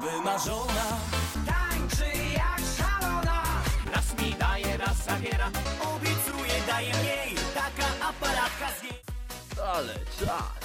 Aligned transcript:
wymarzona. 0.00 0.86
Tańczy 1.46 2.18
jak 2.32 2.60
szalona. 2.76 3.42
Raz 3.94 4.18
mi 4.22 4.34
daje, 4.34 4.76
raz 4.76 4.96
zabiera. 5.04 5.50
Obiecuje, 5.80 6.54
daje 6.66 6.92
mniej. 6.94 7.34
Taka 7.54 8.08
aparatka 8.08 8.68
z 8.80 8.82
niej 8.82 9.00
Ale 9.74 9.94
czas. 9.94 10.55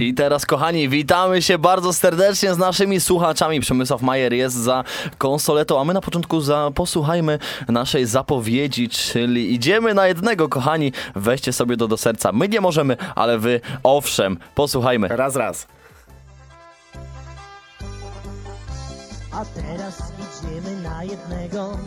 I 0.00 0.14
teraz, 0.14 0.46
kochani, 0.46 0.88
witamy 0.88 1.42
się 1.42 1.58
bardzo 1.58 1.92
serdecznie 1.92 2.54
z 2.54 2.58
naszymi 2.58 3.00
słuchaczami. 3.00 3.60
Przemysław 3.60 4.02
Majer 4.02 4.32
jest 4.32 4.56
za 4.56 4.84
konsoletą, 5.18 5.80
a 5.80 5.84
my 5.84 5.94
na 5.94 6.00
początku 6.00 6.40
za, 6.40 6.70
posłuchajmy 6.74 7.38
naszej 7.68 8.06
zapowiedzi, 8.06 8.88
czyli 8.88 9.54
idziemy 9.54 9.94
na 9.94 10.06
jednego, 10.06 10.48
kochani. 10.48 10.92
Weźcie 11.14 11.52
sobie 11.52 11.76
to 11.76 11.88
do 11.88 11.96
serca. 11.96 12.32
My 12.32 12.48
nie 12.48 12.60
możemy, 12.60 12.96
ale 13.14 13.38
wy 13.38 13.60
owszem. 13.82 14.38
Posłuchajmy. 14.54 15.08
Raz, 15.08 15.36
raz. 15.36 15.66
A 19.32 19.44
teraz 19.44 20.12
idziemy 20.20 20.82
na 20.82 21.04
jednego 21.04 21.78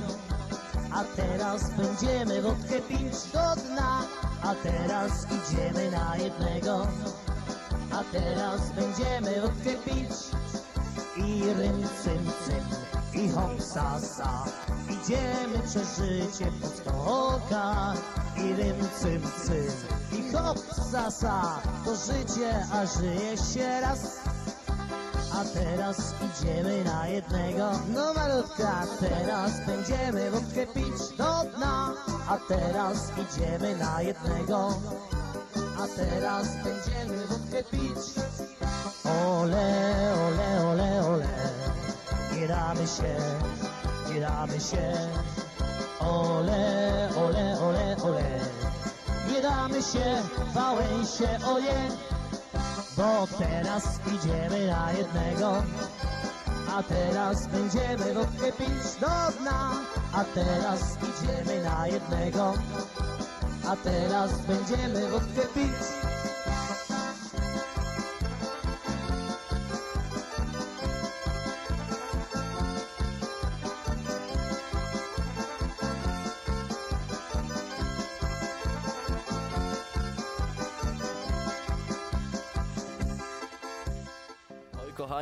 A 0.94 1.04
teraz 1.16 1.72
będziemy 1.78 2.42
wodkę 2.42 2.82
pić 2.90 3.32
do 3.34 3.62
dna 3.62 4.02
A 4.44 4.56
teraz 4.56 5.26
idziemy 5.26 5.92
na 5.92 6.18
jednego 6.18 6.88
A 7.94 8.04
teraz 8.12 8.72
będziemy 8.72 9.42
wodkę 9.42 9.74
pić 9.86 10.12
I 11.18 11.44
rym 11.54 11.84
cym 12.04 12.26
cym 12.46 12.66
I 13.24 13.30
hop 13.30 13.62
sa 13.62 14.00
sa. 14.02 14.46
Idziemy 14.90 15.60
przez 15.66 15.98
życie 15.98 16.52
po 16.62 16.68
stokach 16.68 17.98
I 18.38 18.54
rym 18.54 18.80
cym 19.00 19.22
cym 19.46 19.74
I 20.12 20.32
hop 20.34 20.58
sa 20.92 21.12
sa. 21.12 21.62
To 21.86 21.94
życie, 21.96 22.66
a 22.74 22.86
żyje 22.86 23.38
się 23.38 23.82
raz. 23.82 24.20
A 25.34 25.46
teraz 25.54 26.14
idziemy 26.26 26.84
na 26.84 27.08
jednego. 27.08 27.72
No 27.94 28.14
malutka, 28.14 28.86
teraz 29.00 29.52
będziemy 29.68 30.32
wódkę 30.32 30.68
pić 30.68 31.18
do 31.18 31.32
dna. 31.58 31.94
A 32.30 32.38
teraz 32.48 33.12
idziemy 33.18 33.78
na 33.78 34.02
jednego 34.02 34.74
A 35.56 35.88
teraz 35.96 36.48
będziemy 36.64 37.28
wódkę 37.28 37.64
pić. 37.64 38.26
Ole, 39.06 40.14
ole, 40.28 40.68
ole, 40.70 41.06
ole. 41.08 41.28
Nie 42.34 42.88
się, 42.88 43.16
nie 44.50 44.60
się. 44.60 44.94
Ole, 46.00 47.10
ole, 47.16 47.60
ole, 47.62 47.98
ole. 48.04 48.40
Nie 49.74 49.82
się, 49.82 50.22
wałęsie, 50.54 51.40
oje. 51.48 51.90
Bo 52.98 53.28
teraz 53.38 54.00
idziemy 54.08 54.68
na 54.68 54.92
jednego. 54.92 55.64
A 56.78 56.84
teraz 56.84 57.48
będziemy 57.48 58.14
wódkę 58.14 58.52
pić 58.52 59.00
do 59.00 59.40
dna. 59.40 59.72
A 60.14 60.24
teraz 60.24 60.98
idziemy 60.98 61.64
na 61.64 61.88
jednego 61.88 62.54
A 63.68 63.76
teraz 63.76 64.32
będziemy 64.42 65.08
wódkę 65.10 65.42
pić 65.54 65.74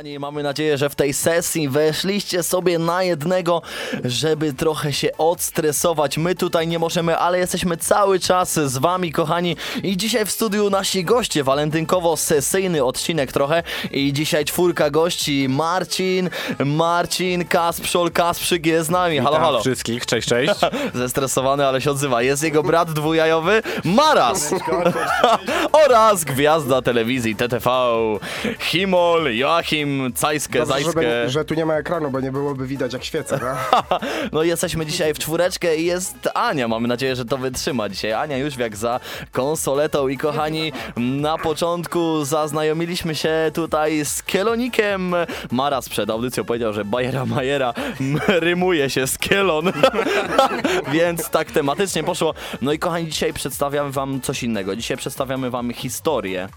kochani, 0.02 0.18
mamy 0.18 0.42
nadzieję, 0.42 0.78
że 0.78 0.88
w 0.88 0.94
tej 0.94 1.12
sesji 1.14 1.68
weszliście 1.68 2.42
sobie 2.42 2.78
na 2.78 3.02
jednego, 3.02 3.62
żeby 4.04 4.52
trochę 4.52 4.92
się 4.92 5.08
odstresować. 5.18 6.18
My 6.18 6.34
tutaj 6.34 6.68
nie 6.68 6.78
możemy, 6.78 7.16
ale 7.18 7.38
jesteśmy 7.38 7.76
cały 7.76 8.20
czas 8.20 8.52
z 8.54 8.78
wami, 8.78 9.12
kochani. 9.12 9.56
I 9.82 9.96
dzisiaj 9.96 10.26
w 10.26 10.30
studiu 10.30 10.70
nasi 10.70 11.04
goście, 11.04 11.44
walentynkowo-sesyjny 11.44 12.84
odcinek 12.84 13.32
trochę. 13.32 13.62
I 13.90 14.12
dzisiaj 14.12 14.44
czwórka 14.44 14.90
gości, 14.90 15.46
Marcin, 15.48 16.30
Marcin, 16.64 17.44
Kasprzol, 17.44 18.10
Kasprzyk 18.10 18.66
jest 18.66 18.86
z 18.86 18.90
nami. 18.90 19.18
Halo, 19.18 19.30
Witam 19.30 19.44
halo. 19.44 19.60
wszystkich, 19.60 20.06
cześć, 20.06 20.28
cześć. 20.28 20.54
Zestresowany, 20.94 21.66
ale 21.66 21.80
się 21.80 21.90
odzywa. 21.90 22.22
Jest 22.22 22.42
jego 22.42 22.62
brat 22.62 22.92
dwujajowy, 22.92 23.62
Maras. 23.84 24.54
Oraz 25.86 26.24
gwiazda 26.24 26.82
telewizji 26.82 27.36
TTV, 27.36 27.70
Himol, 28.58 29.36
Joachim, 29.36 29.91
Cajskę, 30.14 30.58
Dobrze, 30.58 30.72
Zajskę. 30.74 30.92
żeby, 31.02 31.30
że 31.30 31.44
tu 31.44 31.54
nie 31.54 31.66
ma 31.66 31.74
ekranu, 31.74 32.10
bo 32.10 32.20
nie 32.20 32.32
byłoby 32.32 32.66
widać 32.66 32.92
jak 32.92 33.04
świecę, 33.04 33.38
no? 33.42 33.78
No 34.32 34.42
jesteśmy 34.42 34.86
dzisiaj 34.86 35.14
w 35.14 35.18
czwóreczkę 35.18 35.76
i 35.76 35.84
jest 35.86 36.28
Ania. 36.34 36.68
Mamy 36.68 36.88
nadzieję, 36.88 37.16
że 37.16 37.24
to 37.24 37.38
wytrzyma 37.38 37.88
dzisiaj. 37.88 38.12
Ania 38.12 38.36
już 38.36 38.56
jak 38.56 38.76
za 38.76 39.00
konsoletą 39.32 40.08
i 40.08 40.18
kochani, 40.18 40.72
na 40.96 41.38
początku 41.38 42.24
zaznajomiliśmy 42.24 43.14
się 43.14 43.50
tutaj 43.54 44.04
z 44.04 44.22
Kielonikiem. 44.22 45.14
Maras 45.50 45.88
przed 45.88 46.10
audycją 46.10 46.44
powiedział, 46.44 46.72
że 46.72 46.84
Bajera 46.84 47.26
Majera 47.26 47.74
rymuje 48.28 48.90
się 48.90 49.06
z 49.06 49.18
Kielon. 49.18 49.72
Więc 50.92 51.30
tak 51.30 51.50
tematycznie 51.50 52.04
poszło. 52.04 52.34
No 52.62 52.72
i 52.72 52.78
kochani, 52.78 53.06
dzisiaj 53.06 53.32
przedstawiamy 53.32 53.90
wam 53.90 54.20
coś 54.20 54.42
innego. 54.42 54.76
Dzisiaj 54.76 54.96
przedstawiamy 54.96 55.50
wam 55.50 55.72
historię 55.72 56.48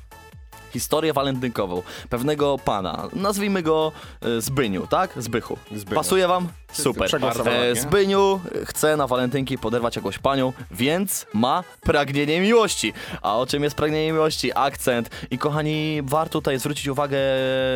historię 0.76 1.14
walentynkową 1.14 1.82
pewnego 2.10 2.58
pana. 2.58 3.08
Nazwijmy 3.14 3.62
go 3.64 3.92
e, 4.22 4.42
Zbyniu, 4.42 4.88
tak? 4.88 5.10
Zbychu. 5.18 5.58
Zbyniu. 5.72 5.96
Pasuje 5.96 6.28
wam? 6.28 6.48
Super. 6.72 7.08
przegłosowałem, 7.08 7.62
E, 7.62 7.74
nie? 7.74 7.82
Zbyniu 7.82 8.40
chce 8.66 8.98
na 8.98 9.08
walentynki 9.08 9.58
poderwać 9.58 9.96
jakąś 9.96 10.20
panią, 10.20 10.54
więc 10.72 11.26
ma 11.34 11.64
pragnienie 11.82 12.42
miłości. 12.42 12.94
A 13.22 13.38
o 13.38 13.46
czym 13.46 13.64
jest 13.64 13.76
pragnienie 13.76 14.12
miłości? 14.12 14.52
Akcent. 14.56 15.10
I 15.32 15.38
kochani, 15.38 16.02
warto 16.04 16.32
tutaj 16.32 16.60
zwrócić 16.60 16.88
uwagę 16.88 17.18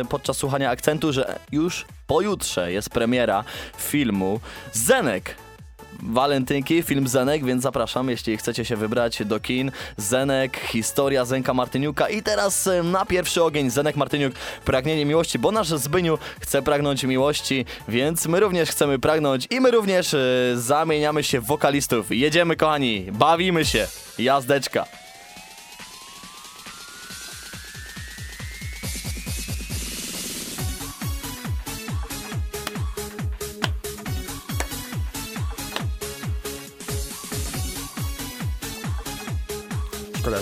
podczas 0.08 0.36
słuchania 0.36 0.70
akcentu, 0.70 1.12
że 1.12 1.38
już 1.52 1.84
pojutrze 2.06 2.72
jest 2.72 2.90
premiera 2.90 3.44
filmu 3.78 4.40
Zenek. 4.72 5.34
Walentynki, 6.02 6.82
film 6.82 7.08
Zenek, 7.08 7.44
więc 7.44 7.62
zapraszam, 7.62 8.10
jeśli 8.10 8.36
chcecie 8.36 8.64
się 8.64 8.76
wybrać 8.76 9.22
do 9.24 9.40
kin. 9.40 9.70
Zenek, 9.96 10.56
historia 10.56 11.24
Zenka 11.24 11.54
Martyniuka 11.54 12.08
i 12.08 12.22
teraz 12.22 12.66
e, 12.66 12.82
na 12.82 13.06
pierwszy 13.06 13.42
ogień 13.42 13.70
Zenek 13.70 13.96
Martyniuk, 13.96 14.34
pragnienie 14.64 15.06
miłości, 15.06 15.38
bo 15.38 15.52
nasz 15.52 15.68
Zbyniu 15.68 16.18
chce 16.40 16.62
pragnąć 16.62 17.04
miłości, 17.04 17.64
więc 17.88 18.26
my 18.26 18.40
również 18.40 18.70
chcemy 18.70 18.98
pragnąć 18.98 19.46
i 19.50 19.60
my 19.60 19.70
również 19.70 20.14
e, 20.14 20.18
zamieniamy 20.54 21.22
się 21.22 21.40
w 21.40 21.44
wokalistów. 21.44 22.10
Jedziemy 22.10 22.56
kochani, 22.56 23.06
bawimy 23.12 23.64
się, 23.64 23.86
jazdeczka. 24.18 24.99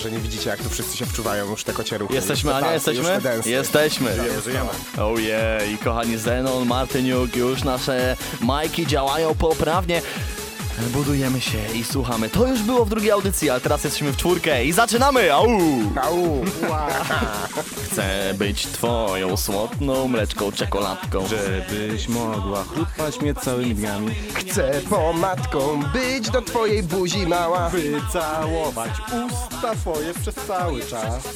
Że 0.01 0.11
nie 0.11 0.19
widzicie 0.19 0.51
jak 0.51 0.63
tu 0.63 0.69
wszyscy 0.71 0.97
się 0.97 1.07
wczuwają 1.07 1.51
już 1.51 1.65
te 1.65 1.73
kocie 1.73 1.99
ruchy. 1.99 2.15
Jesteśmy, 2.15 2.55
Ania, 2.55 2.73
jesteśmy? 2.73 3.21
Jesteśmy. 3.47 4.11
Żyjemy. 4.45 4.69
Oh 4.99 5.21
yeah, 5.21 5.71
i 5.71 5.79
kochani 5.79 6.19
Zenon, 6.19 6.67
Martyniuk, 6.67 7.37
już 7.37 7.65
nasze 7.65 8.17
majki 8.41 8.87
działają 8.87 9.35
poprawnie. 9.35 10.03
Budujemy 10.87 11.41
się 11.41 11.59
i 11.75 11.85
słuchamy. 11.85 12.29
To 12.29 12.47
już 12.47 12.63
było 12.63 12.85
w 12.85 12.89
drugiej 12.89 13.11
audycji, 13.11 13.51
ale 13.51 13.61
teraz 13.61 13.85
jesteśmy 13.85 14.13
w 14.13 14.17
czwórkę 14.17 14.65
i 14.65 14.73
zaczynamy! 14.73 15.33
Au! 15.33 15.47
Au. 16.03 16.45
Chcę 17.85 18.35
być 18.35 18.67
twoją 18.67 19.37
słodną 19.37 20.09
mleczką 20.09 20.53
czekoladką. 20.53 21.25
Żebyś 21.29 22.09
mogła 22.09 22.65
chrupać 22.65 23.21
mnie 23.21 23.35
całymi 23.35 23.75
dniami 23.75 24.15
Chcę 24.35 24.81
pomadką 24.91 25.83
być 25.93 26.31
do 26.31 26.43
twojej 26.43 26.83
buzi 26.83 27.27
mała. 27.27 27.69
Wycałować 27.69 28.91
usta 29.27 29.75
twoje 29.75 30.15
przez 30.15 30.35
cały 30.35 30.81
czas 30.81 31.29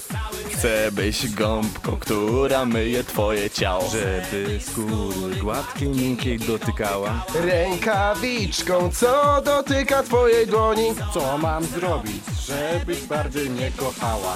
Chcę 0.51 0.93
być 0.93 1.29
gąbką, 1.29 1.97
która 1.97 2.65
myje 2.65 3.05
twoje 3.05 3.51
ciało. 3.51 3.85
Żeby 3.93 4.61
skóry 4.61 5.37
gładkiej, 5.41 5.89
miękkiej 5.89 6.39
dotykała 6.39 7.25
Rękawiczką, 7.35 8.91
co 8.93 9.32
dotyka 9.41 10.03
twojej 10.03 10.47
dłoni. 10.47 10.95
Co 11.15 11.39
mam 11.39 11.65
zrobić, 11.65 12.23
żebyś 12.47 13.03
bardziej 13.03 13.51
mnie 13.51 13.71
kochała. 13.77 14.35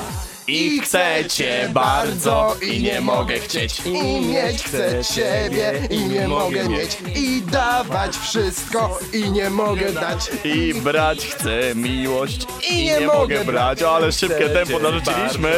I 0.48 0.80
chcę 0.80 1.24
cię 1.28 1.68
bardzo 1.72 2.56
i 2.62 2.82
nie 2.82 3.00
mogę 3.00 3.38
chcieć. 3.38 3.80
I 3.86 4.20
mieć 4.20 4.62
chcę 4.62 5.04
ciebie 5.14 5.72
i 5.90 6.06
nie 6.06 6.28
mogę 6.28 6.68
mieć 6.68 6.98
I 7.14 7.42
dawać 7.42 8.16
wszystko 8.16 8.98
i 9.12 9.30
nie 9.30 9.50
mogę 9.50 9.92
dać 9.92 10.30
I 10.44 10.74
brać 10.74 11.26
chcę 11.26 11.74
miłość 11.74 12.46
i, 12.70 12.84
nie 12.84 13.00
mogę 13.00 13.44
brać. 13.44 13.82
Ale 13.82 14.12
szybkie 14.12 14.48
tempo 14.48 14.78
narzuciliśmy. 14.78 15.52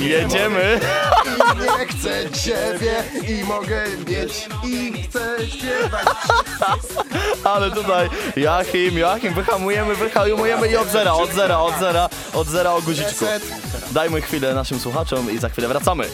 Jedziemy. 0.00 0.80
I 1.30 1.62
nie 1.62 1.86
chcę 1.86 2.30
ciebie 2.30 2.94
i 3.28 3.44
mogę 3.44 3.84
mieć 4.08 4.48
I 4.64 5.02
chcę 5.02 5.36
śpiewać 5.48 6.06
Ale 7.44 7.70
tutaj 7.70 8.08
Joachim, 8.36 8.98
Joachim, 8.98 9.34
wyhamujemy, 9.34 9.94
wyhamujemy 9.94 10.68
i 10.68 10.76
od 10.76 10.88
zera, 10.88 11.12
od 11.12 11.32
zera, 11.32 11.58
od 11.58 11.78
zera, 11.78 12.08
od 12.34 12.48
zera 12.48 12.72
o 12.72 12.82
guziczku. 12.82 13.24
Dajmy 13.92 14.20
chwilę 14.20 14.33
naszym 14.40 14.78
słuchaczom 14.78 15.30
i 15.30 15.38
za 15.38 15.48
chwilę 15.48 15.68
wracamy. 15.68 16.04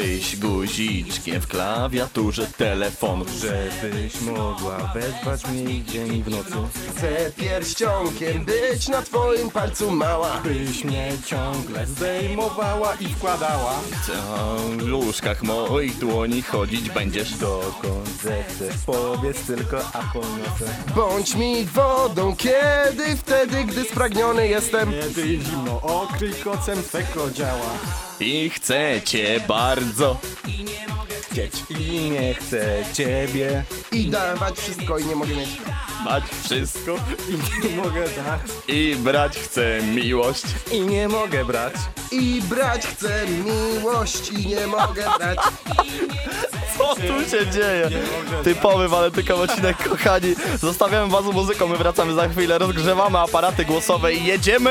Byś 0.00 0.36
guziczkiem 0.36 1.40
w 1.40 1.46
klawiaturze 1.46 2.46
telefonu. 2.46 3.24
Żebyś 3.40 4.20
mogła 4.20 4.92
wezwać 4.94 5.46
mnie 5.46 5.84
dzień 5.84 6.14
i 6.14 6.22
w 6.22 6.28
nocy. 6.28 6.50
Chcę 6.96 7.32
pierścionkiem 7.36 8.44
być 8.44 8.88
na 8.88 9.02
twoim 9.02 9.50
palcu 9.50 9.90
mała 9.90 10.40
Byś 10.44 10.84
mnie 10.84 11.12
ciągle 11.26 11.86
zdejmowała 11.86 12.94
i 12.94 13.06
wkładała. 13.06 13.74
W 14.78 14.92
łóżkach 14.92 15.42
moich 15.42 15.98
dłoni 15.98 16.42
chodzić 16.42 16.90
będziesz. 16.90 17.34
Dokąd 17.34 18.08
zechcesz, 18.22 18.76
powiedz 18.86 19.46
tylko, 19.46 19.78
a 19.92 20.12
poniosę. 20.12 20.74
Bądź 20.96 21.34
mi 21.34 21.64
wodą 21.64 22.36
kiedy 22.36 23.16
wtedy 23.16 23.64
gdy 23.64 23.84
spragniony 23.84 24.48
jestem 24.48 24.92
Kiedy 24.92 25.22
zimno 25.22 25.80
okryj 25.80 26.34
kocem 26.34 26.82
twego 26.82 27.30
działa. 27.30 28.09
I 28.20 28.50
chcę 28.50 29.00
cię 29.04 29.40
bardzo. 29.48 30.16
Chcieć 31.30 31.52
i 31.70 32.10
nie 32.10 32.34
chcę 32.34 32.84
ciebie 32.94 33.64
I 33.92 34.06
dawać 34.10 34.58
wszystko 34.58 34.98
i 34.98 35.04
nie 35.06 35.16
mogę 35.16 35.34
mieć 35.34 35.48
Mać 36.04 36.24
wszystko 36.44 36.96
i 37.28 37.68
nie 37.68 37.76
mogę 37.76 38.00
dać. 38.04 38.40
i 38.68 38.96
brać 38.98 39.38
chcę 39.38 39.82
miłość. 39.82 40.42
I 40.72 40.80
nie 40.80 41.08
mogę 41.08 41.44
brać. 41.44 41.74
I 42.12 42.42
brać 42.48 42.86
chcę 42.86 43.26
miłość 43.26 44.30
i 44.30 44.46
nie 44.46 44.66
mogę 44.66 45.04
brać 45.18 45.38
Co 46.78 46.94
tu 46.94 47.30
się 47.30 47.50
dzieje? 47.50 47.90
Typowy 48.44 48.88
walentyka 48.88 49.34
odcinek, 49.34 49.88
kochani. 49.88 50.34
Zostawiamy 50.60 51.10
was 51.12 51.24
z 51.24 51.28
muzyką, 51.28 51.66
my 51.68 51.76
wracamy 51.76 52.14
za 52.14 52.28
chwilę, 52.28 52.58
rozgrzewamy 52.58 53.18
aparaty 53.18 53.64
głosowe 53.64 54.14
i 54.14 54.24
jedziemy! 54.24 54.70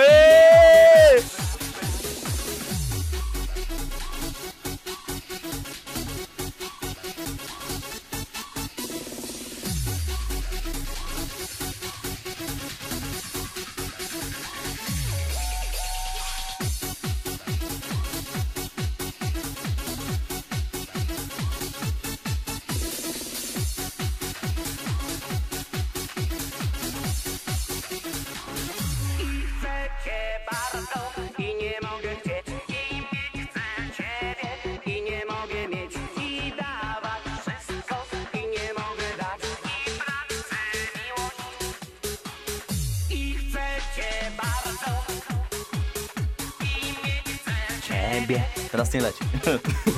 Teraz 48.99 49.19
nie 49.21 49.51
leci. 49.53 49.88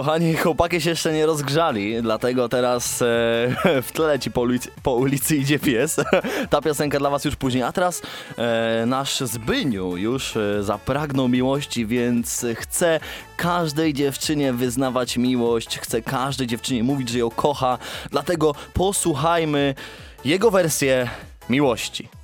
Kochani, 0.00 0.34
chłopaki 0.34 0.80
się 0.80 0.90
jeszcze 0.90 1.12
nie 1.12 1.26
rozgrzali, 1.26 2.02
dlatego 2.02 2.48
teraz 2.48 3.02
e, 3.02 3.06
w 3.82 3.92
tle 3.92 4.18
ci 4.18 4.30
po 4.30 4.40
ulicy, 4.40 4.70
po 4.82 4.94
ulicy 4.94 5.36
idzie 5.36 5.58
pies. 5.58 5.96
Ta 6.50 6.60
piosenka 6.60 6.98
dla 6.98 7.10
was 7.10 7.24
już 7.24 7.36
później. 7.36 7.62
A 7.62 7.72
teraz 7.72 8.02
e, 8.38 8.84
nasz 8.86 9.20
Zbyniu 9.20 9.96
już 9.96 10.36
e, 10.36 10.62
zapragnął 10.62 11.28
miłości, 11.28 11.86
więc 11.86 12.46
chce 12.54 13.00
każdej 13.36 13.94
dziewczynie 13.94 14.52
wyznawać 14.52 15.16
miłość, 15.16 15.78
chce 15.78 16.02
każdej 16.02 16.46
dziewczynie 16.46 16.84
mówić, 16.84 17.08
że 17.08 17.18
ją 17.18 17.30
kocha. 17.30 17.78
Dlatego 18.10 18.54
posłuchajmy 18.74 19.74
jego 20.24 20.50
wersję 20.50 21.10
miłości. 21.50 22.19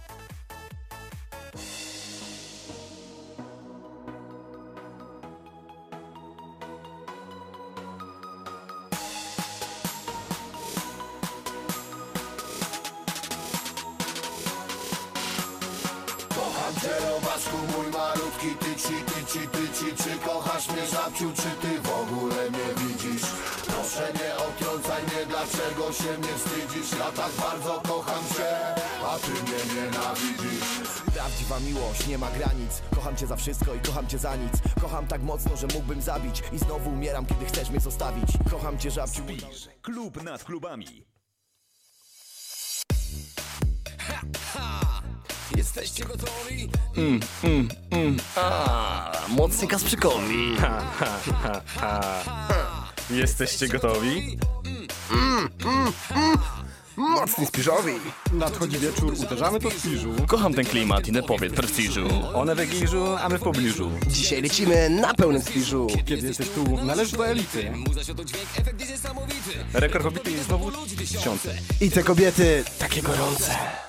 Malutki 18.47 18.65
tyci, 18.65 18.95
tyci, 19.05 19.49
tyci 19.49 20.03
Czy 20.03 20.19
kochasz 20.19 20.69
mnie 20.69 20.87
żabciu, 20.87 21.33
czy 21.33 21.43
ty 21.43 21.81
w 21.81 21.91
ogóle 21.91 22.51
mnie 22.51 22.69
widzisz? 22.77 23.23
Proszę 23.67 24.13
nie 24.13 24.37
odtrącaj 24.37 25.03
mnie, 25.03 25.27
dlaczego 25.27 25.93
się 25.93 26.19
mnie 26.19 26.35
wstydzisz? 26.39 26.99
Ja 26.99 27.13
tak 27.13 27.33
bardzo 27.41 27.83
kocham 27.89 28.25
cię, 28.37 28.75
a 29.07 29.19
ty 29.19 29.31
mnie 29.31 29.75
nienawidzisz. 29.75 30.67
Prawdziwa 31.15 31.61
miłość 31.61 32.07
nie 32.07 32.19
ma 32.19 32.31
granic. 32.31 32.83
Kocham 32.95 33.17
cię 33.17 33.27
za 33.27 33.37
wszystko 33.37 33.75
i 33.75 33.81
kocham 33.81 34.07
cię 34.07 34.19
za 34.19 34.37
nic. 34.37 34.53
Kocham 34.81 35.07
tak 35.07 35.23
mocno, 35.23 35.57
że 35.57 35.67
mógłbym 35.75 36.03
zabić 36.03 36.43
I 36.53 36.59
znowu 36.59 36.91
umieram, 36.91 37.27
kiedy 37.27 37.45
chcesz 37.45 37.71
mnie 37.71 37.81
zostawić. 37.81 38.29
Kocham 38.51 38.79
cię 38.79 38.91
żabciu 38.91 39.23
Klub 39.83 40.23
nad 40.23 40.45
klubami. 40.45 41.07
Jesteście 45.55 46.05
gotowi? 46.05 46.69
A, 48.37 49.13
mocny 49.29 49.69
Kasprzykowi. 49.69 50.57
Jesteście 53.11 53.69
gotowi? 53.69 54.39
Mocni 56.97 57.47
spiżowi 57.47 57.93
Nadchodzi 58.33 58.79
wieczór, 58.79 59.15
uderzamy 59.19 59.61
to 59.61 59.71
w 59.71 59.83
piżu. 59.83 60.15
Kocham 60.27 60.55
ten 60.55 60.65
klimat 60.65 61.09
i 61.09 61.13
nepowiedz 61.13 61.55
prestiżu. 61.55 62.09
One 62.35 62.55
w 62.55 62.61
Egiżu, 62.61 63.07
a 63.17 63.29
my 63.29 63.39
w 63.39 63.43
pobliżu. 63.43 63.91
Dzisiaj 64.07 64.43
lecimy 64.43 64.91
na 64.91 65.15
pełnym 65.15 65.43
spiżu 65.43 65.87
Kiedy 66.07 66.27
jesteś 66.29 66.49
tu, 66.49 66.77
należysz 66.85 67.13
do 67.13 67.27
elity. 67.27 67.73
Rekord 69.73 70.05
pobity 70.05 70.31
jest 70.31 70.47
znowu 70.47 70.71
tysiące. 70.99 71.55
I 71.81 71.91
te 71.91 72.03
kobiety 72.03 72.65
takie 72.79 73.03
gorące 73.03 73.86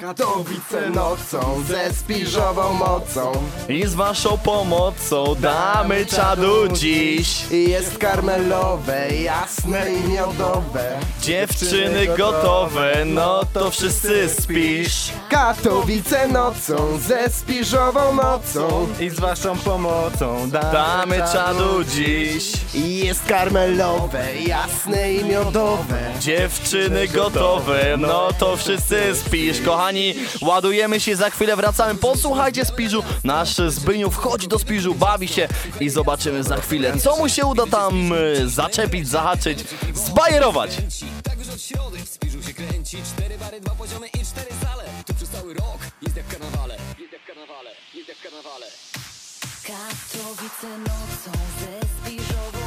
Katowice 0.00 0.90
nocą 0.90 1.62
ze 1.68 1.94
spiżową 1.94 2.72
mocą 2.72 3.32
I 3.68 3.86
z 3.86 3.94
waszą 3.94 4.38
pomocą 4.38 5.34
damy 5.40 6.06
czadu 6.06 6.68
dziś. 6.68 7.50
Jest 7.50 7.98
karmelowe, 7.98 9.08
jasne 9.08 9.92
i 9.92 10.08
miodowe 10.08 10.98
Dziewczyny 11.22 12.06
gotowe, 12.06 13.04
no 13.04 13.40
to 13.52 13.70
wszyscy 13.70 14.28
spisz. 14.28 15.12
Katowice 15.30 16.28
nocą 16.28 16.98
ze 16.98 17.30
spiżową 17.30 18.12
mocą 18.12 18.86
I 19.00 19.10
z 19.10 19.20
waszą 19.20 19.58
pomocą 19.58 20.50
Damy 20.50 21.16
czadu 21.32 21.84
dziś. 21.84 22.52
Jest 22.74 23.26
karmelowe, 23.26 24.36
jasne 24.46 25.12
i 25.12 25.24
miodowe 25.24 25.98
Dziewczyny 26.20 27.08
gotowe, 27.08 27.96
no 27.98 28.28
to 28.38 28.56
wszyscy 28.56 29.14
spisz. 29.14 29.65
Kochani, 29.66 30.14
ładujemy 30.42 31.00
się, 31.00 31.16
za 31.16 31.30
chwilę 31.30 31.56
wracamy. 31.56 31.94
Posłuchajcie 31.94 32.64
Spiżu. 32.64 33.02
Nasz 33.24 33.56
Zbyniu 33.68 34.10
wchodzi 34.10 34.48
do 34.48 34.58
Spiżu, 34.58 34.94
bawi 34.94 35.28
się 35.28 35.48
i 35.80 35.90
zobaczymy 35.90 36.42
za 36.42 36.56
chwilę, 36.56 36.98
co 36.98 37.16
mu 37.16 37.28
się 37.28 37.46
uda 37.46 37.66
tam 37.66 38.12
y, 38.12 38.48
zaczepić, 38.48 39.08
zahaczyć, 39.08 39.58
zbajerować. 39.94 40.70
Tak 41.22 41.38
już 41.38 41.48
od 41.48 41.62
środy 41.62 41.98
w 41.98 42.08
spiżu 42.08 42.42
się 42.42 42.54
kręci 42.54 42.96
Cztery 43.14 43.38
bary, 43.38 43.60
dwa 43.60 43.74
poziomy 43.74 44.06
i 44.06 44.18
cztery 44.24 44.50
sale 44.62 44.84
Tu 45.06 45.14
przez 45.14 45.28
cały 45.28 45.54
rok 45.54 45.78
jest 46.02 46.16
jak 46.16 46.26
w 46.26 46.30
karnawale 46.30 46.76
Jest 46.98 47.12
jak 47.12 47.22
w 47.22 47.26
karnawale, 47.26 47.70
jest 47.94 48.08
jak 48.08 48.18
w 48.18 48.22
karnawale 48.22 48.66
Katowice 49.62 50.78
nocą 50.78 51.32
ze 51.60 51.88
spiżową 51.96 52.65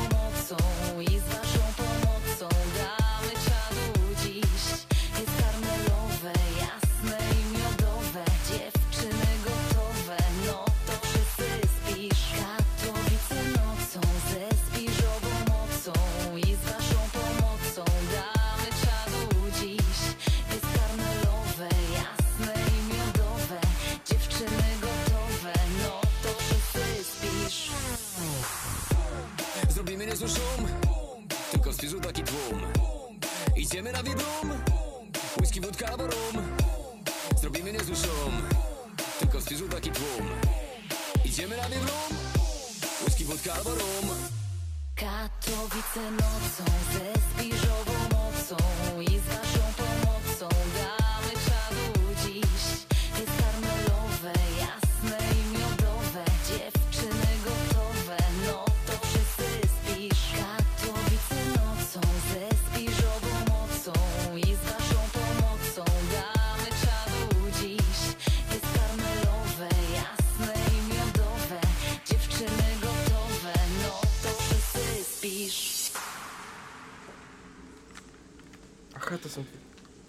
Idziemy 34.00 34.16
na 34.16 34.24
wibrum 34.24 34.64
Whisky, 35.40 35.62
wódka 35.62 35.88
albo 35.88 36.04
rum. 36.04 36.44
Zrobimy 37.42 37.72
niezły 37.72 37.96
szum. 37.96 38.42
Tylko 39.20 39.40
w 39.40 39.44
spiżu 39.44 39.70
taki 39.70 39.92
tłum. 39.92 40.30
Idziemy 41.26 41.58
na 41.58 41.64
wibrum 41.70 42.18
Whisky, 43.04 43.26
wódka 43.26 43.54
albo 43.54 43.70
rum. 43.70 44.10
Katowice 44.96 46.12
nocą 46.12 46.66
ze 46.94 47.22
spiżową 47.22 47.99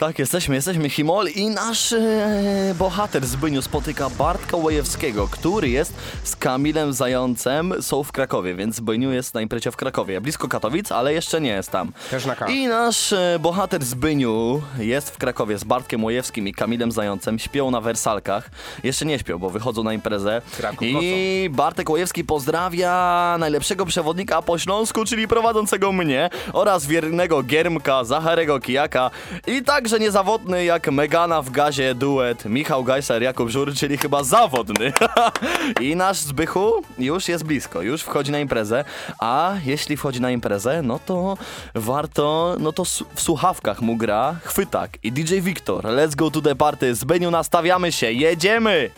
Tak, 0.01 0.19
jesteśmy, 0.19 0.55
jesteśmy 0.55 0.91
Himol 0.91 1.29
i 1.29 1.49
nasz 1.49 1.93
e, 1.93 2.75
bohater 2.79 3.27
Zbyniu 3.27 3.63
spotyka 3.63 4.11
Bartka 4.11 4.57
Łajewskiego, 4.57 5.29
który 5.29 5.69
jest 5.69 5.95
z 6.25 6.37
Kamilem 6.37 6.93
Zającem, 6.93 7.75
są 7.83 8.03
w 8.03 8.13
Krakowie, 8.13 8.55
więc 8.55 8.77
Zbyniu 8.77 9.13
jest 9.13 9.35
na 9.35 9.41
imprezie 9.41 9.71
w 9.71 9.77
Krakowie, 9.77 10.21
blisko 10.21 10.49
Katowic, 10.49 10.93
ale 10.93 11.13
jeszcze 11.13 11.41
nie 11.41 11.51
jest 11.51 11.71
tam. 11.71 11.93
Też 12.11 12.27
na 12.27 12.37
K. 12.37 12.49
I 12.49 12.67
nasz 12.67 13.13
e, 13.13 13.39
bohater 13.41 13.85
Zbyniu 13.85 14.63
jest 14.79 15.11
w 15.11 15.19
Krakowie 15.19 15.59
z 15.59 15.65
Bartkiem 15.65 16.05
Łajewskim 16.05 16.49
i 16.49 16.55
Kamilem 16.55 16.93
Zającem, 16.93 17.39
śpią 17.39 17.71
na 17.71 17.81
wersalkach, 17.81 18.51
jeszcze 18.85 19.07
nie 19.07 19.19
śpią, 19.19 19.39
bo 19.39 19.51
wychodzą 19.51 19.83
na 19.83 19.93
imprezę. 19.93 20.43
Kraków 20.57 20.89
i 20.91 21.49
Bartek 21.51 21.91
Łajewski 21.91 22.25
pozdrawia 22.25 23.37
najlepszego 23.41 23.87
przewodnika 23.87 24.43
po 24.43 24.59
Śląsku, 24.59 25.05
czyli 25.05 25.29
prowadzącego 25.29 25.93
mnie 25.93 26.31
oraz 26.53 26.87
wiernego 26.87 27.43
Giermka, 27.43 28.05
Zacharego 28.05 28.61
Kijaka. 28.61 29.11
I 29.47 29.63
także 29.63 29.90
niezawodny 29.99 30.65
jak 30.65 30.93
Megana 30.93 31.43
w 31.43 31.51
gazie 31.51 31.95
duet 31.95 32.45
Michał 32.45 32.85
Gajser, 32.85 33.23
Jakub 33.23 33.49
Żur, 33.49 33.75
czyli 33.75 33.99
chyba 33.99 34.25
zawodny. 34.25 34.93
I 35.81 35.97
nasz 35.97 36.19
Zbychu 36.19 36.83
już 36.99 37.29
jest 37.29 37.45
blisko, 37.45 37.83
już 37.83 38.03
wchodzi 38.03 38.33
na 38.33 38.39
imprezę, 38.39 38.85
a 39.19 39.55
jeśli 39.65 39.97
wchodzi 39.97 40.21
na 40.21 40.31
imprezę, 40.31 40.83
no 40.83 40.99
to 41.07 41.37
warto, 41.75 42.57
no 42.59 42.73
to 42.73 42.85
w 43.15 43.21
słuchawkach 43.21 43.81
mu 43.81 43.97
gra 43.97 44.37
chwytak 44.45 44.99
i 45.03 45.13
DJ 45.13 45.41
Wiktor. 45.41 45.85
Let's 45.85 46.15
go 46.15 46.31
to 46.31 46.41
the 46.41 46.57
party, 46.57 46.95
Zbyniu 46.95 47.31
nastawiamy 47.31 47.93
się, 47.93 48.13
jedziemy! 48.13 48.91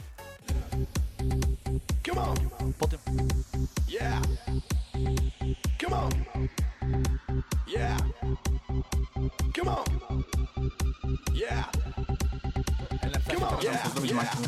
Potem... 2.79 2.99
Come 3.03 3.25
on. 3.25 3.41
Yeah. 3.89 4.23
Come 5.79 5.93
on. 5.93 6.49
Yeah. 7.67 7.97
Come 9.55 9.69
on. 9.69 10.02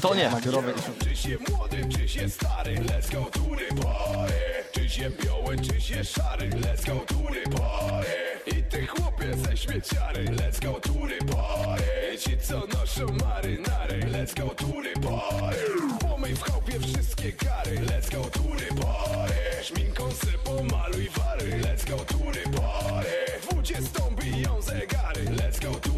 To 0.00 0.14
nie. 0.14 0.30
Czy 0.98 1.16
się 1.16 1.36
młody, 1.48 1.88
czy 1.88 2.08
się 2.08 2.28
stary, 2.28 2.74
let's 2.74 3.12
go 3.12 3.30
the 3.30 3.74
party. 3.82 4.34
Czy 4.72 4.88
się 4.88 5.10
biały, 5.10 5.56
czy 5.56 5.80
się 5.80 6.04
szary, 6.04 6.50
let's 6.50 6.86
go 6.86 7.00
the 7.06 7.50
party. 7.50 8.10
I 8.46 8.62
ty 8.62 8.86
chłopie 8.86 9.36
ze 9.36 9.56
śmieciary, 9.56 10.24
let's 10.24 10.60
go 10.64 10.80
party. 11.32 11.84
I 12.14 12.18
ci 12.18 12.38
co 12.38 12.60
noszą 12.60 13.06
marynary, 13.26 14.00
let's 14.00 14.34
go 14.34 14.54
the 14.54 15.00
party. 15.00 15.56
Pomyj 16.00 16.34
w 16.34 16.42
chałupie 16.42 16.80
wszystkie 16.80 17.32
kary, 17.32 17.76
let's 17.80 18.10
go 18.10 18.24
the 18.30 18.74
party. 18.82 19.34
Szminką 19.62 20.10
se 20.12 20.38
pomaluj 20.44 21.08
wary, 21.16 21.60
let's 21.60 21.90
go 21.90 21.96
the 21.96 22.60
party. 22.60 23.10
Dwudziestą 23.42 24.16
biją 24.16 24.62
zegary, 24.62 25.24
let's 25.24 25.60
go 25.60 25.74
to 25.80 25.93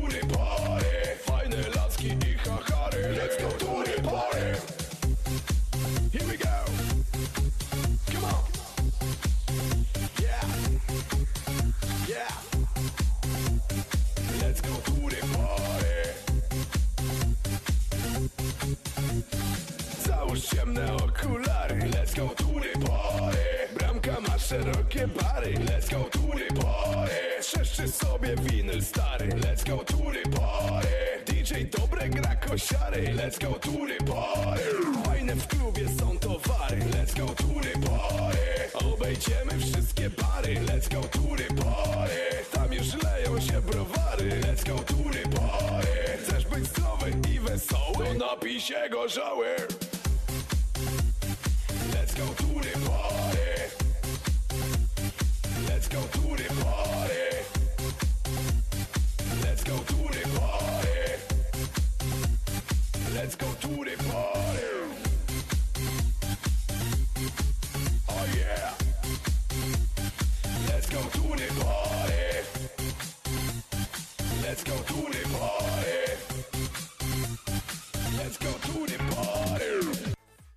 szerokie 24.48 25.08
bary, 25.08 25.54
let's 25.66 25.88
go 25.90 26.04
the 26.10 26.54
party. 26.60 27.14
Trzeszczy 27.40 27.88
sobie 27.88 28.36
winyl 28.36 28.82
stary, 28.82 29.28
let's 29.28 29.64
go 29.64 29.84
the 29.84 30.30
party. 30.30 30.88
DJ 31.26 31.64
dobre 31.78 32.08
gra 32.08 32.36
kosiary, 32.36 33.14
let's 33.14 33.38
go 33.38 33.58
the 33.58 34.04
party. 34.04 34.62
Fajne 35.04 35.34
w 35.34 35.46
klubie 35.46 35.88
są 35.98 36.18
towary, 36.18 36.80
let's 36.92 37.14
go 37.16 37.26
the 37.34 37.88
party. 37.88 38.38
Obejdziemy 38.74 39.58
wszystkie 39.58 40.10
pary, 40.10 40.54
let's 40.54 40.88
go 40.94 41.00
the 41.08 41.54
party. 41.54 42.20
Tam 42.52 42.72
już 42.72 43.02
leją 43.02 43.40
się 43.40 43.60
browary, 43.60 44.40
let's 44.40 44.64
go 44.66 44.78
the 44.84 45.28
party. 45.40 45.88
Chcesz 46.22 46.44
być 46.44 46.66
zdrowy 46.66 47.12
i 47.34 47.40
wesoły, 47.40 48.06
to 48.06 48.14
napij 48.14 48.60
się 48.60 48.88
gorzały. 48.90 49.46
Let's 51.92 52.14
go 52.14 52.26
to 52.34 52.60
the 52.60 52.78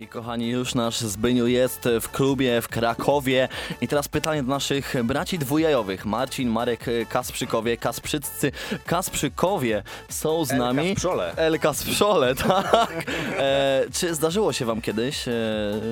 kochani, 0.10 0.50
już 0.50 0.76
nasz 0.76 1.00
Zbyniu 1.00 1.48
jest 1.48 1.90
w 2.02 2.10
klubie 2.10 2.62
w 2.62 2.68
Krakowie. 2.68 3.50
I 3.82 3.88
teraz 3.88 4.08
pytanie 4.08 4.44
do 4.44 4.50
naszych 4.50 4.96
braci 5.04 5.40
dwujajowych. 5.40 6.06
Marcin, 6.06 6.50
Marek, 6.50 6.86
Kasprzykowie, 7.10 7.78
Kasprzyccy, 7.78 8.52
Kasprzykowie 8.86 9.84
są 10.10 10.46
z 10.46 10.52
nami. 10.52 10.90
Kasprzole. 10.90 11.34
El 11.36 11.60
Kasprzole, 11.60 12.36
tak. 12.48 13.04
E, 13.38 13.86
czy 13.94 14.16
zdarzyło 14.16 14.54
się 14.54 14.66
wam 14.66 14.82
kiedyś 14.82 15.28
e, 15.28 15.32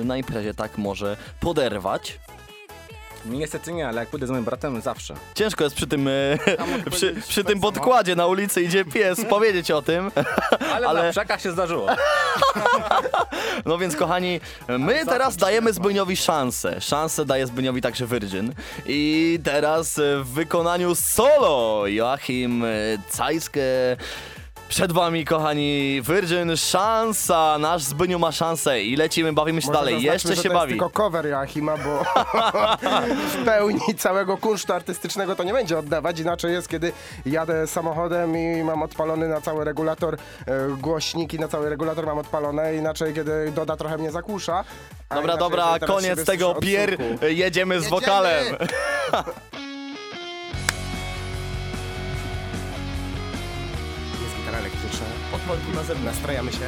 na 0.04 0.16
imprezie 0.16 0.54
tak 0.54 0.78
może 0.78 1.16
poderwać? 1.40 2.18
Niestety 3.26 3.72
nie, 3.72 3.88
ale 3.88 4.00
jak 4.00 4.08
pójdę 4.08 4.26
z 4.26 4.30
moim 4.30 4.44
bratem, 4.44 4.80
zawsze. 4.80 5.14
Ciężko 5.34 5.64
jest 5.64 5.76
przy 5.76 5.86
tym, 5.86 6.08
e, 6.08 6.38
przy, 6.90 7.14
przy 7.28 7.44
tak 7.44 7.52
tym 7.52 7.60
samo. 7.60 7.72
podkładzie 7.72 8.16
na 8.16 8.26
ulicy 8.26 8.62
idzie 8.62 8.84
pies 8.84 9.24
powiedzieć 9.30 9.70
o 9.70 9.82
tym. 9.82 10.10
Ale, 10.74 10.86
Ale- 10.86 11.12
na 11.26 11.38
się 11.38 11.52
zdarzyło. 11.52 11.86
No 13.66 13.78
więc 13.78 13.96
kochani, 13.96 14.40
my 14.68 15.06
teraz 15.06 15.36
dajemy 15.36 15.72
Zbyniowi 15.72 16.16
szansę. 16.16 16.80
Szansę 16.80 17.24
daje 17.24 17.46
Zbyniowi 17.46 17.80
także 17.82 18.06
Virgin. 18.06 18.54
I 18.86 19.38
teraz 19.44 19.98
e, 19.98 20.18
w 20.22 20.28
wykonaniu 20.28 20.94
solo 20.94 21.86
Joachim 21.86 22.64
e, 22.64 22.68
Cajskę. 23.10 23.60
Przed 24.68 24.92
wami, 24.92 25.24
kochani, 25.24 26.02
Virgin, 26.02 26.56
szansa! 26.56 27.56
Nasz 27.58 27.82
Zbyniu 27.82 28.18
ma 28.18 28.32
szansę 28.32 28.82
i 28.82 28.96
lecimy, 28.96 29.32
bawimy 29.32 29.62
się 29.62 29.66
Może 29.66 29.78
dalej. 29.78 29.94
zaznaczmy, 29.94 30.12
Jeszcze 30.14 30.36
że 30.36 30.42
się 30.42 30.48
to 30.48 30.54
bawi. 30.54 30.72
jest 30.72 30.80
tylko 30.82 30.90
cover 31.02 31.26
Joachima, 31.26 31.76
bo 31.76 32.04
w 33.32 33.44
pełni 33.44 33.94
całego 33.98 34.36
kunsztu 34.36 34.72
artystycznego 34.72 35.36
to 35.36 35.42
nie 35.44 35.52
będzie 35.52 35.78
oddawać. 35.78 36.20
Inaczej 36.20 36.52
jest, 36.52 36.68
kiedy 36.68 36.92
jadę 37.26 37.66
samochodem 37.66 38.36
i 38.36 38.62
mam 38.64 38.82
odpalony 38.82 39.28
na 39.28 39.40
cały 39.40 39.64
regulator 39.64 40.14
e, 40.14 40.18
głośniki, 40.80 41.38
na 41.38 41.48
cały 41.48 41.68
regulator 41.70 42.06
mam 42.06 42.18
odpalone. 42.18 42.74
Inaczej, 42.76 43.14
kiedy 43.14 43.52
doda 43.54 43.76
trochę 43.76 43.98
mnie 43.98 44.10
zakłusza. 44.10 44.64
A 45.08 45.14
Dobra, 45.14 45.36
dobra, 45.36 45.78
koniec 45.86 46.24
tego 46.24 46.54
pier. 46.54 46.90
Jedziemy 47.22 47.80
z 47.80 47.84
Jedziemy! 47.84 47.90
wokalem. 47.90 48.44
elektryczna. 55.52 55.80
na 55.80 55.86
zewnątrz. 55.86 56.16
Nastrajamy 56.16 56.52
się. 56.52 56.58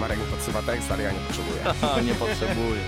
Marek 0.00 0.18
mi 0.18 0.24
podsyła 0.24 0.62
tekst, 0.62 0.92
ale 0.92 1.02
ja 1.02 1.12
nie 1.12 1.18
potrzebuję. 1.18 1.62
A, 1.96 2.00
nie 2.00 2.14
potrzebuję. 2.14 2.80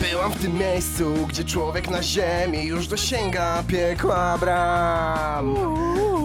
Byłam 0.00 0.32
w 0.32 0.42
tym 0.42 0.58
miejscu, 0.58 1.26
gdzie 1.28 1.44
człowiek 1.44 1.90
na 1.90 2.02
ziemi 2.02 2.64
już 2.66 2.86
dosięga 2.86 3.64
piekła 3.66 4.38
bram. 4.38 5.54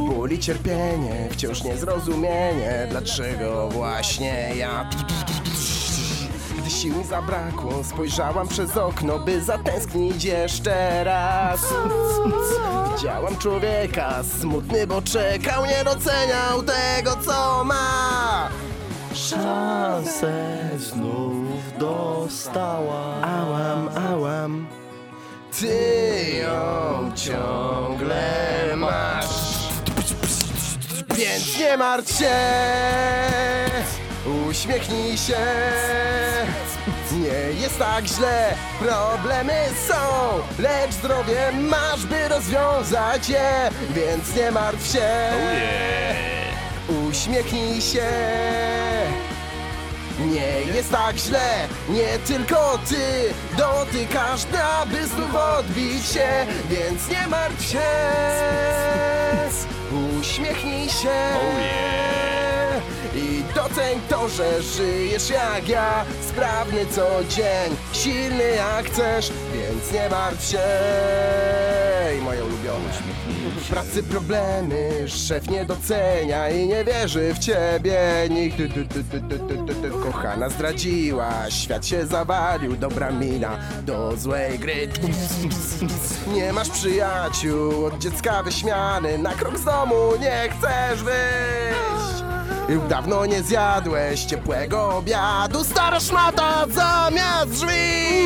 Ból 0.07 0.31
i 0.31 0.39
cierpienie, 0.39 1.27
wciąż 1.31 1.63
niezrozumienie, 1.63 2.87
dlaczego 2.89 3.69
właśnie 3.69 4.51
ja. 4.55 4.89
Gdy 6.65 6.73
sił 6.73 6.95
mi 6.95 7.03
zabrakło, 7.03 7.83
spojrzałam 7.83 8.47
przez 8.47 8.77
okno, 8.77 9.19
by 9.19 9.41
zatęsknić 9.41 10.23
jeszcze 10.23 11.03
raz. 11.03 11.73
Widziałam 12.95 13.37
człowieka, 13.37 14.23
smutny, 14.39 14.87
bo 14.87 15.01
czekał, 15.01 15.65
nie 15.65 15.83
doceniał 15.83 16.63
tego, 16.63 17.15
co 17.25 17.63
ma. 17.63 18.49
Szansę 19.13 20.69
znów 20.77 21.77
dostała. 21.79 23.21
Ałam, 23.21 23.89
ałam. 24.11 24.67
Ty 25.59 25.77
ją 26.41 27.11
ciągle 27.15 28.75
masz. 28.75 29.69
Więc 31.17 31.59
nie 31.59 31.77
martw 31.77 32.17
się, 32.17 32.35
uśmiechnij 34.25 35.17
się. 35.17 35.37
Nie 37.11 37.61
jest 37.61 37.79
tak 37.79 38.05
źle, 38.05 38.55
problemy 38.79 39.53
są, 39.87 39.95
lecz 40.59 40.91
zdrowie 40.91 41.51
masz, 41.51 42.05
by 42.05 42.27
rozwiązać 42.27 43.29
je, 43.29 43.69
więc 43.89 44.35
nie 44.35 44.51
martw 44.51 44.91
się. 44.91 45.09
Uśmiechnij 47.09 47.81
się. 47.81 48.07
Nie 50.19 50.73
jest 50.75 50.91
tak 50.91 51.15
źle, 51.17 51.67
nie 51.89 52.19
tylko 52.27 52.79
ty 52.89 53.33
dotykasz 53.57 54.43
dna, 54.43 54.85
by 54.85 55.07
znów 55.07 55.35
odbić 55.35 56.05
się, 56.05 56.27
więc 56.69 57.09
nie 57.09 57.27
martw 57.27 57.71
się. 57.71 57.81
Uśmiechnij 60.19 60.89
się. 60.89 62.34
I 63.15 63.43
doceń 63.55 63.99
to, 64.09 64.29
że 64.29 64.61
żyjesz 64.61 65.29
jak 65.29 65.69
ja 65.69 66.05
Sprawny 66.29 66.85
co 66.85 67.07
dzień, 67.29 67.75
silny 67.93 68.43
jak 68.43 68.85
chcesz 68.85 69.31
Więc 69.53 69.91
nie 69.91 70.09
martw 70.09 70.49
się. 70.49 70.59
I 72.19 72.21
moje 72.21 72.43
ulubione 72.43 72.89
W 73.57 73.69
pracy 73.69 74.03
problemy, 74.03 74.89
szef 75.07 75.49
nie 75.49 75.65
docenia 75.65 76.49
I 76.49 76.67
nie 76.67 76.83
wierzy 76.83 77.33
w 77.33 77.39
ciebie. 77.39 77.99
Nikt 78.29 78.57
ty, 78.57 78.69
ty, 78.69 78.85
ty, 78.85 79.03
ty, 79.03 79.21
ty, 79.21 79.39
ty, 79.39 79.75
ty. 79.75 79.89
Kochana 80.03 80.49
zdradziła, 80.49 81.31
świat 81.49 81.85
się 81.85 82.05
zawalił 82.05 82.75
Dobra 82.75 83.11
mina 83.11 83.57
do 83.85 84.17
złej 84.17 84.59
gry. 84.59 84.89
Nie 86.33 86.53
masz 86.53 86.69
przyjaciół, 86.69 87.85
od 87.85 87.97
dziecka 87.97 88.43
wyśmiany. 88.43 89.17
Na 89.17 89.33
krok 89.33 89.57
z 89.57 89.65
domu 89.65 90.11
nie 90.21 90.49
chcesz 90.49 91.03
wyjść 91.03 92.24
dawno 92.89 93.25
nie 93.25 93.43
zjadłeś 93.43 94.23
ciepłego 94.23 94.97
obiadu. 94.97 95.63
Stara 95.63 95.99
szmata 95.99 96.65
zamiast 96.69 97.51
drzwi. 97.51 98.25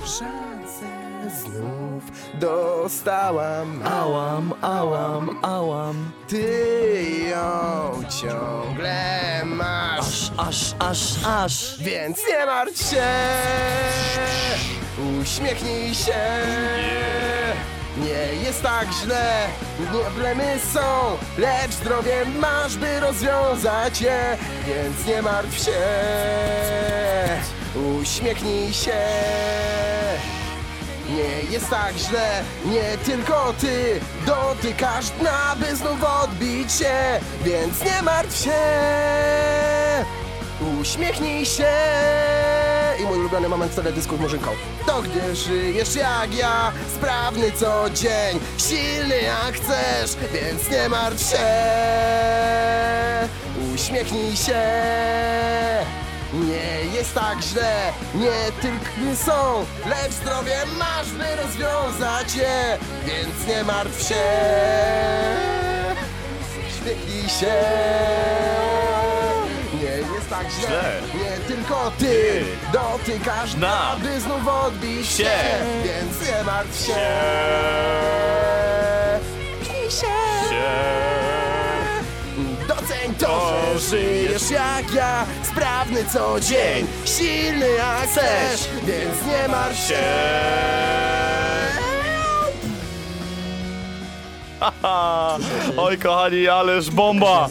Szansę 0.00 1.40
znów 1.40 2.04
dostałam. 2.34 3.82
Ałam, 3.84 4.54
ałam, 4.62 5.38
ałam. 5.42 6.10
Ty 6.28 6.46
ją 7.30 8.02
ciągle 8.20 9.44
masz. 9.44 10.30
Aż, 10.36 10.74
aż, 10.78 11.24
aż. 11.26 11.78
Więc 11.78 12.18
nie 12.28 12.46
martw 12.46 12.90
się. 12.90 13.06
Uśmiechnij 15.22 15.94
się 15.94 16.14
Nie 17.96 18.42
jest 18.44 18.62
tak 18.62 18.88
źle. 19.02 19.46
Problemy 19.92 20.58
są 20.72 21.16
Lecz 21.38 21.72
zdrowie 21.72 22.24
masz, 22.40 22.76
by 22.76 23.00
rozwiązać 23.00 24.00
je 24.00 24.36
Więc 24.66 25.06
nie 25.06 25.22
martw 25.22 25.64
się. 25.64 25.72
Uśmiechnij 28.00 28.72
się. 28.72 28.96
Nie 31.10 31.52
jest 31.52 31.70
tak 31.70 31.94
źle, 31.96 32.42
nie 32.64 32.98
tylko 33.04 33.54
ty. 33.60 34.00
Dotykasz 34.26 35.10
dna, 35.10 35.56
by 35.56 35.76
znów 35.76 36.04
odbić 36.22 36.72
się 36.72 37.20
Więc 37.44 37.84
nie 37.84 38.02
martw 38.02 38.44
się 38.44 38.52
Uśmiechnij 40.60 41.46
się. 41.46 41.72
I 43.00 43.02
mój 43.02 43.18
ulubiony 43.18 43.48
moment 43.48 43.74
teledysku 43.74 44.16
z 44.16 44.20
Murzynką. 44.20 44.50
To 44.86 45.02
gdy 45.02 45.36
żyjesz 45.36 45.94
jak 45.94 46.34
ja 46.34 46.72
Sprawny 46.94 47.52
co 47.52 47.90
dzień. 47.90 48.40
Silny 48.58 49.20
jak 49.20 49.54
chcesz 49.54 50.16
Więc 50.32 50.70
nie 50.70 50.88
martw 50.88 51.30
się. 51.30 51.46
Uśmiechnij 53.74 54.36
się. 54.36 54.62
Nie 56.32 56.96
jest 56.98 57.14
tak 57.14 57.40
źle, 57.42 57.92
nie 58.14 58.52
tylko 58.62 59.16
są, 59.24 59.64
lecz 59.88 60.12
zdrowie 60.12 60.56
masz, 60.78 61.12
by 61.12 61.36
rozwiązać 61.42 62.34
je, 62.34 62.78
więc 63.06 63.48
nie 63.48 63.64
martw 63.64 64.08
się. 64.08 64.14
Uśmiechnij 66.68 67.28
się. 67.28 67.54
Jest 70.26 70.38
tak 70.38 70.50
źle, 70.68 71.00
nie 71.14 71.36
tylko 71.54 71.92
ty. 71.98 72.44
Dotykasz 72.72 73.54
dna, 73.54 73.96
by 74.02 74.20
znów 74.20 74.48
odbić 74.48 75.08
się, 75.08 75.30
więc 75.84 76.28
nie 76.30 76.44
martw 76.44 76.86
się. 76.86 76.92
Uśmiechnij 79.62 79.90
się. 79.90 80.06
Doceń 82.68 83.14
to, 83.18 83.52
że 83.74 83.78
żyjesz. 83.80 84.50
jak 84.50 84.94
ja. 84.94 85.26
Sprawny 85.52 86.04
co 86.12 86.40
dzień, 86.40 86.86
silny 87.04 87.68
jak 87.70 88.08
chcesz. 88.08 88.68
Więc 88.82 89.26
nie 89.26 89.48
martw 89.48 89.88
się. 89.88 90.02
Oj, 95.76 95.98
kochani, 95.98 96.48
ależ 96.48 96.90
bomba! 96.90 97.48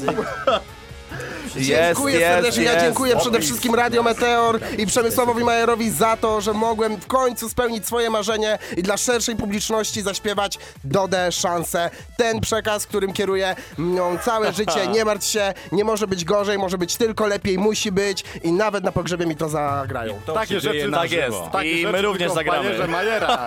Dziękuję 1.58 2.20
jest, 2.20 2.28
serdecznie, 2.28 2.64
ja 2.64 2.74
jest. 2.74 2.86
dziękuję 2.86 3.16
przede 3.18 3.40
wszystkim 3.40 3.76
Radio 3.76 4.04
Meteor 4.04 4.60
i 4.78 4.86
Przemysławowi 4.88 5.44
Majerowi 5.44 5.90
za 5.92 6.18
to, 6.18 6.42
że 6.42 6.54
mogłem 6.54 6.98
w 6.98 7.08
końcu 7.08 7.50
spełnić 7.50 7.86
swoje 7.86 8.10
marzenie 8.10 8.58
i 8.78 8.84
dla 8.84 8.98
szerszej 8.98 9.36
publiczności 9.36 10.02
zaśpiewać 10.02 10.60
Dodę 10.84 11.32
szansę. 11.32 11.90
Ten 12.18 12.42
przekaz, 12.42 12.88
którym 12.88 13.14
kieruję 13.14 13.56
mną 13.78 14.18
całe 14.18 14.54
życie, 14.54 14.88
nie 14.94 15.06
martw 15.06 15.28
się, 15.28 15.54
nie 15.72 15.84
może 15.84 16.08
być 16.08 16.26
gorzej, 16.26 16.58
może 16.58 16.78
być 16.78 16.96
tylko 16.98 17.28
lepiej, 17.28 17.58
musi 17.58 17.92
być 17.92 18.24
i 18.44 18.52
nawet 18.52 18.84
na 18.84 18.92
pogrzebie 18.92 19.26
mi 19.26 19.36
to 19.36 19.50
zagrają. 19.50 20.22
Takie 20.34 20.60
rzeczy 20.60 20.92
Tak 20.92 21.12
jest. 21.12 21.38
Takie 21.52 21.72
I 21.72 21.82
rzeczy 21.82 21.92
my 21.92 22.02
również 22.02 22.32
zagramy. 22.32 22.78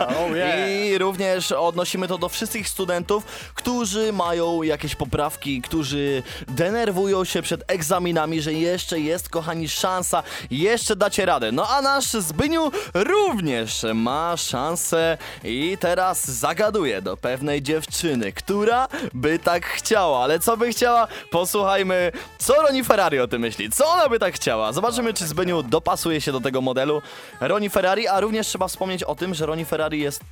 Oh 0.09 0.37
yeah. 0.37 0.71
I 0.71 0.99
również 0.99 1.53
odnosimy 1.53 2.09
to 2.09 2.18
do 2.18 2.29
wszystkich 2.29 2.68
studentów, 2.68 3.25
którzy 3.55 4.12
mają 4.12 4.62
jakieś 4.62 4.94
poprawki, 4.94 5.62
którzy 5.62 6.23
denerwują 6.49 7.25
się 7.25 7.42
przed 7.42 7.64
egzaminami, 7.98 8.42
że 8.42 8.52
jeszcze 8.52 9.00
jest, 9.00 9.28
kochani, 9.28 9.68
szansa, 9.68 10.22
jeszcze 10.50 10.96
dacie 10.96 11.26
radę. 11.26 11.52
No 11.52 11.68
a 11.68 11.82
nasz 11.82 12.04
Zbyniu 12.12 12.70
również 12.94 13.84
ma 13.94 14.37
szansę 14.37 15.18
i 15.44 15.76
teraz 15.80 16.30
zagaduje 16.30 17.02
do 17.02 17.16
pewnej 17.16 17.62
dziewczyny, 17.62 18.32
która 18.32 18.88
by 19.14 19.38
tak 19.38 19.66
chciała. 19.66 20.24
Ale 20.24 20.38
co 20.38 20.56
by 20.56 20.70
chciała? 20.70 21.08
Posłuchajmy, 21.30 22.12
co 22.38 22.62
Roni 22.62 22.84
Ferrari 22.84 23.20
o 23.20 23.28
tym 23.28 23.40
myśli. 23.42 23.70
Co 23.70 23.87
ona 23.87 24.08
by 24.08 24.18
tak 24.18 24.34
chciała? 24.34 24.72
Zobaczymy, 24.72 25.14
czy 25.14 25.26
Zbyniu 25.26 25.62
dopasuje 25.62 26.20
się 26.20 26.32
do 26.32 26.40
tego 26.40 26.61
modelu 26.61 27.02
Roni 27.40 27.70
Ferrari, 27.70 28.08
a 28.08 28.20
również 28.20 28.46
trzeba 28.46 28.68
wspomnieć 28.68 29.02
o 29.02 29.14
tym, 29.14 29.34
że 29.34 29.46
Roni 29.46 29.64
Ferrari 29.64 30.00
jest 30.00 30.22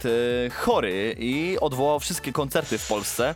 e, 0.46 0.50
chory 0.50 1.16
i 1.18 1.58
odwołał 1.60 2.00
wszystkie 2.00 2.32
koncerty 2.32 2.78
w 2.78 2.86
Polsce, 2.88 3.34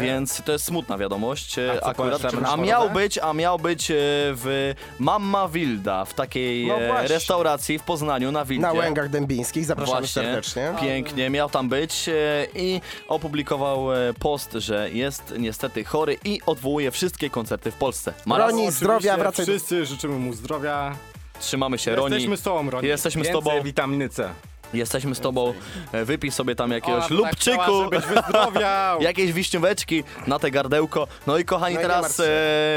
więc 0.00 0.42
to 0.42 0.52
jest 0.52 0.64
smutna 0.64 0.98
wiadomość 0.98 1.58
e, 1.58 1.80
A 1.82 1.86
akurat. 1.86 2.22
A 2.46 2.56
miał 2.56 2.90
być, 2.90 3.18
a 3.18 3.32
miał 3.32 3.58
być 3.58 3.65
e, 3.72 3.94
w 4.34 4.74
Mamma 4.98 5.48
Wilda, 5.48 6.04
w 6.04 6.14
takiej 6.14 6.66
No 6.66 6.78
e, 6.80 7.08
restauracji 7.08 7.78
w 7.78 7.82
Poznaniu 7.82 8.32
na 8.32 8.44
Wildzie. 8.44 8.62
Na 8.62 8.72
Łęgach 8.72 9.08
Dębińskich 9.08 9.64
zapraszamy 9.64 9.98
Właśnie, 10.00 10.22
serdecznie. 10.22 10.72
pięknie, 10.80 11.30
miał 11.30 11.50
tam 11.50 11.68
być 11.68 12.08
e, 12.08 12.12
i 12.54 12.80
opublikował 13.08 13.86
post, 14.20 14.52
że 14.52 14.90
jest 14.90 15.34
niestety 15.38 15.84
chory 15.84 16.16
i 16.24 16.40
odwołuje 16.46 16.90
wszystkie 16.90 17.30
koncerty 17.30 17.70
w 17.70 17.74
Polsce. 17.74 18.12
Maras, 18.26 18.50
Roni, 18.50 18.70
zdrowia, 18.70 19.16
wracaj. 19.16 19.46
Wszyscy 19.46 19.86
życzymy 19.86 20.14
mu 20.18 20.32
zdrowia. 20.32 20.96
trzymamy 21.40 21.78
się, 21.78 21.96
Roni. 21.96 22.14
Jesteśmy 22.14 22.36
z 22.36 22.42
tobą, 22.42 22.70
Roni. 22.70 22.88
Jesteśmy 22.88 23.24
z 23.24 23.26
Więcej 23.26 23.42
tobą. 23.42 23.62
witaminy 23.62 24.08
C. 24.08 24.30
Jesteśmy 24.74 25.14
z 25.14 25.20
tobą. 25.20 25.54
E, 25.92 26.04
Wypij 26.04 26.30
sobie 26.30 26.54
tam 26.54 26.70
jakiegoś 26.70 26.94
Ona 26.94 27.02
tak 27.02 27.10
lubczyku, 27.10 27.62
chciała, 27.62 27.84
żebyś 27.84 28.04
wyzdrowiał. 28.06 29.02
jakieś 29.10 29.32
wiśnióweczki 29.32 30.04
na 30.26 30.38
te 30.38 30.50
gardełko. 30.50 31.06
No 31.26 31.38
i 31.38 31.44
kochani, 31.44 31.74
No 31.74 31.80
i 31.80 31.84
nie 31.84 31.88
teraz 31.88 32.16
się. 32.16 32.22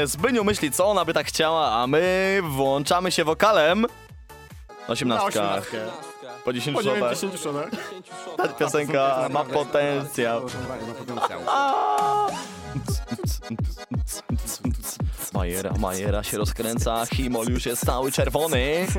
e, 0.02 0.06
Zbyniu 0.06 0.44
myśli, 0.44 0.70
co 0.72 0.86
ona 0.86 1.04
by 1.04 1.14
tak 1.14 1.26
chciała, 1.26 1.72
a 1.72 1.86
my 1.86 2.40
włączamy 2.50 3.10
się 3.12 3.24
wokalem. 3.24 3.80
Na 4.88 4.92
osiemnastkach. 4.92 5.70
Po 6.44 6.52
10 6.52 6.76
Po 6.76 6.82
nie 6.82 6.90
wiem, 6.90 7.00
szotach. 7.00 7.14
10 7.18 7.40
szodach. 7.40 7.70
Ta 8.36 8.48
piosenka 8.48 9.28
ma 9.30 9.44
potencjał. 9.44 10.42
Majera, 15.34 15.72
Majera 15.78 16.22
się 16.22 16.38
rozkręca, 16.38 17.06
Himol 17.06 17.46
już 17.48 17.66
jest 17.66 17.86
cały 17.86 18.12
czerwony. 18.12 18.86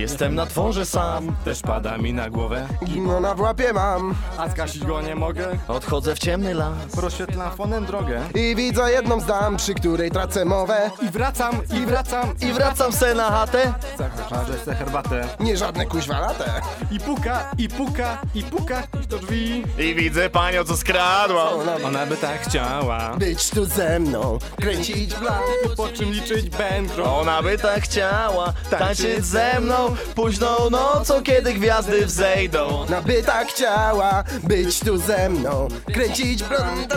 Jestem 0.00 0.34
na 0.34 0.46
dworze 0.46 0.86
sam, 0.86 1.36
Też 1.44 1.60
pada 1.62 1.98
mi 1.98 2.12
na 2.12 2.30
głowę, 2.30 2.66
No 2.96 3.20
na 3.20 3.34
w 3.34 3.40
łapie 3.40 3.72
mam 3.72 4.14
a 4.38 4.48
zgasić 4.48 4.84
go 4.84 5.00
nie 5.00 5.14
mogę. 5.14 5.46
odchodzę 5.68 6.14
w 6.14 6.18
ciemny 6.18 6.54
las. 6.54 6.72
Proświetla 6.96 7.50
fonem 7.50 7.86
drogę. 7.86 8.20
i 8.34 8.56
widzę 8.56 8.90
jedną 8.92 9.20
z 9.20 9.26
dam, 9.26 9.56
przy 9.56 9.74
której 9.74 10.10
tracę 10.10 10.44
mowę. 10.44 10.90
I 11.02 11.08
wracam, 11.10 11.54
i 11.82 11.86
wracam, 11.86 12.34
I 12.40 12.52
wracam 12.52 12.92
se 12.92 13.14
na 13.14 13.30
chatę. 13.30 13.72
Zacharzę 13.98 14.58
se 14.64 14.74
herbatę. 14.74 15.28
Nie 15.40 15.56
żadne 15.56 15.86
kuźwa 15.86 16.20
late. 16.20 16.52
I 16.90 17.00
puka, 17.00 17.50
i 17.58 17.68
puka, 17.68 18.18
i 18.34 18.42
puka 18.42 18.82
do 19.08 19.18
drzwi. 19.18 19.64
I 19.78 19.94
widzę 19.94 20.30
panią, 20.30 20.64
co 20.64 20.76
skradła. 20.76 21.50
Ona 21.86 22.06
by 22.06 22.16
tak 22.16 22.40
chciała. 22.40 23.16
Być 23.16 23.50
tu 23.50 23.64
ze 23.64 24.00
mną, 24.00 24.38
kręcić 24.60 25.14
blat. 25.14 25.42
Po 25.76 25.88
czym 25.88 26.10
liczyć 26.12 26.50
będą. 26.50 27.04
Ona 27.04 27.42
by 27.42 27.58
tak 27.58 27.80
chciała 27.82 28.52
tańczyć 28.70 29.24
ze 29.24 29.60
mną 29.60 29.89
późną 30.14 30.70
nocą, 30.70 31.22
kiedy 31.22 31.54
gwiazdy 31.54 32.06
wzejdą. 32.06 32.86
Na 32.88 33.00
by 33.02 33.22
tak 33.22 33.48
chciała 33.48 34.24
być 34.42 34.80
tu 34.80 34.98
ze 34.98 35.28
mną 35.28 35.68
Kręcić 35.94 36.44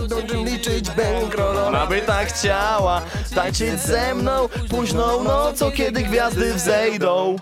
do 0.09 0.21
czym 0.23 0.45
liczyć 0.45 0.89
bankroll 0.89 1.57
Ona 1.57 1.87
by 1.87 2.01
tak 2.01 2.27
chciała 2.27 3.01
tańczyć 3.35 3.79
ze 3.79 4.15
mną 4.15 4.49
późną 4.69 5.23
nocą, 5.23 5.71
kiedy 5.71 6.01
gwiazdy 6.01 6.53
wzejdą. 6.53 7.35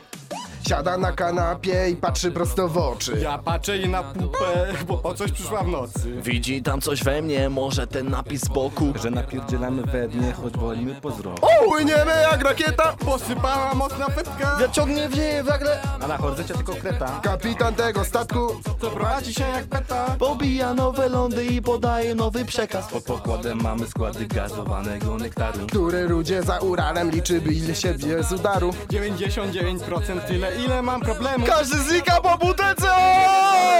Siada 0.67 0.97
na 0.97 1.11
kanapie 1.11 1.89
i 1.89 1.95
patrzy 1.95 2.31
prosto 2.31 2.67
w 2.67 2.77
oczy 2.77 3.17
Ja 3.21 3.37
patrzę 3.37 3.77
jej 3.77 3.89
na 3.89 4.03
pupę, 4.03 4.67
bo 4.87 4.97
po 4.97 5.13
coś 5.13 5.31
przyszła 5.31 5.63
w 5.63 5.67
nocy. 5.67 6.21
Widzi 6.21 6.61
tam 6.63 6.81
coś 6.81 7.03
we 7.03 7.21
mnie, 7.21 7.49
może 7.49 7.87
ten 7.87 8.09
napis 8.09 8.41
z 8.41 8.47
boku. 8.47 8.93
Że 9.03 9.11
napierdzielamy 9.11 9.81
we 9.83 10.07
dnie, 10.07 10.33
choć 10.33 10.53
wolimy 10.57 10.95
po 11.01 11.09
wzrok. 11.09 11.39
Płyniemy 11.69 12.11
jak 12.31 12.43
rakieta 12.43 12.93
Posypała 13.05 13.73
mocna 13.73 14.05
fetka, 14.05 14.57
Ciągnie 14.71 15.09
wieje 15.09 15.43
wagle, 15.43 15.81
a 16.01 16.07
na 16.07 16.17
horyzoncie 16.17 16.53
tylko 16.53 16.73
kreta. 16.73 17.19
Kapitan 17.23 17.73
tego 17.75 18.05
statku 18.05 18.47
Co 18.81 18.89
prowadzi 18.89 19.33
się 19.33 19.43
jak 19.43 19.65
peta. 19.65 20.15
pobija 20.19 20.73
nowe 20.73 21.09
lądy 21.09 21.45
i 21.45 21.61
podaje 21.61 22.15
nowy 22.15 22.45
przekaz. 22.45 22.87
Pod 22.87 23.03
pokładem 23.03 23.61
mamy 23.61 23.87
składy 23.87 24.25
gazowanego 24.27 25.17
nektaru. 25.17 25.67
Który 25.67 26.07
ludzie 26.07 26.43
za 26.43 26.59
Uralem 26.59 27.11
liczy 27.11 27.41
by 27.41 27.53
ile 27.53 27.75
siebie 27.75 28.23
z 28.23 28.31
udaru 28.31 28.69
99% 28.89 30.21
tyle, 30.27 30.50
ile 30.59 30.81
mam 30.81 31.01
problemu. 31.01 31.45
Każdy 31.45 31.77
znika 31.77 32.21
po 32.21 32.37
butelce, 32.37 32.87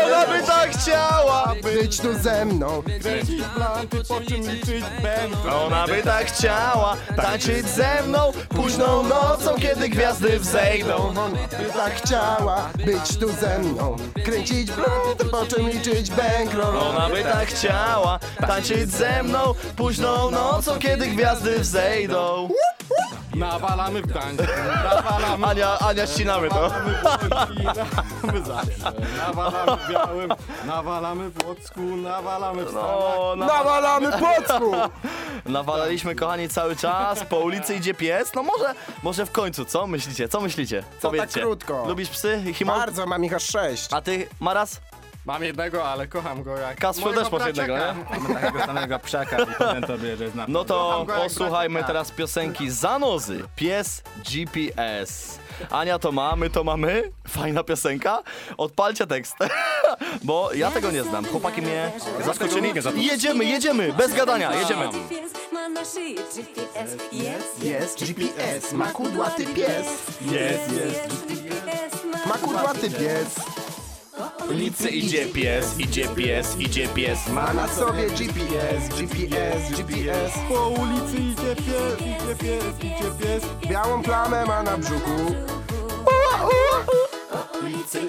ona 0.05 0.25
by 0.25 0.47
tak 0.47 0.71
chciała. 0.71 1.53
Być 1.63 1.97
tu 1.97 2.13
ze 2.19 2.45
mną 2.45 2.83
Kręcić 3.01 3.43
planty, 3.55 4.03
po 4.07 4.21
czym 4.21 4.51
liczyć 4.51 4.83
będą. 5.03 5.65
Ona 5.65 5.87
by 5.87 6.03
tak 6.03 6.25
chciała 6.27 6.95
tańczyć 7.15 7.67
ze 7.69 8.03
mną 8.07 8.31
późną 8.49 9.03
nocą, 9.03 9.55
kiedy 9.61 9.89
gwiazdy 9.89 10.39
wzejdą. 10.39 11.13
By 11.57 11.65
tak 11.73 11.93
chciała 11.93 12.69
być 12.85 13.17
tu 13.19 13.31
ze 13.31 13.59
mną 13.59 13.95
Kręcić 14.25 14.71
blond, 14.71 15.31
po 15.31 15.45
czym 15.45 15.69
liczyć 15.69 16.11
bankroll 16.11 16.77
Ona 16.77 17.09
by 17.09 17.23
tak 17.23 17.47
chciała 17.47 18.19
tańczyć 18.47 18.91
ze 18.91 19.23
mną 19.23 19.53
późną 19.75 20.31
nocą, 20.31 20.79
kiedy 20.79 21.07
gwiazdy 21.07 21.59
wzejdą. 21.59 22.49
Nawalamy 23.35 24.01
w 24.01 24.07
Gdańsku, 24.07 24.47
nawalamy 24.83 25.45
Ania, 25.49 25.79
Ania, 25.79 26.07
ścinamy 26.07 26.49
to. 26.49 26.71
Nawalamy 27.63 28.45
zawsze, 28.45 28.91
nawalamy 29.17 29.77
w 29.85 29.89
Białym, 29.91 30.31
nawalamy 30.65 31.29
w 31.29 31.47
Łocku, 31.47 31.81
nawalamy 31.81 32.65
w 32.65 32.69
Stanach. 32.69 32.85
No, 33.17 33.35
na, 33.35 33.45
Nawalamy 33.45 34.07
Płocku 34.11 34.71
nawalaliśmy, 35.45 36.15
kochani, 36.15 36.49
cały 36.49 36.75
czas. 36.75 37.23
Po 37.29 37.37
ulicy 37.39 37.75
idzie 37.75 37.93
pies. 37.93 38.31
No 38.35 38.43
może, 38.43 38.73
może 39.03 39.25
w 39.25 39.31
końcu, 39.31 39.65
co 39.65 39.87
myślicie? 39.87 40.29
Co 40.29 40.41
myślicie? 40.41 40.83
Co 41.01 41.11
tak 41.11 41.29
krótko? 41.29 41.85
Lubisz 41.87 42.09
psy, 42.09 42.43
Himo? 42.53 42.73
Bardzo, 42.73 43.05
mam 43.05 43.25
ich 43.25 43.33
aż 43.33 43.43
sześć 43.43 43.93
A 43.93 44.01
ty, 44.01 44.27
Maras? 44.39 44.81
Mam 45.25 45.43
jednego, 45.43 45.89
ale 45.89 46.07
kocham 46.07 46.43
go 46.43 46.57
jak 46.57 46.77
Kasper 46.79 47.05
mojego 47.05 47.23
też 47.23 47.31
masz 47.31 47.47
jednego, 47.47 47.73
braciaka. 47.73 48.19
Mam 48.19 48.33
takiego 48.35 48.65
samego 48.65 48.99
psiaka 48.99 49.37
i 49.41 49.45
potem 49.57 49.83
to 49.83 49.97
bierze 49.97 50.29
z 50.29 50.33
No 50.47 50.65
to 50.65 50.73
Kocham 50.75 51.05
go 51.05 51.13
jak 51.13 51.21
posłuchajmy 51.23 51.73
braciaka. 51.73 51.93
teraz 51.93 52.11
piosenki 52.11 52.69
Zanozy, 52.71 53.43
pies 53.55 54.03
GPS. 54.31 55.39
Ania 55.69 55.99
to 55.99 56.11
ma, 56.11 56.35
my 56.35 56.49
to 56.49 56.63
mamy. 56.63 57.11
Fajna 57.27 57.63
piosenka. 57.63 58.23
Odpalcie 58.57 59.07
tekst, 59.07 59.35
bo 60.23 60.53
ja 60.53 60.71
tego 60.71 60.91
nie 60.91 61.03
znam. 61.03 61.25
Chłopaki 61.25 61.61
mnie 61.61 61.91
zaskoczyli. 62.25 62.73
Jedziemy, 62.95 63.45
jedziemy, 63.45 63.93
bez 63.93 64.13
gadania, 64.13 64.53
jedziemy. 64.55 64.89
Ma 65.53 65.69
na 65.69 65.85
szyi 65.85 66.15
GPS, 66.15 66.91
jest, 67.11 67.63
Jest 67.63 68.03
GPS, 68.03 68.71
ma 68.73 68.87
kudłaty 68.87 69.45
pies 69.45 69.87
Jest, 70.21 70.71
jest. 70.71 70.71
jest, 70.73 72.05
Ma 72.25 72.33
kudłaty 72.37 72.89
pies 72.91 73.35
ulicy 74.49 74.89
idzie 74.89 75.25
pies, 75.25 75.79
idzie 75.79 76.07
pies, 76.07 76.57
idzie 76.59 76.87
pies. 76.87 77.27
Ma 77.27 77.53
na 77.53 77.67
sobie 77.67 78.09
GPS, 78.09 78.89
GPS, 78.97 79.71
GPS 79.77 80.33
Po 80.49 80.67
ulicy 80.69 81.17
idzie 81.17 81.55
pies, 81.55 82.01
idzie 82.01 82.35
pies, 82.35 82.75
idzie 82.83 83.11
pies. 83.19 83.43
Białą 83.69 84.03
plamę 84.03 84.45
ma 84.45 84.63
na 84.63 84.77
brzuchu 84.77 85.35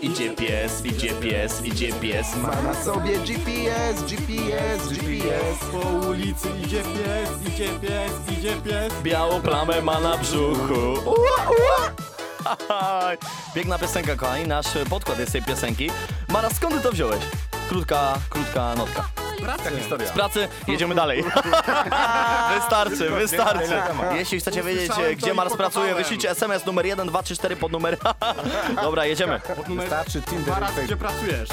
Idzie 0.03 0.31
pies, 0.31 0.85
idzie 0.85 1.13
pies, 1.13 1.65
idzie 1.65 1.93
pies. 1.93 2.37
Ma 2.37 2.63
na 2.63 2.75
sobie 2.75 3.19
GPS, 3.19 4.03
GPS, 4.03 4.89
GPS 4.89 5.59
Po 5.73 6.09
ulicy 6.09 6.49
idzie 6.65 6.83
pies, 6.83 7.55
idzie 7.55 7.69
pies, 7.69 8.39
idzie 8.39 8.57
pies. 8.65 8.93
Białą 9.03 9.41
plamę 9.41 9.83
ma 9.83 10.01
na 10.01 10.17
brzuchu. 10.17 10.93
Ua, 11.07 11.51
ua. 11.51 12.12
Piękna 13.55 13.79
piosenka, 13.79 14.17
kochani. 14.17 14.47
Nasz 14.49 14.67
podkład 14.91 15.19
jest 15.19 15.33
tej 15.33 15.43
piosenki. 15.43 15.91
Mara, 16.29 16.51
skąd 16.51 16.75
ty 16.75 16.81
to 16.81 16.93
wziąłeś? 16.93 17.21
Krótka, 17.69 18.15
krótka 18.31 18.75
notka. 18.75 19.05
Historia. 19.79 20.09
Z 20.09 20.13
pracy 20.13 20.49
jedziemy 20.69 20.95
dalej. 20.95 21.25
wystarczy, 22.59 23.11
wystarczy. 23.11 23.83
Jeśli 24.15 24.41
chcecie 24.41 24.63
wiedzieć, 24.63 24.83
Usłyszałem 24.83 25.11
to 25.15 25.17
gdzie 25.17 25.31
i 25.31 25.35
Mars 25.35 25.49
pracuje, 25.57 25.71
pokopałem. 25.73 25.97
wyślijcie 25.97 26.31
SMS 26.31 26.67
numer 26.67 26.87
1, 26.87 27.09
2, 27.09 27.23
3, 27.23 27.35
4 27.37 27.57
pod 27.57 27.73
numer. 27.73 27.97
Dobra, 28.83 29.05
jedziemy. 29.07 29.41
Pod 29.57 29.69
numer 29.69 29.85
Wystarczy 29.85 30.23
Tinder 30.23 30.55
dwa 30.55 30.69
i 30.69 30.73
gdzie 30.85 30.97
Facebook. 30.97 30.99
pracujesz. 30.99 31.49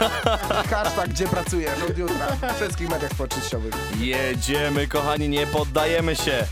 Hashtag 0.70 1.08
gdzie 1.08 1.26
pracujesz 1.28 1.82
od 1.90 1.98
jutra. 1.98 2.26
W 2.52 2.56
wszystkich 2.56 2.88
mediach 2.90 3.10
społecznościowych. 3.10 3.74
Jedziemy, 3.98 4.88
kochani, 4.88 5.28
nie 5.28 5.46
poddajemy 5.46 6.16
się. 6.16 6.44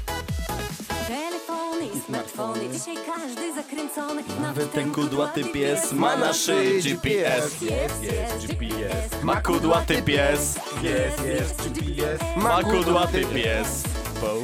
Telefony 1.11 1.87
i 1.97 2.01
smartfony, 2.01 2.69
dzisiaj 2.73 2.97
każdy 3.07 3.55
zakręcony. 3.55 4.23
Nawet 4.41 4.73
ten 4.73 4.93
kudłaty 4.93 5.45
pies 5.45 5.93
ma 5.93 6.17
na 6.17 6.33
szyi 6.33 6.83
GPS. 6.83 7.63
Jest, 7.63 8.03
jest, 8.03 8.47
GPS. 8.47 9.23
Ma 9.23 9.43
kudłaty 9.43 10.03
pies. 10.03 10.59
Jest, 10.83 11.25
jest, 11.27 11.73
GPS. 11.73 12.21
Ma 12.37 12.63
kudłaty 12.63 13.25
pies. 13.35 13.83
Po 14.21 14.35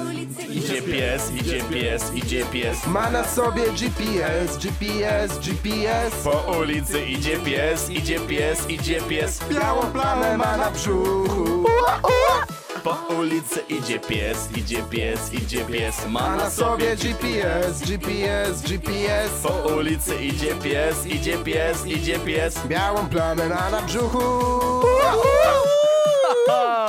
ulicy 0.00 0.42
idzie 0.42 0.82
pies, 0.82 1.30
idzie 1.40 1.62
pies, 1.62 2.14
idzie 2.14 2.44
pies. 2.44 2.86
Ma 2.86 3.10
na 3.10 3.24
sobie 3.24 3.62
GPS, 3.72 4.58
GPS, 4.58 5.38
GPS. 5.38 6.14
Po 6.24 6.52
ulicy 6.58 7.06
idzie 7.06 7.36
pies, 7.36 7.90
idzie 7.90 8.20
pies, 8.20 8.70
idzie 8.70 9.00
pies. 9.00 9.40
Białą 9.50 9.82
plamę 9.92 10.36
ma 10.36 10.56
na 10.56 10.70
brzuchu. 10.70 11.64
Po 12.84 13.14
ulicy 13.14 13.60
idzie 13.68 14.00
pies, 14.00 14.48
idzie 14.56 14.82
pies, 14.82 15.32
idzie 15.32 15.64
pies. 15.64 16.06
Ma 16.06 16.20
Ma 16.20 16.36
na 16.36 16.50
sobie 16.50 16.96
GPS, 16.96 17.82
GPS, 17.82 18.62
GPS. 18.62 19.30
Po 19.42 19.68
ulicy 19.74 20.16
idzie 20.24 20.54
pies, 20.54 21.06
idzie 21.06 21.38
pies, 21.38 21.86
idzie 21.86 22.18
pies. 22.18 22.58
Białą 22.66 23.06
plamę 23.08 23.48
ma 23.48 23.70
na 23.70 23.82
brzuchu. 23.82 24.20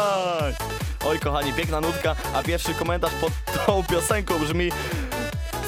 Oj. 1.10 1.20
Kochani, 1.20 1.54
piękna 1.54 1.82
nutka, 1.82 2.16
a 2.34 2.44
pierwszy 2.44 2.74
komentarz 2.74 3.14
pod 3.14 3.32
tą 3.66 3.84
piosenką 3.84 4.40
brzmi 4.40 4.72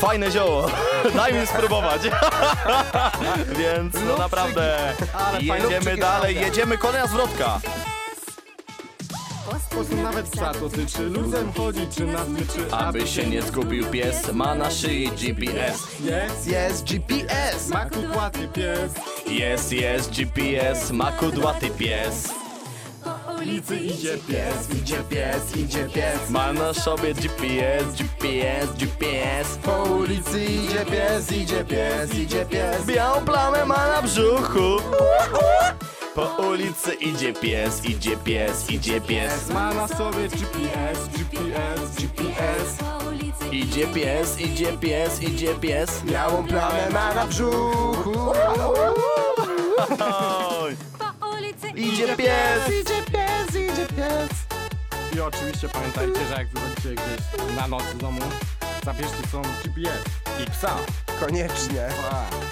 Fajne 0.01 0.31
zioło, 0.31 0.67
daj 1.15 1.33
mi 1.33 1.47
spróbować. 1.47 2.01
Więc 3.59 3.95
no 4.07 4.17
naprawdę, 4.17 4.93
jedziemy 5.39 5.97
dalej, 5.97 6.35
jedziemy, 6.35 6.77
kolejna 6.77 7.07
zwrotka. 7.07 7.59
Prostu 9.69 9.95
nawet 9.95 10.29
psa 10.29 10.53
dotyczy. 10.53 11.03
Luzem 11.03 11.53
chodzi, 11.53 11.87
czy 11.87 12.05
tyczy. 12.37 12.75
Aby 12.75 13.07
się 13.07 13.27
nie 13.27 13.41
zgubił 13.41 13.85
pies, 13.85 14.33
ma 14.33 14.55
na 14.55 14.71
szyi 14.71 15.11
GPS. 15.11 15.87
Jest, 15.99 16.47
Jest 16.47 16.83
GPS. 16.83 17.67
ma 17.67 17.85
kudłaty 17.85 18.47
pies. 18.47 18.91
Jest, 19.27 19.71
jest 19.73 20.11
GPS, 20.11 20.91
ma 20.91 21.11
kudłaty 21.11 21.69
pies. 21.69 22.41
Ulicy 23.51 23.77
Idzie 23.77 24.17
pies. 24.17 24.69
Idzie 24.81 25.03
pies, 25.09 25.55
idzie 25.55 25.85
pies. 25.89 26.29
Ma 26.29 26.53
na 26.53 26.73
sobie 26.73 27.13
GPS, 27.13 27.83
GPS, 27.97 28.71
GPS. 28.77 29.57
Po 29.63 29.83
ulicy 29.83 30.45
idzie 30.45 30.85
pies, 30.85 31.31
idzie 31.31 31.65
pies, 31.65 32.13
idzie 32.15 32.45
pies. 32.45 32.85
Białą 32.85 33.25
plamę 33.25 33.65
ma 33.65 33.87
na 33.87 34.01
brzuchu. 34.01 34.77
Po 36.15 36.21
ulicy 36.21 36.93
idzie 36.93 37.33
pies, 37.33 37.85
idzie 37.85 38.17
pies, 38.17 38.69
idzie 38.69 39.01
pies. 39.01 39.49
Ma 39.49 39.73
na 39.73 39.87
sobie 39.87 40.27
GPS, 40.27 41.07
GPS, 41.17 41.95
GPS. 41.95 42.77
Idzie 43.51 43.87
pies, 43.87 44.39
idzie 44.39 44.77
pies, 44.77 45.23
idzie 45.23 45.55
pies. 45.55 46.01
Białą 46.05 46.47
plamę 46.47 46.89
ma 46.93 47.13
na 47.13 47.27
brzuchu. 47.27 48.13
Idzie 51.81 52.15
pies. 52.15 52.67
Idzie 52.81 53.01
pies, 53.11 53.49
idzie 53.55 53.85
pies. 53.95 54.29
I 55.15 55.19
oczywiście 55.19 55.69
pamiętajcie, 55.69 56.25
że 56.27 56.33
jak 56.33 56.47
będziecie 56.47 56.89
gdzieś 56.89 57.55
na 57.55 57.67
noc 57.67 57.83
w 57.83 57.97
domu, 57.97 58.21
zabierzcie 58.85 59.27
są 59.31 59.41
GPS 59.41 60.03
i 60.43 60.51
psa. 60.51 60.75
Koniecznie. 61.19 61.87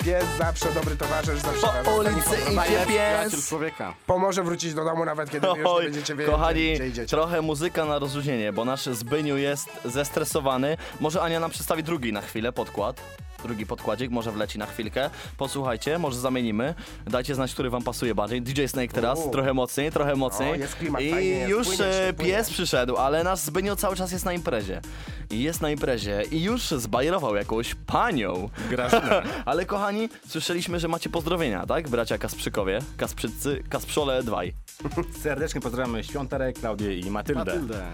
Pies 0.05 0.25
zawsze 0.37 0.71
dobry 0.73 0.95
towarzysz, 0.95 1.39
zawsze 1.39 1.67
Po 1.85 1.91
ulicy 1.95 2.19
idzie 2.51 2.61
Przyjaciel 2.85 3.31
pies. 3.31 3.49
człowieka. 3.49 3.93
Pomoże 4.07 4.43
wrócić 4.43 4.73
do 4.73 4.83
domu 4.85 5.05
nawet 5.05 5.31
kiedy 5.31 5.47
już 5.47 5.57
nie 5.57 5.65
Oj, 5.65 5.83
będziecie 5.83 6.15
wiedzieć, 6.15 6.33
kochani, 6.35 6.73
gdzie 6.75 6.87
idziecie. 6.87 7.07
trochę 7.07 7.41
muzyka 7.41 7.85
na 7.85 7.99
rozluźnienie, 7.99 8.53
bo 8.53 8.65
nasz 8.65 8.85
Zbyniu 8.85 9.37
jest 9.37 9.69
zestresowany. 9.85 10.77
Może 10.99 11.21
Ania 11.21 11.39
nam 11.39 11.51
przedstawi 11.51 11.83
drugi 11.83 12.13
na 12.13 12.21
chwilę 12.21 12.51
podkład. 12.51 13.01
Drugi 13.43 13.65
podkładzik, 13.65 14.11
może 14.11 14.31
wleci 14.31 14.59
na 14.59 14.65
chwilkę. 14.65 15.09
Posłuchajcie, 15.37 15.99
może 15.99 16.19
zamienimy. 16.19 16.73
Dajcie 17.07 17.35
znać, 17.35 17.53
który 17.53 17.69
wam 17.69 17.83
pasuje 17.83 18.15
bardziej. 18.15 18.41
DJ 18.41 18.65
Snake 18.65 18.93
teraz, 18.93 19.19
U. 19.19 19.29
trochę 19.31 19.53
mocniej, 19.53 19.91
trochę 19.91 20.15
mocniej. 20.15 20.51
O, 20.51 20.55
jest 20.55 20.75
klimat, 20.75 21.01
I 21.01 21.11
fajnie 21.11 21.29
jest, 21.29 21.49
już 21.49 21.67
płynie 21.67 21.85
e, 21.85 22.07
się, 22.07 22.13
płynie. 22.13 22.31
pies 22.31 22.49
przyszedł, 22.49 22.97
ale 22.97 23.23
nasz 23.23 23.39
Zbyniu 23.39 23.75
cały 23.75 23.95
czas 23.95 24.11
jest 24.11 24.25
na 24.25 24.33
imprezie. 24.33 24.81
I 25.29 25.43
jest 25.43 25.61
na 25.61 25.69
imprezie 25.71 26.23
i 26.31 26.43
już 26.43 26.67
zbajerował 26.67 27.35
jakąś 27.35 27.75
panią. 27.75 28.49
Grażyna. 28.69 29.21
ale 29.45 29.65
kochani, 29.65 30.09
słyszeliśmy, 30.27 30.79
że 30.79 30.87
macie 30.87 31.09
pozdrowienia, 31.09 31.65
tak? 31.65 31.89
Bracia 31.89 32.17
Kasprzykowie, 32.17 32.79
Kasprzycy, 32.97 33.63
Kasprzole 33.69 34.23
dwaj. 34.23 34.53
Serdecznie 35.23 35.61
pozdrawiamy 35.61 36.03
Świąterę, 36.03 36.53
Klaudię 36.53 36.99
i 36.99 37.11
Matyldę. 37.11 37.39
Matyldę. 37.45 37.85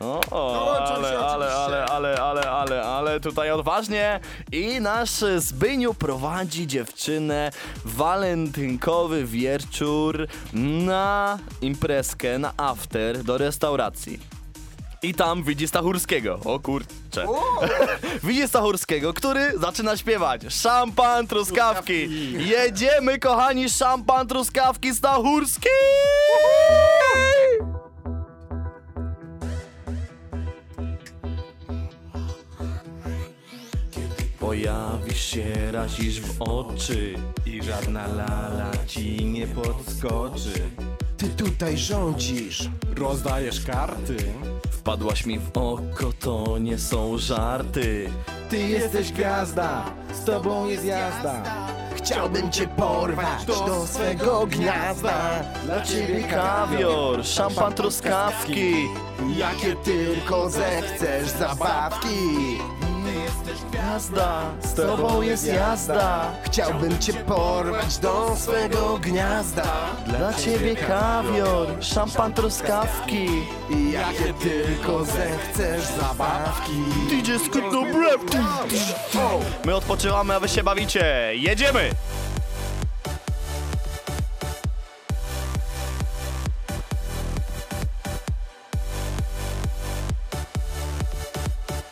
O, 0.00 0.20
ale, 0.86 1.18
ale, 1.18 1.54
ale, 1.54 1.84
ale, 1.86 2.20
ale, 2.20 2.50
ale, 2.50 2.82
ale 2.82 3.20
tutaj 3.20 3.50
odważnie. 3.50 4.20
I 4.52 4.80
nasz 4.80 5.24
Zbyniu 5.36 5.94
prowadzi 5.94 6.66
dziewczynę 6.66 7.50
walentynkowy 7.84 9.24
wieczór 9.24 10.26
na 10.52 11.38
imprezkę, 11.60 12.38
na 12.38 12.52
after 12.56 13.24
do 13.24 13.38
restauracji. 13.38 14.20
I 15.02 15.14
tam 15.14 15.44
widzi 15.44 15.68
Stachurskiego. 15.68 16.40
O 16.44 16.60
kurczę. 16.60 17.26
widzi 18.24 18.48
Stachurskiego, 18.48 19.14
który 19.14 19.58
zaczyna 19.58 19.96
śpiewać. 19.96 20.42
Szampan, 20.48 21.26
truskawki. 21.26 22.08
Jedziemy, 22.32 23.18
kochani, 23.18 23.70
szampan, 23.70 24.26
truskawki, 24.26 24.94
Stachurski! 24.94 25.68
Pojawisz 34.48 35.24
się, 35.24 35.72
razisz 35.72 36.20
w 36.20 36.42
oczy 36.42 37.14
I 37.46 37.62
żadna 37.62 38.06
lala 38.06 38.70
ci 38.86 39.24
nie 39.24 39.46
podskoczy. 39.46 40.52
Ty 41.16 41.28
tutaj 41.28 41.78
rządzisz. 41.78 42.68
Rozdajesz 42.96 43.64
karty. 43.64 44.16
Wpadłaś 44.70 45.26
mi 45.26 45.38
w 45.38 45.48
oko, 45.58 46.12
to 46.20 46.58
nie 46.58 46.78
są 46.78 47.18
żarty 47.18 48.10
Ty 48.50 48.58
jesteś 48.58 49.12
gwiazda, 49.12 49.84
z 50.22 50.24
tobą 50.24 50.66
jest 50.66 50.84
jazda. 50.84 51.42
Chciałbym 51.96 52.52
cię 52.52 52.68
porwać 52.68 53.44
do 53.46 53.86
swego 53.86 54.46
gniazda. 54.46 55.44
Dla 55.64 55.82
ciebie 55.82 56.22
kawior, 56.22 57.24
szampan, 57.24 57.74
truskawki 57.74 58.72
Jakie 59.36 59.76
tylko 59.76 60.50
zechcesz 60.50 61.28
zabawki. 61.28 62.58
Jazda, 63.78 64.42
z 64.62 64.74
tobą 64.74 65.22
jest 65.22 65.46
jazda 65.46 66.32
Chciałbym 66.42 66.98
cię 66.98 67.12
porwać 67.12 67.98
do 67.98 68.36
swego 68.36 68.98
gniazda. 68.98 69.72
Dla 70.06 70.34
ciebie 70.34 70.76
kawior, 70.76 71.68
szampan, 71.80 72.32
truskawki 72.32 73.26
I 73.70 73.92
jakie 73.92 74.34
tylko 74.34 75.04
zechcesz 75.04 75.84
zabawki. 76.00 76.72
DJ 77.10 77.32
do 77.72 77.82
brew 77.82 78.20
My 79.64 79.74
odpoczywamy, 79.74 80.34
a 80.34 80.40
wy 80.40 80.48
się 80.48 80.62
bawicie 80.62 81.32
Jedziemy! 81.34 81.90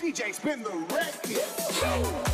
DJ 0.01 0.33
spin 0.33 0.62
the 0.62 0.95
Bye. 2.02 2.25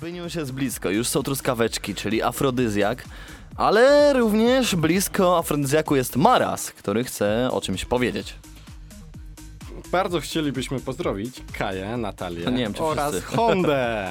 Zbyniu 0.00 0.24
już 0.24 0.34
jest 0.34 0.52
blisko, 0.52 0.90
już 0.90 1.08
są 1.08 1.22
truskaweczki, 1.22 1.94
czyli 1.94 2.22
afrodyzjak, 2.22 3.04
ale 3.56 4.12
również 4.12 4.76
blisko 4.76 5.38
afrodyzjaku 5.38 5.96
jest 5.96 6.16
Maras, 6.16 6.70
który 6.70 7.04
chce 7.04 7.48
o 7.52 7.60
czymś 7.60 7.84
powiedzieć. 7.84 8.34
Bardzo 9.92 10.20
chcielibyśmy 10.20 10.80
pozdrowić 10.80 11.42
Kaję, 11.58 11.96
Natalię 11.96 12.44
No 12.44 12.50
nie 12.50 12.58
wiem, 12.58 12.74
czy 12.74 12.82
oraz 12.82 13.14
wszyscy. 13.14 13.32
Hondę. 13.36 14.08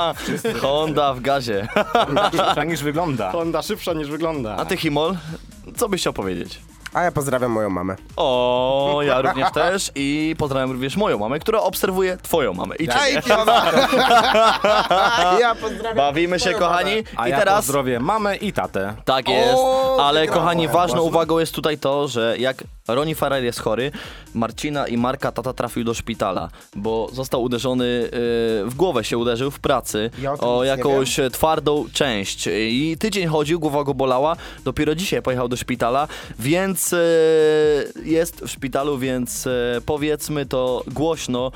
Honda 0.62 1.14
w 1.14 1.20
gazie. 1.20 1.68
Szybsza 2.30 2.64
niż 2.64 2.82
wygląda. 2.82 3.32
Honda 3.32 3.62
szybsza 3.62 3.92
niż 3.92 4.08
wygląda. 4.08 4.56
A 4.56 4.64
ty, 4.64 4.76
Himol, 4.76 5.16
co 5.76 5.88
byś 5.88 6.00
chciał 6.00 6.12
powiedzieć? 6.12 6.60
A 6.94 7.02
ja 7.02 7.12
pozdrawiam 7.12 7.50
moją 7.52 7.70
mamę. 7.70 7.96
O, 8.16 8.98
ja 9.02 9.22
również 9.22 9.52
też 9.62 9.90
i 9.94 10.34
pozdrawiam 10.38 10.70
również 10.72 10.96
moją 10.96 11.18
mamę, 11.18 11.38
która 11.38 11.60
obserwuje 11.60 12.16
twoją 12.22 12.54
mamę 12.54 12.76
i 12.76 12.88
ciebie. 12.88 13.22
Ja 15.40 15.54
pozdrawiam 15.54 15.96
Bawimy 15.96 16.40
się, 16.40 16.50
twoją 16.50 16.58
kochani. 16.58 17.02
A 17.16 17.28
I 17.28 17.30
ja 17.30 17.38
teraz 17.38 17.56
pozdrowię 17.56 18.00
mamę 18.00 18.36
i 18.36 18.52
tatę. 18.52 18.94
Tak 19.04 19.28
jest, 19.28 19.54
O, 19.56 20.06
ale 20.06 20.20
wygrałem. 20.20 20.42
kochani, 20.42 20.68
ważną 20.68 21.02
uwagą 21.02 21.38
jest 21.38 21.54
tutaj 21.54 21.78
to, 21.78 22.08
że 22.08 22.38
jak 22.38 22.64
Ronnie 22.88 23.14
Farrell 23.14 23.44
jest 23.44 23.60
chory, 23.60 23.92
Marcina 24.34 24.88
i 24.88 24.96
Marka 24.96 25.32
tata 25.32 25.52
trafił 25.52 25.84
do 25.84 25.94
szpitala, 25.94 26.48
bo 26.76 27.08
został 27.12 27.42
uderzony, 27.42 27.84
yy, 27.84 28.10
w 28.70 28.74
głowę 28.76 29.04
się 29.04 29.18
uderzył 29.18 29.50
w 29.50 29.60
pracy 29.60 30.10
Ja 30.18 30.32
o 30.32 30.38
tym 30.38 30.48
o 30.48 30.52
nic 30.54 30.62
nie 30.62 30.68
jakąś 30.68 31.20
twardą 31.32 31.84
część 31.92 32.48
i 32.52 32.96
tydzień 32.98 33.26
chodził, 33.28 33.60
głowa 33.60 33.84
go 33.84 33.94
bolała, 33.94 34.36
dopiero 34.64 34.94
dzisiaj 34.94 35.22
pojechał 35.22 35.48
do 35.48 35.56
szpitala, 35.56 36.08
więc 36.38 36.81
yy, 36.92 38.02
jest 38.04 38.40
w 38.40 38.48
szpitalu, 38.48 38.98
więc 38.98 39.44
yy, 39.44 39.52
powiedzmy 39.86 40.46
to 40.46 40.84
głośno. 40.86 41.52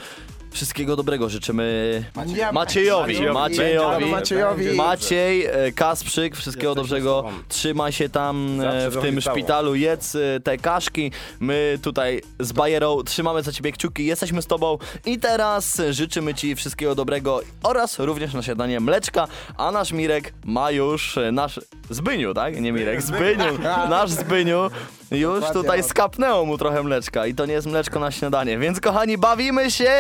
Wszystkiego 0.51 0.97
dobrego 0.97 1.29
życzymy 1.29 2.05
Maciejowi. 2.15 2.55
Maciejowi. 2.55 3.21
Maciejowi. 3.33 4.07
Maciejowi. 4.07 4.73
Maciej, 4.75 5.47
e, 5.47 5.73
Kasprzyk, 5.73 6.37
wszystkiego 6.37 6.75
dobrego. 6.75 7.25
Trzymaj 7.49 7.93
się 7.93 8.09
tam 8.09 8.61
e, 8.61 8.83
Zawsze 8.83 8.91
w 9.01 9.03
tym 9.03 9.21
szpitalu, 9.21 9.75
jedz 9.75 10.15
e, 10.15 10.41
te 10.41 10.59
kaszki. 10.59 11.11
My 11.41 11.79
tutaj 11.83 12.23
z 12.41 12.53
Bajerą 12.53 13.03
trzymamy 13.03 13.43
za 13.43 13.53
ciebie 13.53 13.73
kciuki, 13.73 14.07
jesteśmy 14.07 14.43
z 14.43 14.47
tobą 14.47 14.79
i 15.07 15.19
teraz 15.19 15.83
życzymy 15.91 16.35
ci 16.35 16.55
wszystkiego 16.55 16.95
dobrego 16.95 17.41
oraz 17.63 17.99
również 17.99 18.35
na 18.35 18.43
śniadanie 18.43 18.81
mleczka, 18.81 19.29
a 19.57 19.71
nasz 19.71 19.93
Mirek 19.93 20.33
ma 20.45 20.71
już, 20.71 21.19
e, 21.19 21.33
nasz 21.33 21.61
Zbyniu, 21.91 22.35
tak? 22.35 22.61
Nie 22.61 22.73
Mirek, 22.73 23.03
Zbyniu, 23.03 23.59
nasz 23.89 24.11
Zbyniu 24.11 24.71
już 25.11 25.35
Dokładnie. 25.41 25.63
tutaj 25.63 25.83
skapnęło 25.83 26.45
mu 26.45 26.59
trochę 26.59 26.83
mleczka 26.83 27.27
i 27.27 27.35
to 27.35 27.47
nie 27.47 27.53
jest 27.53 27.67
mleczko 27.67 28.01
na 28.01 28.11
śniadanie, 28.11 28.59
więc 28.59 28.81
kochani, 28.81 29.19
bawimy 29.19 29.71
się, 29.71 29.93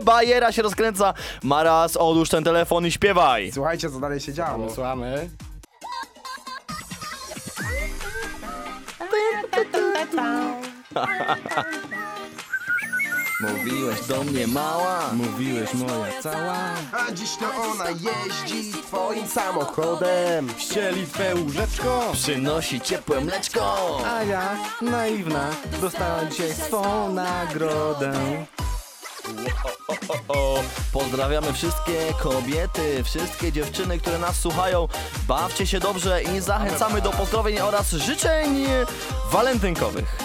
Bajera 0.00 0.52
się 0.52 0.62
rozkręca, 0.62 1.14
Maras, 1.42 1.96
odłóż 1.96 2.28
ten 2.28 2.44
telefon 2.44 2.86
i 2.86 2.90
śpiewaj. 2.92 3.52
Słuchajcie, 3.52 3.90
co 3.90 4.00
dalej 4.00 4.20
się 4.20 4.32
działo. 4.32 4.70
Słuchamy. 4.74 5.30
Mówiłeś 13.40 14.00
do 14.06 14.24
mnie 14.24 14.46
mała 14.46 15.00
Mówiłeś 15.12 15.74
moja 15.74 16.22
cała. 16.22 16.56
A 16.92 17.12
dziś 17.12 17.36
to 17.36 17.46
ona 17.70 17.90
jeździ 17.90 18.72
twoim 18.72 19.28
samochodem. 19.28 20.48
Ścieli 20.58 21.06
twe 21.06 21.34
łóżeczko. 21.34 22.10
Przynosi 22.12 22.80
ciepłe 22.80 23.20
mleczko 23.20 23.98
A 24.06 24.22
ja, 24.22 24.56
naiwna, 24.82 25.48
dostałem 25.80 26.30
dzisiaj 26.30 26.54
swą 26.54 27.12
nagrodę. 27.12 28.12
Pozdrawiamy 30.92 31.52
wszystkie 31.52 32.14
kobiety, 32.22 33.04
wszystkie 33.04 33.52
dziewczyny, 33.52 33.98
które 33.98 34.18
nas 34.18 34.38
słuchają 34.38 34.88
Bawcie 35.28 35.66
się 35.66 35.80
dobrze 35.80 36.22
i 36.22 36.40
zachęcamy 36.40 37.00
do 37.00 37.10
pozdrowień 37.10 37.58
oraz 37.58 37.90
życzeń 37.90 38.66
walentynkowych 39.30 40.18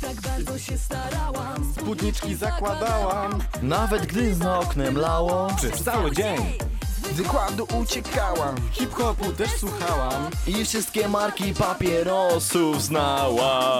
Tak 0.00 0.20
bardzo 0.20 0.58
się 0.58 0.78
starałam 0.78 1.74
Spódniczki 1.80 2.34
zakładałam. 2.34 3.38
Nawet 3.62 4.06
gdy 4.06 4.34
za 4.34 4.58
oknem 4.58 4.98
lało 4.98 5.48
Przez 5.56 5.84
cały 5.84 6.12
dzień. 6.12 6.58
Wykładu 7.12 7.66
uciekałam. 7.80 8.54
Hip-hopu 8.70 9.32
też 9.32 9.50
słuchałam. 9.60 10.30
I 10.46 10.64
wszystkie 10.64 11.08
marki 11.08 11.54
papierosów 11.54 12.82
znała 12.82 13.72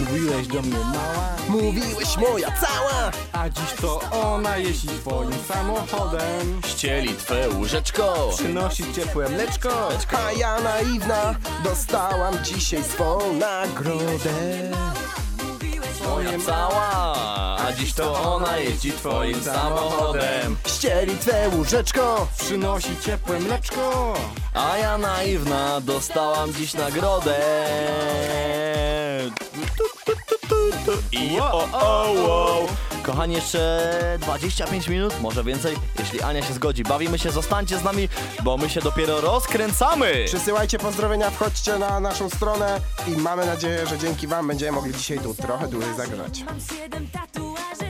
Mówiłeś 0.00 0.46
do 0.46 0.62
mnie 0.62 0.78
mała. 0.78 1.36
Mówiłeś 1.48 2.16
moja 2.16 2.48
cała. 2.60 3.10
A 3.32 3.48
dziś 3.48 3.72
to 3.80 4.00
ona 4.10 4.56
jeździ 4.56 4.88
twoim 4.88 5.32
samochodem. 5.48 6.60
Ścieli 6.66 7.14
twe 7.14 7.50
łóżeczko 7.50 8.30
Przynosi 8.34 8.94
ciepłe 8.94 9.28
mleczko. 9.28 9.88
A 10.26 10.32
ja 10.32 10.60
naiwna 10.60 11.34
dostałam 11.64 12.44
dzisiaj 12.44 12.84
swą 12.84 13.32
nagrodę. 13.32 14.70
Cała 16.40 17.16
A 17.58 17.72
dziś 17.72 17.94
to 17.94 18.34
ona 18.34 18.56
jeździ 18.56 18.92
twoim 18.92 19.42
samochodem 19.42 20.56
Ścieli 20.66 21.18
twe 21.18 21.48
łóżeczko. 21.48 22.28
Przynosi 22.38 22.96
ciepłe 23.04 23.40
mleczko. 23.40 24.14
A 24.54 24.78
ja 24.78 24.98
naiwna 24.98 25.80
dostałam 25.80 26.52
dziś 26.52 26.74
nagrodę. 26.74 27.36
I 31.12 31.40
o, 31.40 31.68
o, 31.72 32.04
o. 32.12 32.66
Kochani, 33.06 33.34
jeszcze 33.34 34.18
25 34.20 34.88
minut, 34.88 35.20
może 35.20 35.44
więcej, 35.44 35.76
jeśli 35.98 36.22
Ania 36.22 36.42
się 36.42 36.54
zgodzi. 36.54 36.82
Bawimy 36.82 37.18
się, 37.18 37.30
zostańcie 37.30 37.78
z 37.78 37.84
nami, 37.84 38.08
bo 38.44 38.56
my 38.56 38.70
się 38.70 38.80
dopiero 38.80 39.20
rozkręcamy. 39.20 40.24
Przysyłajcie 40.26 40.78
pozdrowienia, 40.78 41.30
wchodźcie 41.30 41.78
na 41.78 42.00
naszą 42.00 42.30
stronę 42.30 42.80
i 43.08 43.16
mamy 43.16 43.46
nadzieję, 43.46 43.86
że 43.86 43.98
dzięki 43.98 44.26
wam 44.26 44.48
będziemy 44.48 44.72
mogli 44.72 44.94
dzisiaj 44.94 45.18
tu 45.18 45.34
trochę 45.34 45.68
dłużej 45.68 45.94
zagrać. 45.96 46.42
Mam 46.42 46.60
siedem 46.60 47.08
tatuaży, 47.12 47.85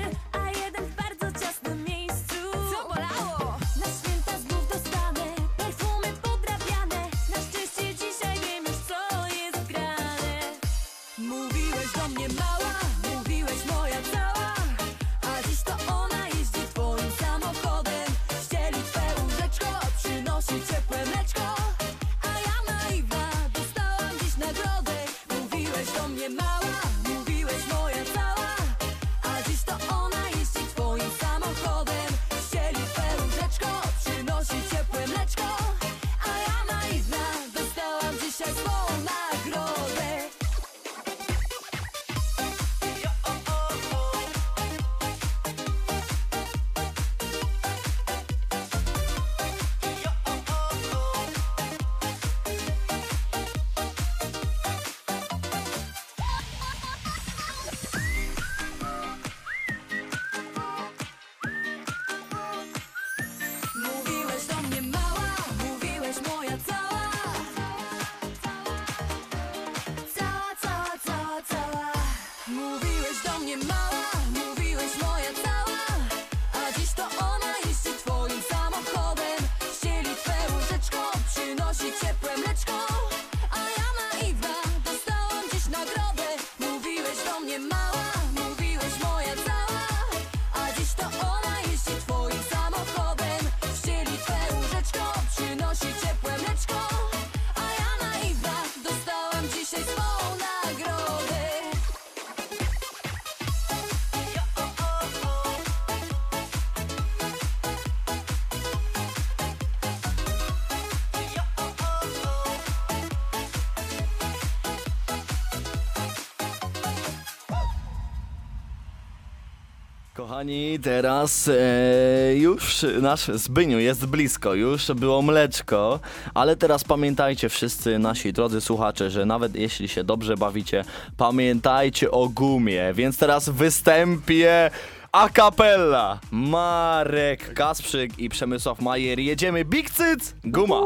Kochani, 120.36 120.78
teraz 120.78 121.48
e, 121.48 122.36
już 122.36 122.86
nasz 123.00 123.26
Zbyniu 123.26 123.78
jest 123.78 124.06
blisko, 124.06 124.54
już 124.54 124.86
było 124.86 125.22
mleczko, 125.22 126.00
ale 126.34 126.56
teraz 126.56 126.84
pamiętajcie 126.84 127.48
wszyscy 127.48 127.98
nasi 127.98 128.32
drodzy 128.32 128.60
słuchacze, 128.60 129.10
że 129.10 129.26
nawet 129.26 129.54
jeśli 129.54 129.88
się 129.88 130.04
dobrze 130.04 130.36
bawicie, 130.36 130.84
pamiętajcie 131.16 132.10
o 132.10 132.28
gumie, 132.28 132.94
więc 132.94 133.18
teraz 133.18 133.48
występie 133.48 134.70
a 135.12 135.28
cappella. 135.28 136.20
Marek 136.30 137.54
Kasprzyk 137.54 138.18
i 138.18 138.28
Przemysław 138.28 138.80
Majer. 138.80 139.18
Jedziemy. 139.18 139.64
Big 139.64 139.90
Cyc, 139.90 140.34
guma. 140.44 140.80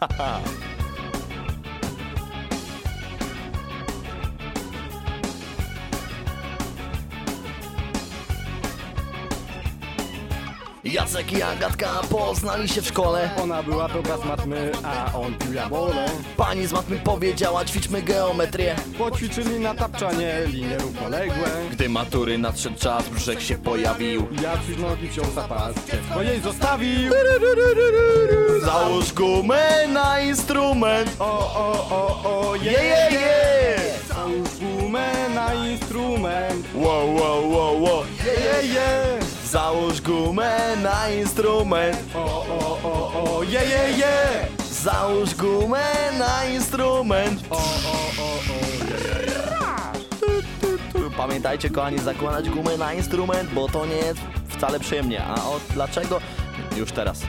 Jacek 10.92 11.32
i 11.32 11.42
Agatka 11.42 11.88
poznali 12.10 12.68
się 12.68 12.82
w 12.82 12.86
szkole 12.86 13.30
Ona 13.42 13.62
była 13.62 13.88
dobra 13.88 14.18
z 14.18 14.24
matmy, 14.24 14.72
a 14.84 15.12
on 15.14 15.34
pił 15.34 15.52
jabole. 15.52 16.06
Pani 16.36 16.66
z 16.66 16.72
matmy 16.72 16.98
powiedziała 17.04 17.64
ćwiczmy 17.64 18.02
geometrię 18.02 18.76
Poćwiczyli 18.98 19.60
na 19.60 19.74
tapczanie 19.74 20.42
linie 20.46 20.78
równoległe. 20.78 21.48
Gdy 21.72 21.88
matury 21.88 22.38
nadszedł 22.38 22.78
czas, 22.78 23.08
brzeg 23.08 23.40
się 23.40 23.58
pojawił 23.58 24.26
Jacuś 24.42 24.76
nogi 24.78 25.08
wziął 25.08 25.24
za 25.34 25.42
pas, 25.42 25.74
dziecko 25.74 26.22
jej 26.22 26.40
zostawił. 26.40 27.12
Załóż 28.62 29.12
gumę 29.12 29.86
na 29.88 30.20
instrument 30.20 31.16
O, 31.18 31.54
o, 31.54 31.88
o, 31.90 32.50
o, 32.50 32.54
Je, 32.56 32.72
je, 32.72 33.08
je 33.12 33.78
Załóż 34.08 34.48
gumę 34.60 35.28
na 35.34 35.54
instrument. 35.54 36.66
Wow, 36.74 37.14
wow, 37.14 37.50
wow, 37.50 37.82
wow 37.82 38.02
Je, 38.24 38.32
je, 38.32 38.74
je. 38.74 39.17
Załóż 39.50 40.00
gumę 40.00 40.76
na 40.82 41.10
instrument 41.10 41.96
O, 42.14 42.18
o, 42.18 42.78
o, 42.82 43.36
o, 43.36 43.42
je, 43.42 43.60
je, 43.60 43.98
je. 43.98 44.48
Załóż 44.70 45.34
gumę 45.34 45.84
na 46.18 46.44
instrument 46.44 47.40
O, 47.50 47.56
o, 47.56 47.58
o, 47.58 48.24
o, 48.24 48.66
je, 48.84 49.26
je. 49.26 51.10
Pamiętajcie 51.16 51.70
kochani, 51.70 51.98
zakładać 51.98 52.50
gumę 52.50 52.76
na 52.76 52.94
instrument, 52.94 53.50
bo 53.54 53.68
to 53.68 53.86
nie 53.86 53.96
jest 53.96 54.20
wcale 54.48 54.80
przyjemnie 54.80 55.24
A 55.24 55.34
o 55.34 55.60
dlaczego? 55.74 56.20
Już 56.76 56.92
teraz 56.92 57.22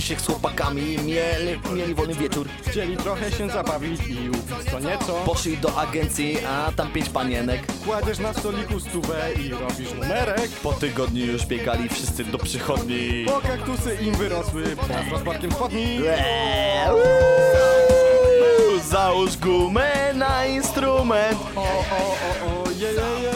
Dziś 0.00 0.18
z 0.18 0.26
chłopakami 0.26 0.82
mieli, 0.82 1.60
mieli 1.74 1.94
wolny 1.94 2.14
wieczór 2.14 2.48
Chcieli 2.66 2.96
trochę 2.96 3.32
się 3.32 3.50
zabawić 3.50 4.00
i 4.08 4.30
upić 4.30 4.70
co 4.70 4.80
nieco. 4.80 5.12
Poszli 5.12 5.58
do 5.58 5.78
agencji, 5.78 6.38
a 6.46 6.72
tam 6.76 6.92
pięć 6.92 7.08
panienek 7.08 7.60
Kładziesz 7.86 8.18
na 8.18 8.34
stoliku 8.34 8.80
stówę 8.80 9.32
i 9.44 9.48
robisz 9.48 9.92
numerek. 9.94 10.50
Po 10.62 10.72
tygodniu 10.72 11.26
już 11.26 11.46
biegali 11.46 11.88
wszyscy 11.88 12.24
do 12.24 12.38
przychodni 12.38 13.24
Bo 13.26 13.40
kaktusy 13.40 13.94
im 14.02 14.14
wyrosły 14.14 14.62
wraz 14.62 15.06
z 15.06 15.12
rozparkiem 15.12 15.52
spodni. 15.52 15.98
Eee, 16.08 16.90
uuu, 16.92 18.80
Załóż 18.90 19.36
gumę 19.36 20.14
na 20.14 20.46
instrument 20.46 21.38
O, 21.56 21.60
o, 21.60 21.62
o, 21.62 22.64
o, 22.64 22.70
je, 22.70 22.88
je, 22.88 23.22
je. 23.22 23.34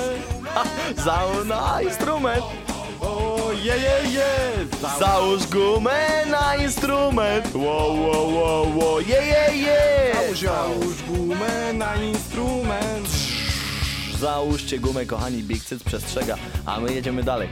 Załóż 1.05 1.47
na 1.47 1.83
instrument 1.83 2.64
je, 3.65 3.73
je, 3.73 4.12
je. 4.12 4.31
Załóż 4.81 4.99
Załóż 4.99 5.47
gumę 5.47 6.27
na 6.27 6.57
instrument 6.57 7.55
Wow, 7.55 8.01
wow, 8.03 8.35
wow, 8.35 8.79
wow, 8.79 9.01
je, 9.01 9.17
je, 9.17 9.59
je 9.59 9.95
Załóż 10.35 11.03
gumę 11.09 11.73
na 11.73 11.95
instrument. 11.97 13.09
Załóżcie 14.19 14.79
gumę, 14.79 15.07
kochani, 15.07 15.43
Big 15.43 15.65
Cyc 15.65 15.83
przestrzega, 15.83 16.37
a 16.67 16.81
my 16.81 16.95
jedziemy 16.95 17.23
dalej. 17.23 17.49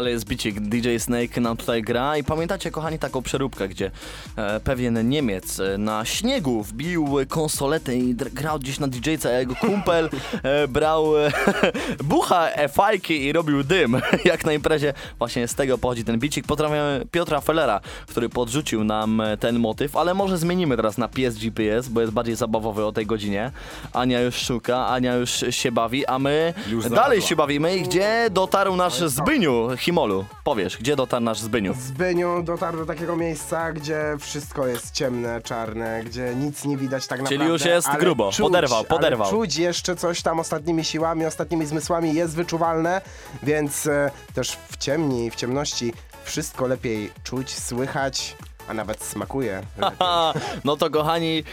Ale 0.00 0.10
jest 0.10 0.24
bicik, 0.24 0.60
DJ 0.60 0.96
Snake 0.98 1.40
nam 1.40 1.56
tutaj 1.56 1.82
gra 1.82 2.16
i 2.16 2.24
pamiętacie 2.24 2.70
kochani 2.70 2.98
taką 2.98 3.22
przeróbkę, 3.22 3.68
gdzie 3.68 3.90
e, 4.36 4.60
pewien 4.60 5.08
Niemiec 5.08 5.60
e, 5.60 5.78
na 5.78 6.04
śniegu 6.04 6.62
wbił 6.62 7.16
konsoletę 7.28 7.96
i 7.96 8.14
grał 8.14 8.58
gdzieś 8.58 8.80
na 8.80 8.88
DJ-ce, 8.88 9.26
a 9.26 9.38
jego 9.38 9.54
kumpel 9.54 10.10
e, 10.42 10.68
brał 10.68 11.18
e, 11.18 11.32
bucha 12.04 12.48
fajki 12.68 13.24
i 13.24 13.32
robił 13.32 13.64
dym, 13.64 14.00
jak 14.24 14.44
na 14.44 14.52
imprezie. 14.52 14.94
Właśnie 15.18 15.48
z 15.48 15.54
tego 15.54 15.78
pochodzi 15.78 16.04
ten 16.04 16.18
bicik. 16.18 16.46
Pozdrawiamy 16.46 17.06
Piotra 17.10 17.40
Fellera, 17.40 17.80
który 18.06 18.28
podrzucił 18.28 18.84
nam 18.84 19.20
e, 19.20 19.36
ten 19.36 19.58
motyw, 19.58 19.96
ale 19.96 20.14
może 20.14 20.38
zmienimy 20.38 20.76
teraz 20.76 20.98
na 20.98 21.08
pies 21.08 21.38
GPS, 21.38 21.88
bo 21.88 22.00
jest 22.00 22.12
bardziej 22.12 22.36
zabawowy 22.36 22.84
o 22.84 22.92
tej 22.92 23.06
godzinie. 23.06 23.50
Ania 23.92 24.20
już 24.20 24.34
szuka, 24.34 24.86
Ania 24.86 25.14
już 25.14 25.44
się 25.50 25.72
bawi, 25.72 26.06
a 26.06 26.18
my 26.18 26.54
Już 26.70 26.90
dalej 26.90 27.22
się 27.22 27.36
bawimy 27.36 27.76
i 27.76 27.82
gdzie 27.82 28.28
dotarł 28.30 28.76
nasz 28.76 29.00
Zbyniu. 29.10 29.68
Himolu, 29.90 30.24
powiesz, 30.44 30.76
gdzie 30.78 30.96
dotarł 30.96 31.24
nasz 31.24 31.38
Zbyniu? 31.40 31.74
Zbyniu 31.74 32.42
dotarł 32.42 32.78
do 32.78 32.86
takiego 32.86 33.16
miejsca, 33.16 33.72
gdzie 33.72 34.16
wszystko 34.20 34.66
jest 34.66 34.90
ciemne, 34.94 35.42
czarne, 35.42 36.04
gdzie 36.04 36.34
nic 36.34 36.64
nie 36.64 36.76
widać 36.76 37.06
tak 37.06 37.22
naprawdę. 37.22 37.44
już 37.44 37.64
jest 37.64 37.88
ale 37.88 37.98
grubo, 37.98 38.30
czuć, 38.32 38.40
poderwał, 38.40 38.84
poderwał. 38.84 39.28
Ale 39.28 39.36
czuć 39.36 39.56
jeszcze 39.56 39.96
coś 39.96 40.22
tam 40.22 40.40
ostatnimi 40.40 40.84
siłami, 40.84 41.26
ostatnimi 41.26 41.66
zmysłami 41.66 42.14
jest 42.14 42.36
wyczuwalne, 42.36 43.00
więc 43.42 43.86
e, 43.86 44.10
też 44.34 44.58
w 44.68 44.76
ciemni, 44.76 45.30
w 45.30 45.34
ciemności 45.34 45.92
wszystko 46.24 46.66
lepiej 46.66 47.10
czuć, 47.24 47.58
słychać, 47.58 48.36
a 48.68 48.74
nawet 48.74 49.02
smakuje. 49.02 49.62
No 50.64 50.76
to 50.76 50.90
kochani, 50.90 51.44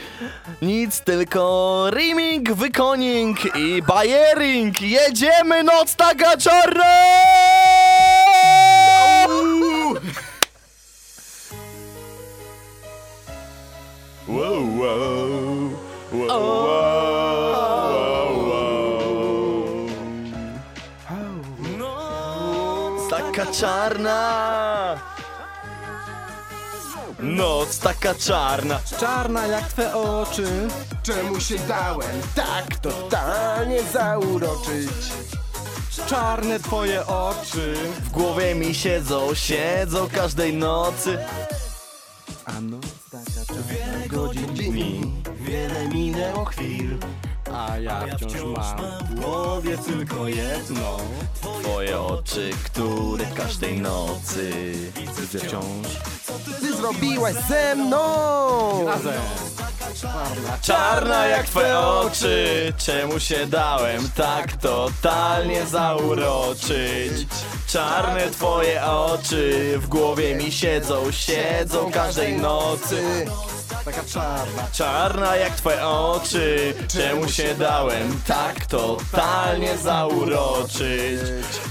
nic 0.61 1.01
tylko 1.01 1.83
rimming, 1.91 2.51
wykoning 2.53 3.55
i 3.55 3.81
bajering. 3.81 4.81
Jedziemy, 4.81 5.63
noc 5.63 5.95
taka 5.95 6.38
czarna! 6.38 6.83
Wow, 14.28 14.78
wow, 14.80 15.71
wow, 16.11 16.28
wow, 16.28 17.47
wow. 18.49 18.78
Noc 21.78 23.09
taka 23.09 23.45
czarna. 23.45 24.99
Noc 27.19 27.80
taka 27.80 28.15
czarna. 28.15 28.80
Czarna 28.99 29.47
jak 29.47 29.67
twe 29.67 29.95
oczy. 29.95 30.67
Czemu 31.03 31.39
się 31.39 31.59
dałem 31.59 32.21
tak 32.36 32.80
totalnie 32.80 33.84
zauroczyć? 33.84 34.89
Czarne 36.07 36.59
twoje 36.59 37.05
oczy. 37.05 37.75
W 38.03 38.09
głowie 38.09 38.55
mi 38.55 38.75
siedzą, 38.75 39.34
siedzą 39.34 40.07
każdej 40.13 40.53
nocy. 40.53 41.17
A 42.48 42.62
noc 42.62 42.86
taka 43.12 43.45
czarna 43.45 44.08
godzin 44.08 44.54
dni. 44.54 45.02
Wiele 45.39 45.88
minęło 45.88 46.45
chwil. 46.45 46.98
A 47.54 47.78
ja 47.78 48.02
wciąż 48.18 48.58
mam. 48.58 48.78
w 49.10 49.16
głowie 49.16 49.78
tylko 49.78 50.28
jedno. 50.28 50.98
Twoje 51.62 52.00
oczy, 52.00 52.52
które 52.66 53.26
każdej 53.36 53.82
nocy 53.82 54.74
Widzę 54.95 55.39
wciąż. 55.39 55.88
Ty 56.60 56.76
zrobiłaś 56.76 57.36
ze 57.50 57.76
mną! 57.76 58.86
razem. 58.86 59.22
Czarna 60.62 61.28
jak 61.28 61.45
twoje 61.45 61.80
oczy. 61.80 62.74
Czemu 62.78 63.20
się 63.20 63.48
dałem 63.48 64.10
tak 64.16 64.54
totalnie 64.54 65.66
zauroczyć? 65.66 67.28
Czarne 67.68 68.32
twoje 68.32 68.86
oczy. 68.86 69.74
W 69.78 69.88
głowie 69.88 70.36
mi 70.36 70.52
siedzą, 70.52 71.12
siedzą 71.12 71.91
każdej 71.91 72.38
nocy 72.38 73.26
Taka 73.88 74.03
czarna. 74.03 74.63
Czarna 74.71 75.35
jak 75.35 75.55
twoje 75.55 75.85
oczy. 75.88 76.73
Czemu 76.88 77.29
się 77.29 77.55
dałem 77.55 78.21
tak 78.27 78.65
totalnie 78.65 79.77
zauroczyć? 79.77 81.21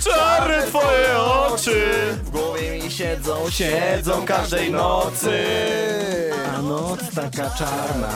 Czarne 0.05 0.67
twoje 0.67 1.19
oczy. 1.19 1.87
W 2.23 2.31
głowie 2.31 2.83
mi 2.83 2.91
siedzą, 2.91 3.51
siedzą 3.51 4.27
każdej 4.27 4.73
nocy. 4.73 5.45
A 6.57 6.63
noc 6.63 7.01
taka 7.15 7.51
czarna. 7.51 8.13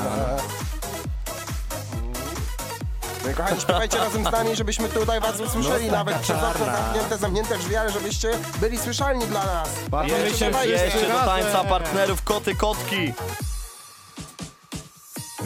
No 3.24 3.30
i 3.30 3.34
kochani, 3.34 3.60
śpiewajcie 3.60 3.98
razem 3.98 4.24
z 4.24 4.32
nami, 4.32 4.56
żebyśmy 4.56 4.88
tutaj 4.88 5.20
was 5.20 5.40
usłyszeli, 5.40 5.86
No, 5.86 5.92
nawet 5.92 6.16
przez 6.18 6.36
okno 6.36 6.66
zamknięte, 6.66 7.18
zamknięte 7.18 7.58
drzwi, 7.58 7.76
ale 7.76 7.92
żebyście 7.92 8.30
byli 8.60 8.78
słyszalni 8.78 9.26
dla 9.26 9.44
nas. 9.44 9.68
Się 10.08 10.16
Jeszcze 10.16 10.66
Jeszcze 10.66 11.08
do 11.08 11.18
tańca 11.24 11.64
partnerów 11.64 12.22
koty 12.22 12.54
kotki 12.54 13.12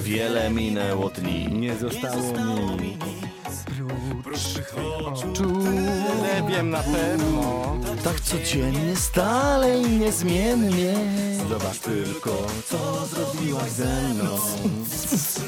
Wiele 0.03 0.51
minęło 0.51 1.11
dni. 1.11 1.49
Nie 1.53 1.77
zostało 1.77 2.77
mi 2.77 2.97
Nie 6.23 6.49
wiem 6.49 6.71
na 6.71 6.83
pewno. 6.83 7.77
Tak 8.05 8.21
codziennie, 8.21 8.97
stale 8.97 9.79
i 9.79 9.99
niezmiennie 9.99 10.95
Zobacz 11.49 11.79
tylko, 11.79 12.31
co 12.67 13.07
zrobiłaś 13.07 13.71
ze 13.71 13.85
mną. 13.85 14.39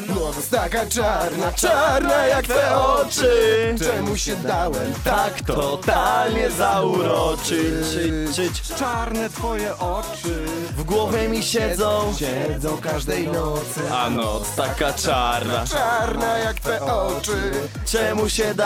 Noc 0.08 0.48
taka 0.48 0.86
czarna, 0.86 1.52
czarna 1.52 2.26
jak 2.26 2.44
twe 2.44 2.76
oczy. 2.76 3.74
Czemu 3.78 4.16
się 4.16 4.36
dałem 4.36 4.92
Tak 5.04 5.42
totalnie 5.42 6.50
zauroczyć 6.50 7.86
czyć. 8.34 8.62
Czarne 8.78 9.30
twoje 9.30 9.78
oczy. 9.78 10.44
W 10.76 10.84
głowie 10.84 11.28
mi 11.28 11.42
siedzą 11.42 12.14
Siedzą 12.18 12.78
każdej 12.78 13.28
nocy. 13.28 13.80
A 13.92 14.10
noc 14.10 14.54
taka 14.56 14.92
czarna 14.92 15.66
Czarna 15.66 16.38
jak 16.38 16.60
twe 16.60 16.82
oczy. 16.82 17.52
Czemu 17.84 18.28
się 18.28 18.54
dałem 18.54 18.65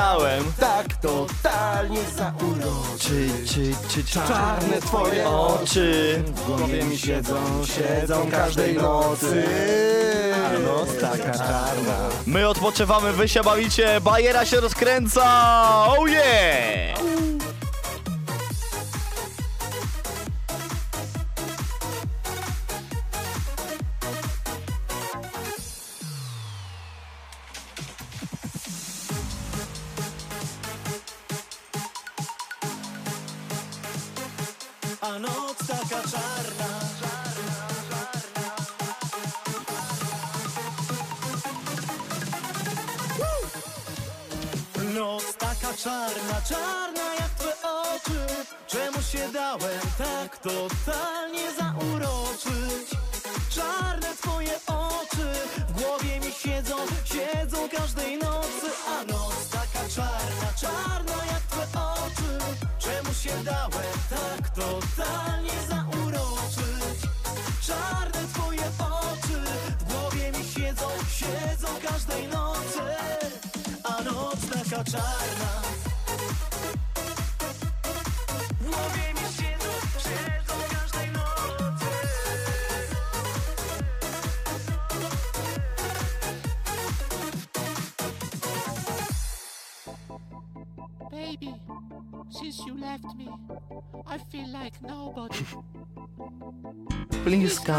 Tak 0.61 0.95
totalnie 0.97 1.99
zauroczyć. 2.17 3.51
Czy, 3.55 3.75
czy, 3.89 4.05
czy, 4.05 4.19
Czarne 4.29 4.81
twoje 4.81 5.29
oczy 5.29 6.23
W 6.27 6.45
głowie 6.47 6.85
mi 6.85 6.99
siedzą, 6.99 7.37
Siedzą 7.65 8.31
każdej 8.31 8.75
nocy. 8.75 9.45
A 10.47 10.59
noc 10.59 10.89
taka 11.01 11.39
czarna. 11.39 12.09
My 12.27 12.49
odpoczywamy, 12.49 13.13
wy 13.13 13.29
się 13.29 13.43
bawicie, 13.43 14.01
bajera 14.01 14.45
się 14.45 14.61
rozkręca 14.61 15.23
Oh 15.87 16.09
yeah 16.09 17.20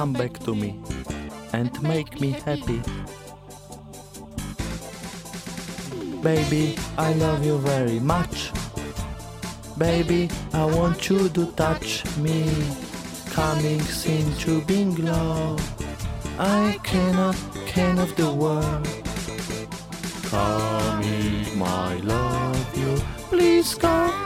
come 0.01 0.13
back 0.13 0.39
to 0.39 0.55
me 0.55 0.81
and 1.53 1.69
make 1.83 2.19
me 2.19 2.31
happy. 2.31 2.81
Baby, 6.23 6.75
I 6.97 7.13
love 7.13 7.45
you 7.45 7.59
very 7.59 7.99
much. 7.99 8.51
Baby, 9.77 10.27
I 10.53 10.65
want 10.65 11.07
you 11.07 11.29
to 11.29 11.45
touch 11.51 12.03
me. 12.17 12.49
Coming 13.29 13.81
into 14.05 14.61
being 14.65 14.95
love 15.05 15.61
I 16.39 16.79
cannot, 16.83 17.37
cannot 17.67 18.09
the 18.17 18.31
world. 18.33 18.87
Coming, 20.33 21.59
my 21.59 21.95
love 21.97 22.77
you 22.77 22.95
Please 23.29 23.75
come 23.75 24.20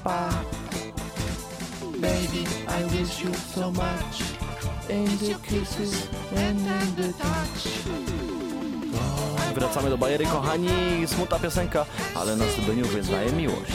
pa. 0.00 0.30
Baby, 2.00 2.46
I 2.68 2.84
wish 2.84 3.22
you 3.22 3.32
so 3.54 3.70
much. 3.70 4.22
In 4.88 5.06
the 5.18 5.34
kisses 5.46 6.08
and 6.34 6.58
in 6.58 6.88
the 6.96 7.12
touch. 7.12 7.62
Wracamy 9.54 9.90
do 9.90 9.96
bajery, 9.96 10.26
kochani. 10.26 11.06
Smutna 11.06 11.38
piosenka, 11.38 11.86
ale 12.14 12.36
na 12.36 12.44
zdobyniu 12.48 12.86
wyznaje 12.86 13.32
miłość. 13.32 13.72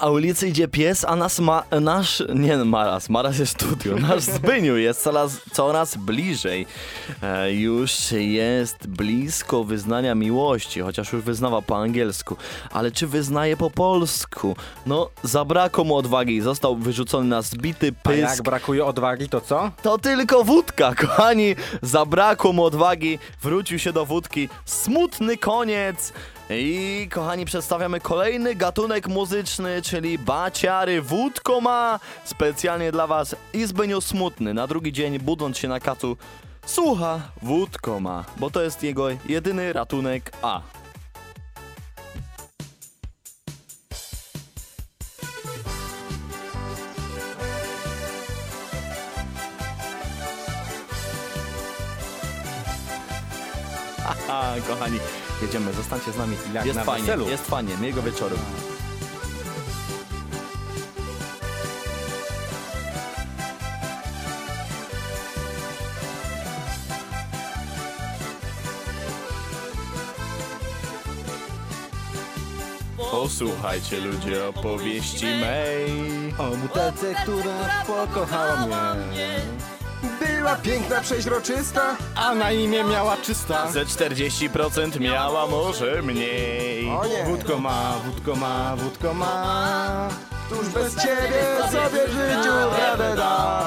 Na 0.00 0.10
ulicy 0.10 0.48
idzie 0.48 0.68
pies, 0.68 1.04
a 1.04 1.16
nas 1.16 1.40
ma, 1.40 1.62
nasz, 1.80 2.22
nie 2.34 2.56
Maras, 2.56 3.08
Maras 3.08 3.38
jest 3.38 3.52
studio, 3.52 3.96
nasz 4.08 4.22
Zbyniu 4.22 4.76
jest 4.76 5.02
coraz, 5.02 5.40
coraz 5.52 5.96
bliżej. 5.96 6.66
E, 7.22 7.52
już 7.52 8.12
jest 8.12 8.86
blisko 8.86 9.64
wyznania 9.64 10.14
miłości, 10.14 10.80
chociaż 10.80 11.12
już 11.12 11.22
wyznawa 11.22 11.62
po 11.62 11.76
angielsku. 11.76 12.36
Ale 12.72 12.90
czy 12.90 13.06
wyznaje 13.06 13.56
po 13.56 13.70
polsku? 13.70 14.56
No, 14.86 15.10
zabrakło 15.22 15.84
mu 15.84 15.96
odwagi 15.96 16.40
został 16.40 16.76
wyrzucony 16.76 17.28
na 17.28 17.42
zbity 17.42 17.94
A 18.04 18.12
jak 18.12 18.30
pysk. 18.30 18.44
brakuje 18.44 18.84
odwagi, 18.84 19.28
to 19.28 19.40
co? 19.40 19.70
To 19.82 19.98
tylko 19.98 20.44
wódka, 20.44 20.94
kochani. 21.00 21.56
Zabrakło 21.82 22.52
mu 22.52 22.64
odwagi, 22.64 23.18
wrócił 23.42 23.78
się 23.78 23.92
do 23.92 24.06
wódki. 24.06 24.48
Smutny 24.64 25.36
koniec. 25.36 26.12
I 26.50 27.08
kochani, 27.10 27.44
przedstawiamy 27.44 28.00
kolejny 28.00 28.54
gatunek 28.54 29.08
muzyczny, 29.08 29.82
czyli 29.82 30.18
baciary. 30.18 31.02
Wódko 31.02 31.60
ma 31.60 32.00
specjalnie 32.24 32.92
dla 32.92 33.06
was 33.06 33.36
i 33.52 33.66
Zbyniu 33.66 34.00
smutny. 34.00 34.54
Na 34.54 34.66
drugi 34.66 34.92
dzień, 34.92 35.18
budząc 35.18 35.58
się 35.58 35.68
na 35.68 35.80
kacu, 35.80 36.16
słucha 36.66 37.20
wódko 37.42 38.00
ma, 38.00 38.24
bo 38.36 38.50
to 38.50 38.62
jest 38.62 38.82
jego 38.82 39.08
jedyny 39.28 39.72
ratunek 39.72 40.32
A. 40.42 40.60
kochani, 54.68 54.98
jedziemy, 55.42 55.72
zostańcie 55.72 56.12
z 56.12 56.16
nami. 56.16 56.36
Jak 56.54 56.66
jest 56.66 56.78
na 56.78 56.84
fajnie, 56.84 57.06
weselu. 57.06 57.28
jest 57.28 57.46
fajnie, 57.46 57.76
miłego 57.76 58.02
wieczoru. 58.02 58.36
Posłuchajcie 73.10 74.00
ludzie 74.00 74.48
opowieści 74.48 75.26
mej. 75.26 75.88
O 76.38 76.56
butelce, 76.56 77.14
która 77.14 77.84
pokochała 77.86 78.94
mnie. 78.94 79.40
Była 80.02 80.56
piękna, 80.56 81.00
przeźroczysta. 81.00 81.82
A 82.16 82.34
na 82.34 82.52
imię 82.52 82.84
miała 82.84 83.16
czysta. 83.16 83.70
Ze 83.70 83.84
40% 83.84 85.00
miała 85.00 85.46
może 85.46 86.02
mniej. 86.02 86.90
O 86.90 87.06
nie. 87.06 87.24
Wódko 87.24 87.58
ma, 87.58 87.92
wódko 88.04 88.36
ma, 88.36 88.76
wódko 88.76 89.14
ma. 89.14 90.08
Tuż 90.50 90.68
bez 90.68 90.94
ciebie 90.94 91.42
sobie 91.72 92.06
w 92.06 92.10
życiu 92.10 92.52
radę 92.80 93.16
da. 93.16 93.64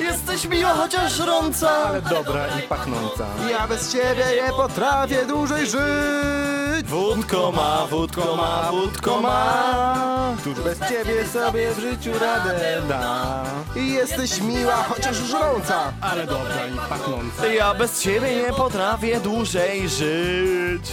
Jesteś 0.00 0.44
miła 0.44 0.70
chociaż 0.74 1.12
żrąca. 1.12 1.70
Ale 1.70 2.02
dobra 2.02 2.46
i 2.58 2.62
pachnąca. 2.62 3.26
Ja 3.50 3.68
bez 3.68 3.92
ciebie 3.92 4.24
nie 4.44 4.52
potrafię 4.52 5.26
dłużej 5.26 5.66
żyć. 5.66 6.51
Wódko 6.92 7.52
ma, 7.52 7.86
wódko 7.86 8.36
ma, 8.36 8.70
wódko 8.70 9.20
ma. 9.20 10.34
Tuż 10.44 10.60
bez 10.60 10.78
ciebie 10.78 11.26
sobie 11.28 11.70
w 11.74 11.78
życiu 11.80 12.10
radę 12.18 12.82
da. 12.88 13.44
I 13.76 13.92
jesteś 13.92 14.40
miła, 14.40 14.76
chociaż 14.76 15.16
żrąca. 15.16 15.92
Ale 16.00 16.26
dobra 16.26 16.66
i 16.74 16.88
pachnąca. 16.88 17.46
Ja 17.46 17.74
bez 17.74 18.02
ciebie 18.02 18.36
nie 18.36 18.52
potrafię 18.52 19.20
dłużej 19.20 19.88
żyć. 19.88 20.92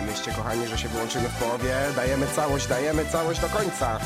Nie 0.00 0.06
myślcie, 0.06 0.32
kochani, 0.32 0.66
że 0.66 0.78
się 0.78 0.88
wyłączymy 0.88 1.28
w 1.28 1.34
połowie. 1.42 1.74
Dajemy 1.96 2.26
całość, 2.36 2.66
dajemy 2.66 3.06
całość 3.12 3.40
do 3.40 3.48
końca. 3.48 3.98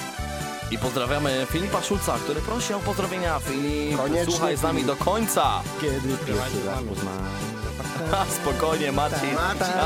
I 0.70 0.78
pozdrawiamy 0.78 1.46
Filipa 1.50 1.82
Szulca, 1.82 2.14
który 2.24 2.40
prosi 2.40 2.74
o 2.74 2.78
pozdrowienia. 2.78 3.38
Filip, 3.40 3.96
Koniecznie, 3.96 4.32
słuchaj 4.32 4.56
z 4.56 4.62
nami 4.62 4.84
do 4.84 4.96
końca. 4.96 5.60
Kiedy 5.80 6.16
pierwszy 6.26 6.66
raz 6.66 6.78
poznałem. 6.88 7.47
Spokojnie, 8.42 8.92
Marcin. 8.92 9.34
Marcin, 9.34 9.74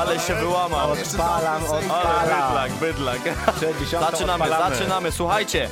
Ale 0.00 0.20
się 0.20 0.34
wyłamał. 0.34 0.90
Odpalam, 0.92 1.62
Ale 1.64 1.78
odpalam. 1.78 2.70
bydlak, 2.70 2.72
bydlak. 2.72 3.18
60 3.60 4.10
Zaczynamy, 4.10 4.44
odpalamy. 4.44 4.76
zaczynamy, 4.76 5.12
słuchajcie. 5.12 5.68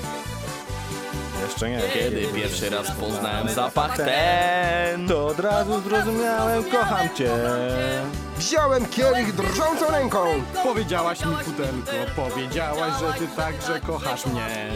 Jeszcze 1.48 1.70
nie. 1.70 1.80
Kiedy 1.94 2.26
pierwszy 2.26 2.70
raz 2.70 2.90
poznałem 3.00 3.48
zapach 3.48 3.96
ten. 3.96 5.08
To 5.08 5.26
od 5.26 5.40
razu 5.40 5.80
zrozumiałem, 5.80 6.64
kocham 6.64 7.08
cię. 7.14 7.30
Wziąłem 8.40 8.86
kielich 8.86 9.34
drżącą 9.34 9.90
ręką. 9.90 10.24
Powiedziałaś 10.62 11.24
mi 11.24 11.36
pudelko, 11.44 11.92
powiedziałaś, 12.16 12.92
że 13.00 13.12
ty 13.12 13.28
także 13.28 13.80
kochasz 13.80 14.26
mnie. 14.26 14.70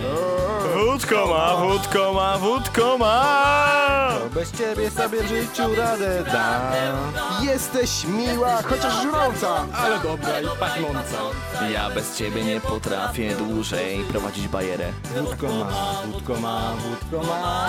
Wódko 0.74 1.26
ma, 1.26 1.56
wódko 1.56 2.12
ma, 2.12 2.38
wódko 2.38 2.98
ma. 2.98 4.08
To 4.20 4.30
bez 4.30 4.52
ciebie 4.52 4.90
sobie 4.90 5.22
w 5.22 5.28
życiu 5.28 5.74
radę 5.74 6.24
da. 6.32 6.72
Jesteś 7.42 8.04
miła, 8.04 8.62
chociaż 8.62 9.02
żrąca. 9.02 9.66
Ale 9.74 9.98
dobra 9.98 10.40
i 10.40 10.58
pachnąca. 10.60 11.16
Ja 11.72 11.90
bez 11.90 12.16
ciebie 12.16 12.44
nie 12.44 12.60
potrafię 12.60 13.34
dłużej 13.34 14.04
prowadzić 14.04 14.48
bajerę. 14.48 14.92
Wódko 15.20 15.46
ma, 15.46 15.70
wódko 16.06 16.40
ma, 16.40 16.72
wódko 16.72 17.26
ma. 17.26 17.66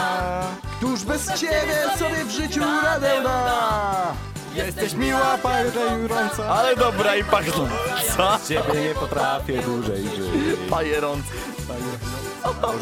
Tuż 0.81 1.03
bez 1.03 1.33
ciebie 1.33 1.83
sobie 1.99 2.25
w 2.25 2.31
życiu 2.31 2.61
radę 2.83 3.23
da. 3.23 4.34
Jesteś 4.55 4.93
miła, 4.93 5.37
pajująca. 5.43 6.45
Ale 6.49 6.75
dobra 6.75 7.15
i 7.15 7.23
pachnąca. 7.23 8.39
Ciebie 8.47 8.81
nie 8.87 8.93
potrafię 8.95 9.61
dłużej 9.61 10.03
żyć. 10.03 10.59
Bajerąc. 10.69 11.25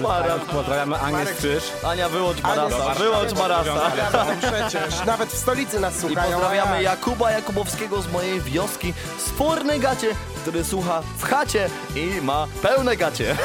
Maras. 0.01 0.41
Pozdrawiamy 0.51 0.99
Anię 0.99 1.25
Strzyż. 1.25 1.63
Ania, 1.83 2.09
wyłącz 2.09 2.41
Marasa, 2.43 2.93
wyłącz 2.93 3.33
Marasa. 3.33 3.91
Przecież, 4.39 5.05
nawet 5.05 5.29
w 5.29 5.37
stolicy 5.37 5.79
nas 5.79 5.95
I 5.97 5.99
słuchają. 5.99 6.31
pozdrawiamy 6.31 6.83
jak? 6.83 6.99
Jakuba 6.99 7.31
Jakubowskiego 7.31 8.01
z 8.01 8.11
mojej 8.11 8.41
wioski 8.41 8.93
z 9.17 9.29
Forny 9.37 9.79
Gacie, 9.79 10.07
który 10.41 10.63
słucha 10.63 11.01
w 11.17 11.23
chacie 11.23 11.69
i 11.95 12.21
ma 12.21 12.47
pełne 12.61 12.97
gacie. 12.97 13.35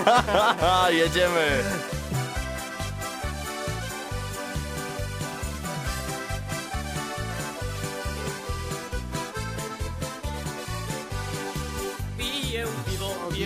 Jedziemy. 0.90 1.62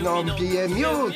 No, 0.00 0.22
pije 0.38 0.68
miód. 0.68 1.14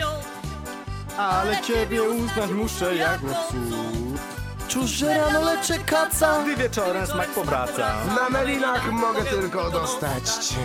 Ale 1.19 1.63
ciebie 1.63 2.03
uznać 2.03 2.51
muszę 2.51 2.97
jak 2.97 3.21
cud. 3.21 4.21
Czuż, 4.69 4.91
że 4.91 5.19
rano 5.19 5.41
leczę 5.41 5.79
kaca. 5.79 6.43
Gdy 6.43 6.57
wieczorem 6.57 7.07
smak 7.07 7.29
powraca. 7.29 7.95
Na 8.17 8.31
melinach 8.31 8.93
mogę 8.93 9.25
tylko 9.25 9.71
dostać 9.71 10.29
cię. 10.29 10.57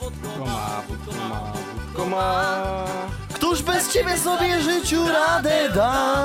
Wódko 0.00 0.44
ma, 0.44 0.82
ma, 1.28 1.52
wódko 1.96 2.16
ma. 2.16 2.84
Któż 3.34 3.62
bez 3.62 3.92
ciebie 3.92 4.18
sobie 4.18 4.62
życiu 4.62 5.08
radę 5.08 5.70
da? 5.74 6.16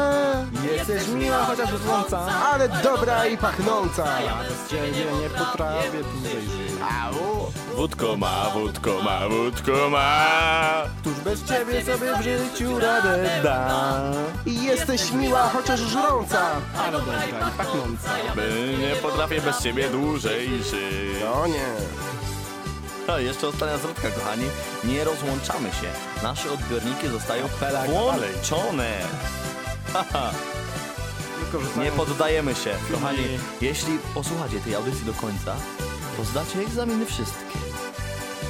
Jesteś 0.71 1.07
miła, 1.07 1.45
chociaż 1.45 1.69
żrąca. 1.69 2.19
Ale 2.53 2.69
dobra 2.69 3.25
i 3.25 3.37
pachnąca. 3.37 4.21
Ja 4.21 4.37
bez 4.49 4.69
ciebie 4.69 5.05
nie 5.21 5.29
potrafię 5.29 6.03
dłużej 6.13 6.41
żyć. 6.41 6.71
Wódko 7.75 8.17
ma, 8.17 8.49
wódko 8.53 9.01
ma, 9.01 9.29
wódko 9.29 9.89
ma. 9.89 10.25
Któż 11.01 11.13
bez 11.13 11.43
ciebie 11.43 11.85
sobie 11.85 12.15
w 12.17 12.21
życiu 12.21 12.79
radę 12.79 13.29
da. 13.43 13.91
I 14.45 14.63
jesteś 14.63 15.11
miła, 15.11 15.49
chociaż 15.49 15.79
żrąca. 15.79 16.41
Ale 16.77 16.91
dobra 16.91 17.25
i 17.25 17.57
pachnąca. 17.57 18.09
By 18.35 18.75
nie 18.79 18.95
potrafię 18.95 19.41
bez 19.41 19.63
ciebie 19.63 19.89
dłużej 19.89 20.63
żyć. 20.63 21.23
O 21.33 21.47
nie. 21.47 21.75
A 23.07 23.19
jeszcze 23.19 23.47
ostatnia 23.47 23.77
zwrotka, 23.77 24.09
kochani. 24.11 24.45
Nie 24.83 25.03
rozłączamy 25.03 25.69
się. 25.69 25.87
Nasze 26.23 26.51
odbiorniki 26.51 27.07
zostają 27.07 27.47
włączone. 27.87 28.99
Haha. 29.93 30.31
Nie 31.83 31.91
poddajemy 31.91 32.55
się. 32.55 32.75
Kochani, 32.91 33.23
jeśli 33.61 33.99
posłuchacie 34.13 34.59
tej 34.59 34.75
audycji 34.75 35.05
do 35.05 35.13
końca, 35.13 35.55
to 36.17 36.23
zdacie 36.23 36.59
egzaminy 36.59 37.05
wszystkie. 37.05 37.70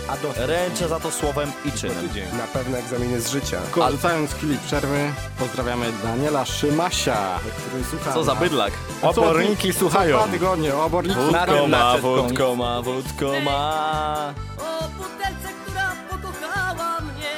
A 0.07 0.17
do 0.17 0.33
Ręczę 0.47 0.87
za 0.87 0.99
to 0.99 1.11
słowem 1.11 1.51
i 1.65 1.71
czynem. 1.71 2.05
Na 2.37 2.47
pewno 2.53 2.77
egzaminy 2.77 3.21
z 3.21 3.29
życia. 3.29 3.61
Korzystając 3.71 4.29
z 4.29 4.33
chwili 4.33 4.57
przerwy, 4.65 5.13
pozdrawiamy 5.39 5.85
Daniela 6.03 6.45
Szymasia, 6.45 7.39
który 7.57 7.83
słucha. 7.83 8.13
Co 8.13 8.23
za 8.23 8.35
bydlak. 8.35 8.73
Oborniki 9.01 9.73
słuchają. 9.73 10.17
Dwa 10.17 10.27
tygodnie, 10.27 10.75
oborniki 10.75 11.19
Wódko 11.19 11.61
ma, 11.61 11.67
na 11.67 11.97
wódko 11.97 12.55
ma, 12.55 12.81
wódko 12.81 13.31
ma. 13.45 14.33
O 14.57 14.87
butelce, 14.97 15.49
która 15.65 15.91
pokochała 16.09 17.01
mnie 17.01 17.31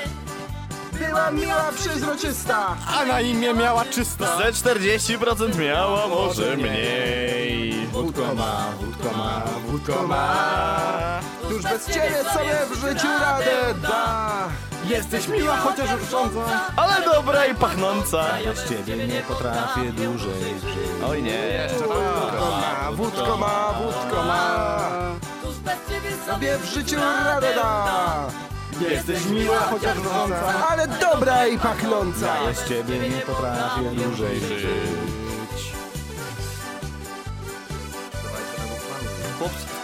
Była 1.08 1.32
miła, 1.32 1.72
przezroczysta. 1.76 2.76
A 3.00 3.06
na 3.06 3.22
imię 3.22 3.54
miała 3.54 3.86
czysta. 3.86 4.38
Ze 4.38 4.52
40% 4.70 5.60
miała 5.60 6.08
może 6.08 6.58
mniej. 6.58 7.88
Wódko 7.92 8.36
ma, 8.36 8.66
wódko 8.82 9.18
ma, 9.18 9.42
wódko 9.68 10.08
ma. 10.08 11.20
Któż 11.54 11.64
bez 11.64 11.88
ciebie 11.88 12.24
sobie 12.34 12.58
w 12.72 12.82
życiu 12.82 13.08
radę 13.20 13.74
da. 13.82 14.48
Jesteś 14.86 15.28
miła, 15.28 15.58
chociaż 15.58 15.90
rządza. 16.12 16.46
Ale 16.76 17.06
dobra 17.06 17.46
i 17.46 17.56
pachnąca. 17.56 18.26
Bez 18.46 18.70
ciebie 18.70 19.08
nie 19.08 19.22
potrafię 19.22 19.92
dłużej 19.92 20.44
żyć. 20.44 21.04
Oj 21.10 21.24
nie. 21.24 21.68
Wódko 21.78 22.58
ma, 22.62 22.92
wódko 22.92 23.38
ma, 23.38 23.74
wódko 23.74 24.24
ma. 24.24 24.90
Tuż 25.44 25.56
bez 25.56 25.76
ciebie 25.90 26.10
Sobie 26.28 26.58
w 26.58 26.66
życiu 26.66 26.96
radę 27.26 27.56
da. 27.56 28.28
Jesteś 28.90 29.26
miła, 29.26 29.60
chociaż 29.60 29.98
rządza. 29.98 30.68
Ale 30.70 30.88
dobra 30.88 31.48
i 31.48 31.60
pachnąca. 31.60 32.34
Bez 32.46 32.68
ciebie 32.70 33.00
nie 33.10 33.22
potrafię 33.22 33.92
dłużej 33.92 34.40
żyć. 34.40 35.74
Chłopcy. 39.40 39.83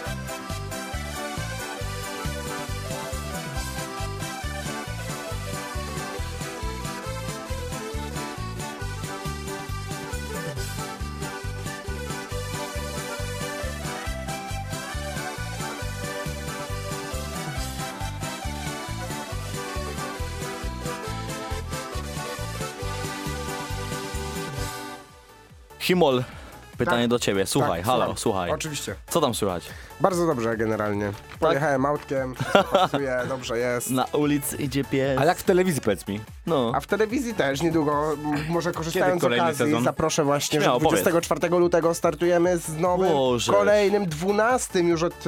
Himol, 25.90 26.22
pytanie 26.78 27.02
Tak. 27.02 27.10
do 27.10 27.18
ciebie. 27.18 27.46
Słuchaj, 27.46 27.80
Tak, 27.80 27.86
halo, 27.86 27.98
słucham. 28.04 28.16
słuchaj. 28.18 28.50
Oczywiście. 28.50 28.94
Co 29.08 29.20
tam 29.20 29.34
słychać? 29.34 29.64
Bardzo 30.00 30.26
dobrze 30.26 30.56
generalnie. 30.56 31.12
Pojechałem 31.40 31.86
autkiem, 31.86 32.34
pasuje, 32.72 33.20
dobrze 33.28 33.58
jest. 33.58 33.90
Na 33.90 34.04
ulicy 34.04 34.56
idzie 34.56 34.84
pies. 34.84 35.18
Ale 35.18 35.26
jak 35.26 35.38
w 35.38 35.42
telewizji 35.42 35.80
powiedz 35.82 36.08
mi. 36.08 36.20
No. 36.46 36.72
A 36.74 36.80
w 36.80 36.86
telewizji 36.86 37.34
też 37.34 37.62
niedługo, 37.62 38.12
m, 38.12 38.18
może 38.48 38.72
korzystając 38.72 39.20
z 39.20 39.22
kolejny 39.24 39.44
okazji, 39.44 39.64
sezon? 39.66 39.84
zaproszę 39.84 40.24
właśnie, 40.24 40.60
Śmiało, 40.60 40.80
że 40.80 40.86
24 40.86 41.48
lutego 41.58 41.94
startujemy 41.94 42.58
z 42.58 42.68
nowym, 42.78 43.12
Możesz. 43.12 43.56
kolejnym, 43.56 44.06
12 44.06 44.80
już 44.80 45.02
od 45.02 45.26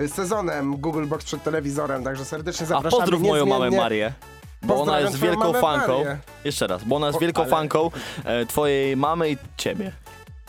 y, 0.00 0.08
sezonem 0.08 0.76
Google 0.76 1.06
Box 1.06 1.24
przed 1.24 1.42
telewizorem, 1.42 2.04
także 2.04 2.24
serdecznie 2.24 2.64
A 2.64 2.68
zapraszamy. 2.68 3.00
pozdrów 3.00 3.22
moją 3.22 3.46
mamę 3.46 3.64
niezmiennie. 3.64 3.84
Marię. 3.84 4.12
Bo 4.62 4.82
ona 4.82 5.00
jest 5.00 5.16
wielką 5.16 5.52
fanką. 5.52 6.04
Jeszcze 6.44 6.66
raz, 6.66 6.84
bo 6.84 6.96
ona 6.96 7.06
jest 7.06 7.20
wielką 7.20 7.44
fanką 7.44 7.90
e, 8.24 8.46
twojej 8.46 8.96
mamy 8.96 9.30
i 9.30 9.36
ciebie. 9.56 9.92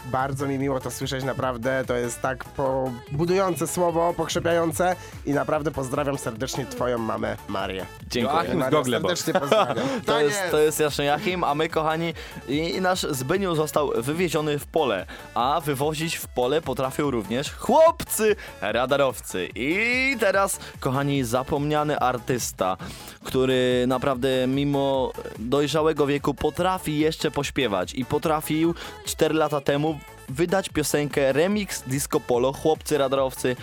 Bardzo 0.06 0.48
mi 0.48 0.58
miło 0.60 0.80
to 0.80 0.92
słyszeć, 0.92 1.24
naprawdę. 1.24 1.84
To 1.88 1.96
jest 1.96 2.22
tak 2.22 2.44
po 2.46 2.92
budujące 3.12 3.68
słowo, 3.68 4.14
pokrzepiające 4.18 4.96
i 5.26 5.32
naprawdę 5.32 5.72
pozdrawiam 5.72 6.18
serdecznie 6.18 6.66
twoją 6.66 6.98
mamę 6.98 7.38
Marię. 7.48 7.86
Dziękuję. 8.10 8.36
Joachim 8.36 8.64
z 8.64 8.70
Goglebox. 8.70 9.20
serdecznie 9.20 9.40
pozdrawiam. 9.50 9.88
To 10.06 10.22
jest, 10.22 10.42
to 10.52 10.60
jest 10.60 10.80
Jasny 10.80 11.06
Jachim, 11.06 11.44
a 11.44 11.56
my 11.56 11.70
kochani, 11.70 12.14
i, 12.48 12.76
i 12.76 12.82
nasz 12.82 13.02
Zbyniu 13.02 13.56
został 13.56 13.92
wywieziony 13.96 14.60
w 14.60 14.68
pole, 14.68 15.06
a 15.34 15.62
wywozić 15.66 16.16
w 16.16 16.28
pole 16.28 16.62
potrafią 16.62 17.12
również 17.12 17.52
chłopcy 17.54 18.36
radarowcy. 18.62 19.50
I 19.56 20.16
teraz, 20.20 20.60
kochani, 20.80 21.24
zapomniany 21.24 22.00
artysta, 22.00 22.78
który 23.24 23.86
naprawdę 23.88 24.48
mimo 24.48 25.12
dojrzałego 25.40 26.08
wieku 26.08 26.34
potrafi 26.34 27.00
jeszcze 27.00 27.32
pośpiewać 27.32 27.94
i 27.94 28.06
potrafił 28.06 28.76
4 29.06 29.36
lata 29.36 29.62
temu 29.62 29.99
wydać 30.30 30.70
piosenkę 30.70 31.34
remix 31.34 31.84
Disco 31.88 32.20
Polo, 32.20 32.54
chłopcy 32.54 32.98
radarowcy. 32.98 33.56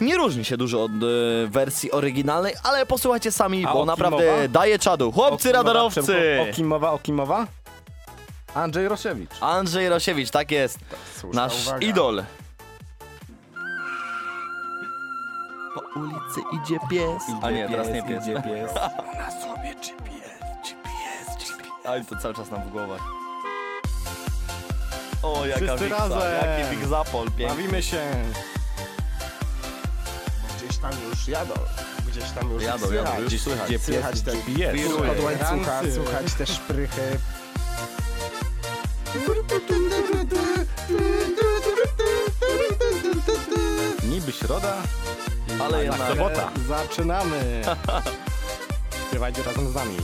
Nie 0.00 0.16
różni 0.16 0.44
się 0.44 0.56
dużo 0.56 0.82
od 0.84 0.90
e, 0.90 1.46
wersji 1.46 1.92
oryginalnej, 1.92 2.54
ale 2.62 2.86
posłuchajcie 2.86 3.32
sami, 3.32 3.66
A 3.66 3.72
bo 3.72 3.84
naprawdę 3.84 4.48
daje 4.48 4.78
czadu. 4.78 5.12
Chłopcy 5.12 5.52
radarowcy! 5.52 6.38
Okimowa, 6.50 6.92
Okimowa? 6.92 7.46
Andrzej 8.54 8.88
Rosiewicz. 8.88 9.30
Andrzej 9.40 9.88
Rosiewicz, 9.88 10.30
tak 10.30 10.50
jest. 10.50 10.78
Słuszna 11.20 11.42
Nasz 11.42 11.66
uwaga. 11.66 11.86
idol. 11.86 12.24
Po 15.74 16.00
ulicy 16.00 16.40
idzie 16.62 16.78
pies. 16.90 17.22
A 17.42 17.50
nie, 17.50 17.68
teraz 17.68 17.88
nie 17.88 18.02
pies. 18.02 18.22
Idzie 18.24 18.42
pies. 18.42 18.74
Na 19.18 19.30
sobie 19.30 19.74
GPS, 19.74 20.40
GPS, 20.64 21.36
GPS. 21.48 21.86
Ale 21.86 22.04
to 22.04 22.16
cały 22.16 22.34
czas 22.34 22.50
nam 22.50 22.62
w 22.62 22.68
głowach. 22.70 23.00
O, 25.26 25.46
jaka 25.46 25.58
Wszyscy 25.66 25.84
wiksa, 25.84 26.08
razem. 26.08 26.60
jaki 26.60 26.76
Big 26.76 26.86
Zapol, 26.88 27.26
piękny. 27.30 27.46
Bawimy 27.48 27.82
się. 27.82 28.02
Gdzieś 30.58 30.76
tam 30.78 30.90
już 31.10 31.28
jadą. 31.28 31.54
Gdzieś 32.08 32.30
tam 32.30 32.50
już 32.52 32.62
Jadą, 32.62 32.86
słychać. 32.86 33.06
jadą, 33.14 33.26
gdzieś 33.26 33.42
słychać. 33.42 33.68
Gdzie 33.68 33.78
Słychać 33.78 34.12
pies, 34.14 34.22
ten 34.22 34.40
gdzie 34.40 34.72
pies. 34.72 34.74
Wiruje. 34.82 35.10
Od 35.10 35.20
łańcucha, 35.20 35.70
Rancy. 35.82 35.92
słuchać 36.04 36.32
te 36.38 36.46
szprychy. 36.46 37.18
Niby 44.10 44.32
środa, 44.32 44.74
Ale 45.64 45.84
jednak 45.84 46.00
jednak 46.10 46.16
sobota. 46.16 46.50
Zaczynamy. 46.68 47.62
Śpiewajcie 49.08 49.42
razem 49.42 49.68
z 49.72 49.74
nami. 49.74 49.96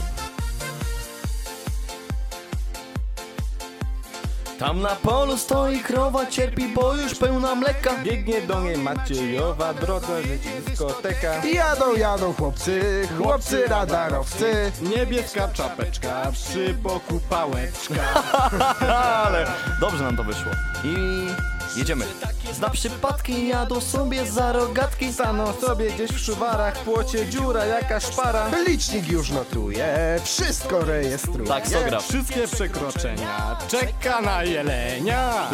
Tam 4.63 4.81
na 4.81 4.95
polu 4.95 5.37
stoi 5.37 5.79
krowa, 5.79 6.25
cierpi, 6.25 6.67
bo 6.67 6.95
już 6.95 7.15
pełna 7.15 7.55
mleka. 7.55 7.91
Biegnie 8.03 8.41
do 8.41 8.61
niej 8.61 8.77
Maciejowa, 8.77 9.73
drodze 9.73 10.21
dyskoteka. 10.67 11.45
Jadą, 11.45 11.95
jadą 11.95 12.33
chłopcy, 12.33 13.07
chłopcy 13.17 13.67
radarowcy. 13.67 14.71
Niebieska 14.81 15.47
czapeczka, 15.47 16.31
przy 16.31 16.73
boku 16.73 17.19
pałeczka. 17.29 18.23
Ale 19.25 19.47
dobrze 19.81 20.03
nam 20.03 20.17
to 20.17 20.23
wyszło. 20.23 20.51
I 20.83 21.27
jedziemy. 21.75 22.05
Zna 22.53 22.69
przypadki 22.69 23.47
jadą 23.47 23.81
sobie 23.81 24.25
za 24.25 24.51
rogatki. 24.51 25.13
Staną 25.13 25.53
sobie 25.53 25.91
gdzieś 25.91 26.11
w 26.11 26.19
szuwarach, 26.19 26.77
płocie 26.77 27.27
dziura, 27.27 27.65
jaka 27.65 27.99
szpara. 27.99 28.47
Licznik 28.67 29.07
już 29.07 29.29
notuje, 29.29 30.19
wszystko 30.23 30.79
rejestruje. 30.85 31.47
Tak, 31.47 31.67
sogra. 31.67 31.99
Wszystkie 31.99 32.47
przekroczenia, 32.47 33.57
czeka 33.67 34.21
na 34.21 34.43
jelenia. 34.43 35.49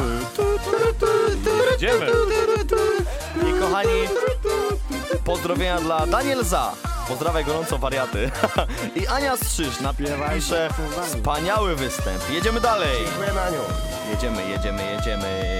Jedziemy. 1.72 2.08
I 3.50 3.60
kochani, 3.60 3.90
pozdrowienia 5.26 5.82
dla 5.82 6.08
Daniel 6.08 6.44
Za. 6.46 6.72
Pozdrawiam 7.08 7.44
gorąco 7.44 7.78
wariaty. 7.78 8.32
I 9.04 9.08
Ania 9.08 9.38
Strzyż 9.38 9.80
napisze 9.80 10.70
wspaniały 11.04 11.76
występ. 11.76 12.30
Jedziemy 12.30 12.62
dalej. 12.62 12.98
Dziękuję 13.06 13.42
Aniu. 13.42 13.60
Jedziemy, 14.12 14.50
jedziemy, 14.50 14.92
jedziemy. 14.92 15.59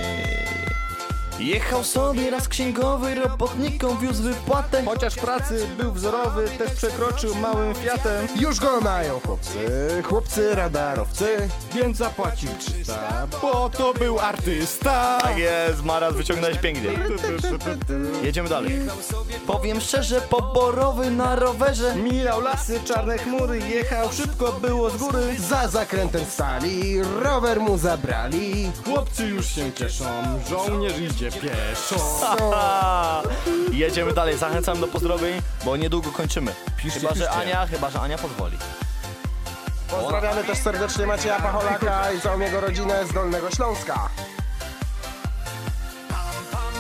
Jechał 1.40 1.84
sobie 1.84 2.30
raz 2.30 2.48
księgowy, 2.48 3.16
robotnikom 3.16 4.00
wiózł 4.00 4.24
wypłatę. 4.24 4.84
Chociaż 4.86 5.16
pracy 5.16 5.68
był 5.78 5.92
wzorowy, 5.92 6.50
też 6.58 6.72
przekroczył 6.72 7.36
małym 7.36 7.76
Fiatem. 7.76 8.28
Już 8.36 8.60
go 8.60 8.82
mają 8.82 9.20
chłopcy, 9.20 9.60
chłopcy 10.04 10.56
radarowcy. 10.56 11.50
Więc 11.74 11.98
zapłacił 11.98 12.50
300, 12.60 13.28
bo 13.42 13.70
to 13.70 13.94
był 13.94 14.20
artysta. 14.20 15.20
Tak 15.22 15.38
jest, 15.38 15.84
Maras, 15.84 16.14
wyciągnąłeś 16.14 16.58
pięknie. 16.58 16.90
Jedziemy 18.24 18.50
dalej. 18.50 18.80
Powiem 19.48 19.82
szczerze, 19.82 20.22
poborowy 20.22 21.12
na 21.12 21.36
rowerze. 21.36 21.96
Mijał 21.96 22.42
lasy, 22.42 22.80
czarne 22.86 23.18
chmury, 23.18 23.60
jechał 23.60 24.12
szybko, 24.12 24.52
było 24.52 24.90
z 24.90 24.98
góry. 24.98 25.36
Za 25.50 25.68
zakrętem 25.68 26.26
stali, 26.26 27.04
rower 27.04 27.60
mu 27.60 27.78
zabrali. 27.78 28.72
Chłopcy 28.86 29.26
już 29.28 29.48
się 29.48 29.74
cieszą, 29.74 30.06
żołnierz 30.50 31.00
idzie 31.00 31.29
pieszo. 31.32 31.96
Jedziemy 33.72 34.14
dalej, 34.14 34.38
zachęcam 34.38 34.80
do 34.82 34.88
pozdrowień, 34.88 35.42
bo 35.66 35.78
niedługo 35.78 36.12
kończymy. 36.12 36.54
Piszcie, 36.78 37.00
chyba, 37.00 37.14
że 37.14 37.26
piszcie. 37.26 37.32
Ania, 37.42 37.68
chyba, 37.68 37.90
że 37.90 38.00
Ania 38.00 38.18
pozwoli. 38.18 38.58
Pozdrawiamy 39.90 40.44
też 40.44 40.58
serdecznie 40.58 41.06
Macieja 41.08 41.40
Pacholaka 41.40 42.12
i 42.12 42.22
całą 42.22 42.40
jego 42.40 42.62
rodzinę 42.62 43.06
z 43.08 43.14
Dolnego 43.14 43.52
Śląska. 43.52 44.10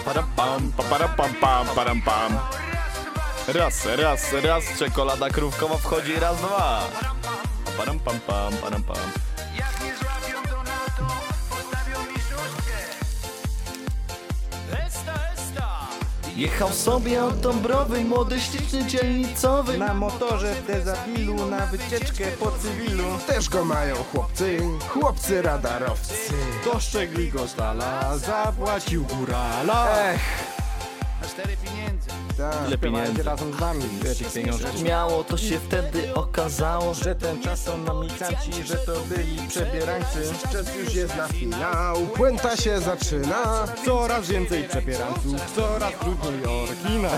Param 0.05 0.25
pam, 0.35 0.71
pa, 0.71 0.83
param 0.83 1.15
pam 1.15 1.33
pam, 1.33 1.67
param 1.67 2.01
pam. 2.01 2.39
Raz, 3.47 3.85
raz, 3.85 4.33
raz, 4.43 4.63
czekolada 4.79 5.29
krówkowa 5.29 5.77
wchodzi, 5.77 6.19
raz, 6.19 6.37
dwa. 6.37 6.81
Param 7.77 7.99
pam 7.99 8.19
pam, 8.19 8.53
param 8.53 8.83
pam. 8.83 9.28
Jechał 16.39 16.69
sobie 16.69 17.23
od 17.23 17.39
Dąbrowy, 17.39 18.05
młody, 18.05 18.39
śliczny, 18.39 18.85
dzielnicowy. 18.85 19.77
Na 19.77 19.93
motorze 19.93 20.55
w 20.55 20.67
dezabilu, 20.67 21.45
na 21.45 21.65
wycieczkę 21.65 22.23
po 22.39 22.51
cywilu. 22.51 23.03
Też 23.27 23.49
go 23.49 23.65
mają 23.65 23.95
chłopcy, 23.95 24.59
chłopcy 24.87 25.41
radarowcy. 25.41 26.13
Dostrzegli 26.65 27.31
go 27.31 27.47
z 27.47 27.55
dala, 27.55 28.17
zapłacił 28.17 29.05
górala. 29.05 29.99
Ech, 29.99 30.58
Cztery 31.27 31.57
pieniędzy. 31.57 32.09
tak. 32.37 32.67
Ile 32.67 32.77
Śpiewajcie 32.77 33.07
pieniędzy. 33.07 33.23
razem 33.23 33.53
z 33.53 33.59
nami, 33.59 33.83
pieniążków. 34.35 34.83
Miało 34.83 35.23
to 35.23 35.37
się 35.37 35.59
wtedy 35.59 36.13
okazało, 36.13 36.93
że 36.93 37.15
ten 37.15 37.43
czas 37.43 37.63
są 37.63 37.77
namicanci, 37.77 38.63
że 38.65 38.75
to 38.75 38.91
byli 39.01 39.47
przebierańcy. 39.47 40.31
Czas 40.53 40.75
już 40.75 40.93
jest 40.95 41.15
na 41.17 41.27
finał, 41.27 41.95
puenta 42.15 42.57
się 42.57 42.79
zaczyna. 42.79 43.65
Coraz 43.85 44.27
więcej 44.27 44.63
przebierańców, 44.63 45.51
coraz 45.55 45.93
trudniej 45.99 46.45
orkina. 46.45 47.09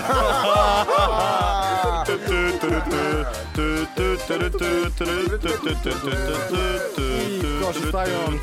I 7.17 7.41
korzystając 7.65 8.41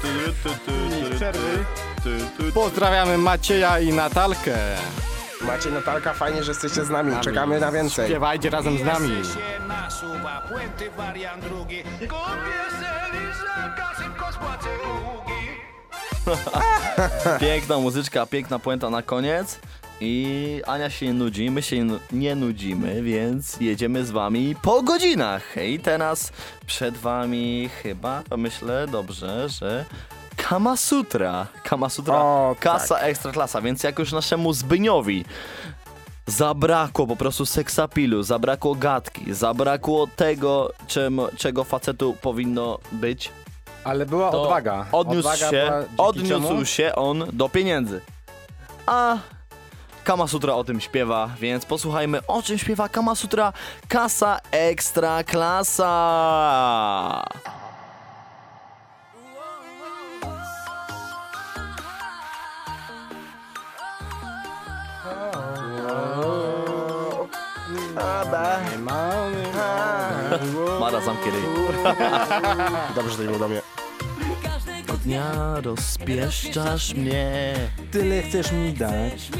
z 1.12 1.16
przerwy, 1.16 1.64
pozdrawiamy 2.54 3.18
Macieja 3.18 3.78
i 3.80 3.92
Natalkę. 3.92 4.56
Macie 5.42 5.70
Natalka, 5.70 6.14
fajnie, 6.14 6.42
że 6.44 6.50
jesteście 6.50 6.84
z 6.84 6.90
nami. 6.90 7.12
Czekamy 7.20 7.60
na 7.60 7.72
więcej. 7.72 8.08
Śpiewajcie 8.08 8.50
razem 8.50 8.78
z 8.78 8.82
nami. 8.84 9.08
się 9.08 9.66
nasuwa, 9.68 10.42
puenty 10.48 10.90
wariant 10.96 11.44
drugi. 11.44 11.82
Kupię 11.82 12.70
se 12.80 13.18
lizaka, 13.18 13.90
szybko 14.02 14.32
spłacę 14.32 14.68
długi. 14.84 15.48
piękna 17.40 17.78
muzyczka, 17.78 18.26
piękna 18.26 18.58
puenta 18.58 18.90
na 18.90 19.02
koniec. 19.02 19.58
I 20.00 20.62
Ania 20.66 20.90
się 20.90 21.06
nie 21.06 21.12
nudzi, 21.12 21.50
my 21.50 21.62
się 21.62 21.84
nu- 21.84 21.98
nie 22.12 22.34
nudzimy, 22.34 23.02
więc 23.02 23.56
jedziemy 23.60 24.04
z 24.04 24.10
wami 24.10 24.56
po 24.62 24.82
godzinach. 24.82 25.56
I 25.68 25.78
teraz 25.78 26.32
przed 26.66 26.96
wami 26.96 27.70
chyba, 27.82 28.22
myślę 28.36 28.86
dobrze, 28.86 29.48
że 29.48 29.84
Kama 30.48 30.76
Sutra. 30.76 31.46
Kama 31.62 31.88
Sutra, 31.88 32.14
O, 32.16 32.56
kasa 32.60 32.98
ekstra 32.98 33.32
klasa, 33.32 33.60
więc 33.60 33.82
jak 33.82 33.98
już 33.98 34.12
naszemu 34.12 34.52
Zbyniowi 34.52 35.24
zabrakło 36.26 37.06
po 37.06 37.16
prostu 37.16 37.46
seksapilu, 37.46 38.22
zabrakło 38.22 38.74
gadki, 38.74 39.34
zabrakło 39.34 40.06
tego, 40.16 40.72
czym, 40.86 41.20
czego 41.36 41.64
facetu 41.64 42.16
powinno 42.22 42.78
być, 42.92 43.30
Ale 43.84 44.06
była 44.06 44.30
odwaga. 44.30 44.86
Odniósł 44.92 45.28
odwaga 45.28 45.50
się, 45.50 45.72
odniósł 45.98 46.48
czemu? 46.48 46.64
się 46.64 46.94
on 46.94 47.24
do 47.32 47.48
pieniędzy. 47.48 48.00
A 48.86 49.16
Kama 50.04 50.26
Sutra 50.26 50.54
o 50.54 50.64
tym 50.64 50.80
śpiewa, 50.80 51.30
więc 51.40 51.64
posłuchajmy 51.66 52.26
o 52.26 52.42
czym 52.42 52.58
śpiewa 52.58 52.88
Kama 52.88 53.14
Sutra. 53.14 53.52
Kasa 53.88 54.40
ekstra 54.50 55.24
klasa. 55.24 55.88
Mara 70.80 71.00
zamknie 71.00 71.32
ryj. 71.32 71.42
Dobrze, 72.96 73.10
że 73.10 73.16
to 73.16 73.22
nie 73.22 73.28
było 73.28 73.38
do 73.38 73.48
mnie. 73.48 73.62
Dnia 75.04 75.32
rozpieszczasz 75.62 76.94
mnie. 76.94 77.54
Tyle 77.90 78.22
chcesz 78.22 78.52
mi 78.52 78.72
dać. 78.72 79.30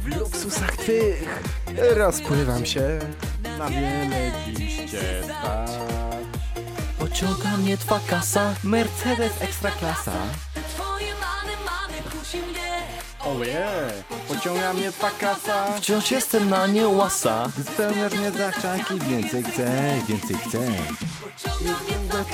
W 0.00 0.06
luksusach 0.18 0.76
twych 0.76 1.42
rozpływam 1.96 2.66
się. 2.66 2.98
Na 3.58 3.68
wiele 3.68 4.32
dziś 4.56 4.76
cię. 4.90 5.22
Pociąga 6.98 7.56
mnie 7.56 7.76
twa 7.76 8.00
kasa. 8.06 8.54
Mercedes 8.64 9.42
ekstra 9.42 9.70
klasa. 9.70 10.12
Twoje 10.74 11.12
many, 11.14 11.52
many 11.64 12.02
kusi 12.10 12.36
mnie 12.38 12.73
Oje, 13.26 13.66
pociąga 14.28 14.72
mnie 14.72 14.92
twa 14.92 15.10
kasa. 15.10 15.72
Wciąż 15.76 16.10
jestem 16.10 16.50
na 16.50 16.66
nie 16.66 16.88
łasa. 16.88 17.48
Gdy 17.58 17.72
spełniasz 17.72 18.12
mnie 18.14 18.30
zachcianki, 18.30 18.98
więcej 19.00 19.42
chcę, 19.42 19.96
więcej 20.08 20.36
chcę. 20.36 20.58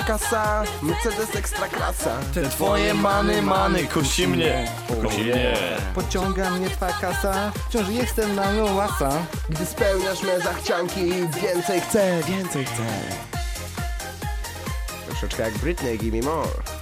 Kasa, 0.07 0.65
Mercedes 0.83 1.37
ekstra 1.37 1.69
klasa. 1.69 2.19
Te 2.35 2.43
twoje 2.43 2.95
many, 2.95 3.43
many 3.43 3.85
kusi 3.85 4.29
mnie. 4.29 4.69
Kusi 5.03 5.21
mnie. 5.25 5.57
Pociąga 5.95 6.51
mnie 6.51 6.71
twa 6.71 6.93
kasa, 6.93 7.53
wciąż 7.69 7.89
jestem 7.89 8.35
na 8.35 8.53
nią 8.53 8.75
łasa. 8.75 9.11
Gdy 9.49 9.67
spełniasz 9.67 10.23
me 10.23 10.41
zachcianki, 10.41 11.07
więcej 11.43 11.81
chcę, 11.81 12.23
więcej 12.29 12.65
chcę. 12.65 12.83
Troszeczkę 15.07 15.43
jak 15.43 15.59
Britney, 15.59 15.99
give 15.99 16.15
me 16.15 16.21
more. 16.23 16.80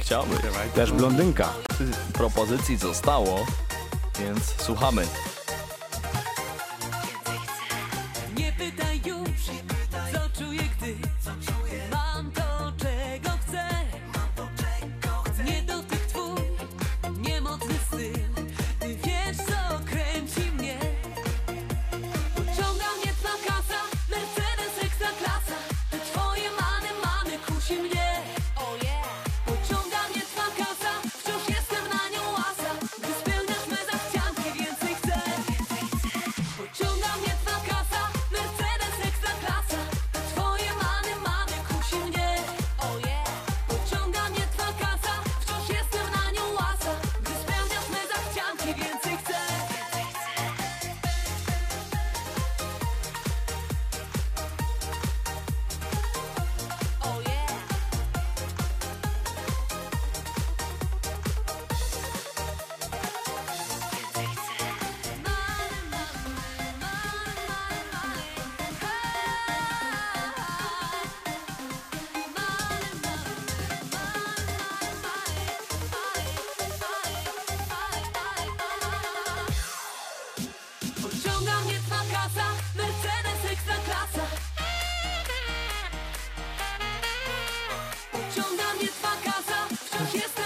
Chciałby. 0.00 0.36
Też 0.74 0.92
blondynka. 0.92 1.52
Propozycji 2.12 2.76
zostało, 2.76 3.46
więc 4.20 4.54
słuchamy. 4.58 5.06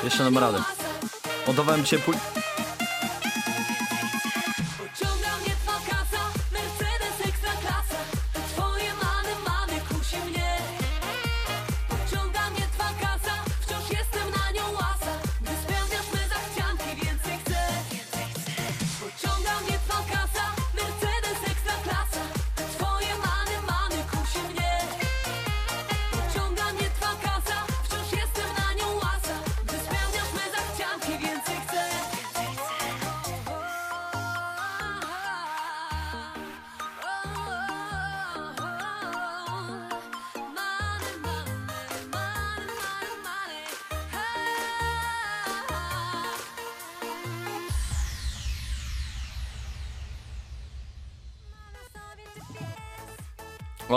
Jeszcze 0.05 0.25
dam 0.25 0.39
radę. 0.39 0.59
Oddawałem 1.47 1.85
cię 1.85 1.99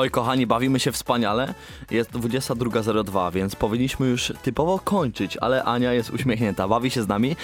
Kochani, 0.09 0.47
bawimy 0.47 0.79
się 0.79 0.91
wspaniale. 0.91 1.53
Jest 1.91 2.11
22.02, 2.11 3.33
więc 3.33 3.55
powinniśmy 3.55 4.07
już 4.07 4.33
typowo 4.43 4.79
kończyć, 4.79 5.37
ale 5.37 5.63
Ania 5.63 5.93
jest 5.93 6.09
uśmiechnięta, 6.09 6.67
bawi 6.67 6.91
się 6.91 7.03
z 7.03 7.07
nami. 7.07 7.35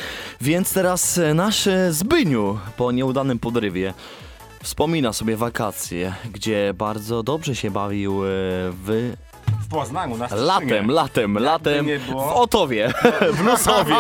Więc 0.42 0.74
teraz 0.74 1.18
e, 1.18 1.34
nasz 1.34 1.68
e, 1.68 1.94
Zbyniu 1.94 2.60
po 2.78 2.92
nieudanym 2.92 3.40
podrywie 3.40 3.94
wspomina 4.64 5.14
sobie 5.14 5.38
wakacje, 5.38 6.16
gdzie 6.34 6.74
bardzo 6.78 7.24
dobrze 7.24 7.56
się 7.56 7.72
bawił 7.72 8.24
e, 8.24 8.28
W 8.72 9.14
Poznaniu, 9.74 10.18
na 10.18 10.28
Latem, 10.36 10.92
latem, 10.92 11.38
latem 11.38 11.86
nie 11.86 12.00
było. 12.00 12.22
w 12.30 12.32
Otowie, 12.34 12.94
w 13.32 13.40
Lusowie. 13.48 13.96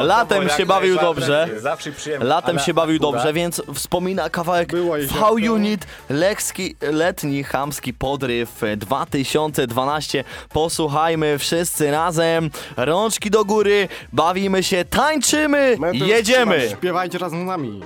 latem 0.00 0.48
się 0.48 0.66
bawił 0.66 0.96
dobrze. 0.98 1.48
Zawsze 1.58 1.92
przyjemnie. 1.92 2.26
Latem 2.28 2.56
ale 2.56 2.66
się 2.66 2.74
bawił 2.74 2.96
akurat 2.96 3.12
dobrze, 3.12 3.32
więc 3.32 3.62
wspomina 3.74 4.30
kawałek 4.30 4.72
V-Unit, 5.20 5.86
lekki, 6.10 6.76
letni, 6.80 7.44
chamski 7.44 7.94
podryw 7.94 8.62
e, 8.64 8.76
2012. 8.76 10.24
Posłuchajmy 10.52 11.38
wszyscy 11.38 11.90
razem, 11.90 12.50
rączki 12.76 13.30
do 13.30 13.44
góry, 13.44 13.88
bawimy 14.12 14.62
się, 14.62 14.84
tańczymy, 14.84 15.76
jedziemy. 15.92 16.68
Śpiewajcie 16.72 17.18
razem 17.18 17.42
z 17.42 17.46
nami. 17.46 17.80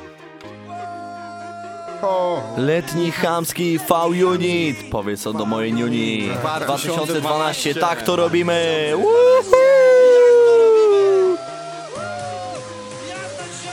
Letni 2.57 3.13
chamski 3.13 3.79
V-Unit, 3.79 4.77
powiedz 4.91 5.23
to 5.23 5.33
do 5.33 5.47
mojej 5.47 5.73
niuni. 5.73 6.31
2012, 6.61 7.75
tak 7.75 8.03
to 8.03 8.17
robimy. 8.17 8.93
Woohoo! 8.95 10.12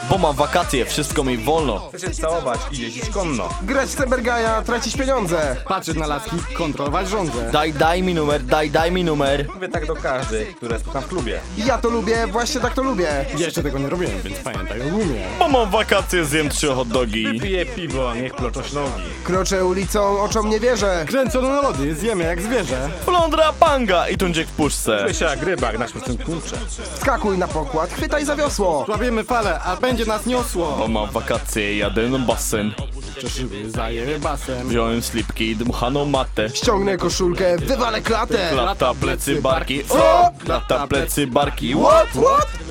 Bo 0.10 0.18
mam 0.18 0.36
wakacje, 0.36 0.86
wszystko 0.86 1.24
mi 1.24 1.38
wolno. 1.38 1.90
Chcecie 1.96 2.22
całować 2.22 2.60
i 2.72 2.82
jeździć 2.82 3.10
konno. 3.10 3.50
Grać 3.62 3.90
w 3.90 3.96
Tembergaja, 3.96 4.62
tracić 4.62 4.98
pieniądze. 4.98 5.56
Patrzeć 5.68 5.98
na 5.98 6.08
laski, 6.08 6.36
kontrolować 6.58 7.10
żądzę. 7.10 7.52
Daj, 7.52 7.74
daj 7.74 8.04
mi 8.04 8.14
numer, 8.14 8.44
daj, 8.44 8.70
daj 8.72 8.92
mi 8.92 9.04
numer. 9.04 9.46
Mówię 9.54 9.70
tak 9.70 9.86
do 9.86 9.96
każdej, 9.96 10.46
które 10.46 10.80
spotkam 10.80 11.04
w 11.04 11.08
klubie. 11.08 11.40
Ja 11.58 11.78
to 11.78 11.90
lubię, 11.90 12.28
właśnie 12.28 12.62
tak 12.62 12.74
to 12.74 12.84
lubię. 12.84 13.26
Jeszcze 13.38 13.64
tego 13.64 13.80
nie 13.80 13.90
robiłem, 13.90 14.22
więc 14.24 14.38
pamiętaj 14.40 14.82
o 14.82 14.86
gumie. 14.86 15.22
Bo 15.40 15.48
mam 15.48 15.70
wakacje, 15.70 16.26
zjem 16.26 16.50
trzy 16.50 16.68
hot 16.68 16.88
dogi. 16.88 17.40
Piję 17.42 17.66
piwo, 17.66 18.16
niech 18.16 18.36
ploczą 18.36 18.62
nogi. 18.74 19.04
Kroczę 19.24 19.66
ulicą, 19.66 20.22
oczom 20.22 20.50
nie 20.50 20.60
wierzę. 20.60 21.06
Kręcone 21.08 21.50
na 21.50 21.62
lody, 21.62 21.96
zjemy 21.96 22.24
jak 22.24 22.42
zwierzę. 22.42 22.90
Flądra 23.06 23.54
panga 23.54 24.08
i 24.10 24.18
tuńczyk 24.18 24.48
w 24.48 24.52
puszce. 24.52 25.00
Czuję 25.02 25.14
się 25.14 25.26
jak 25.26 25.44
rybak 25.44 25.80
na 25.80 25.88
śmiesznym 25.88 26.18
kurcze. 26.18 26.58
Skakuj 27.02 27.38
na 27.38 27.48
pokład, 27.48 27.94
chwytaj 27.94 28.26
za 28.26 28.36
wiosło. 28.36 28.86
Łapiemy 28.88 29.24
falę, 29.24 29.60
a 29.60 29.76
będzie 29.76 29.99
nas 30.06 30.26
niosło. 30.26 30.76
Bo 30.80 30.88
mam 30.88 31.10
wakacje, 31.10 31.78
jadę 31.78 32.10
na 32.10 32.20
basen. 32.20 32.74
Zajemy 33.68 34.20
basem. 34.20 34.68
Wziąłem 34.70 35.02
slipki 35.02 35.50
i 35.50 35.56
dmuchaną 35.56 36.06
matę. 36.06 36.50
Ściągnę 36.50 36.98
koszulkę, 36.98 37.58
wywalę 37.58 38.02
klatę. 38.02 38.56
Lata 38.56 38.94
plecy 38.94 39.42
barki. 39.42 39.84
O! 39.90 40.30
Lata 40.48 40.88
plecy 40.88 41.28
barki. 41.28 41.74
What? 41.76 42.10
What? 42.10 42.69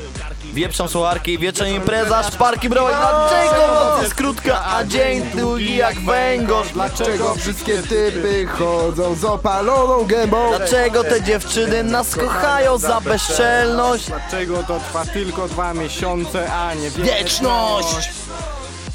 Wieprzą 0.59 0.89
słucharki, 0.89 1.39
wieczna 1.39 1.69
impreza, 1.69 2.23
szparki 2.23 2.69
broń. 2.69 2.93
Dlaczego 2.99 3.75
noc 3.75 4.03
jest 4.03 4.15
krótka, 4.15 4.65
a 4.77 4.85
dzień 4.85 5.23
długi 5.35 5.77
jak 5.77 6.01
węgorz? 6.01 6.69
Dlaczego 6.69 7.35
wszystkie 7.35 7.83
typy 7.83 8.47
chodzą 8.47 9.15
z 9.15 9.25
opaloną 9.25 10.05
gębą? 10.05 10.57
Dlaczego 10.57 11.05
te 11.05 11.23
dziewczyny 11.23 11.85
nas 11.85 12.17
kochają 12.17 12.79
za 12.79 13.01
bezczelność? 13.01 14.07
Dlaczego 14.07 14.63
to 14.63 14.81
trwa 14.81 15.05
tylko 15.07 15.49
dwa 15.49 15.75
miesiące, 15.75 16.53
a 16.53 16.75
nie 16.75 16.91
Wieczność! 16.91 18.11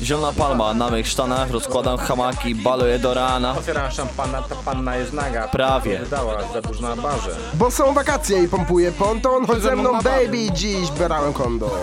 Zielona 0.04 0.32
palma 0.32 0.74
na 0.74 0.90
mych 0.90 1.08
sztanach, 1.08 1.52
rozkładam 1.52 1.98
hamaki, 1.98 2.56
baluję 2.56 3.00
do 3.00 3.14
rana. 3.14 3.58
Otwieram 3.58 3.92
szampana, 3.92 4.42
ta 4.42 4.56
panna 4.56 4.96
jest 4.96 5.14
naga. 5.14 5.48
Prawie. 5.48 6.00
Wydała 6.00 6.54
za 6.54 6.62
dużo 6.62 6.82
na 6.82 6.96
barze. 6.96 7.36
Bo 7.54 7.72
są 7.72 7.94
wakacje 7.94 8.44
i 8.44 8.48
pompuję 8.48 8.92
ponton. 8.92 9.48
Chodź 9.48 9.62
ze 9.62 9.76
mną 9.76 9.92
baby, 10.02 10.52
dziś 10.54 10.92
brałem 10.92 11.34
kondom. 11.34 11.70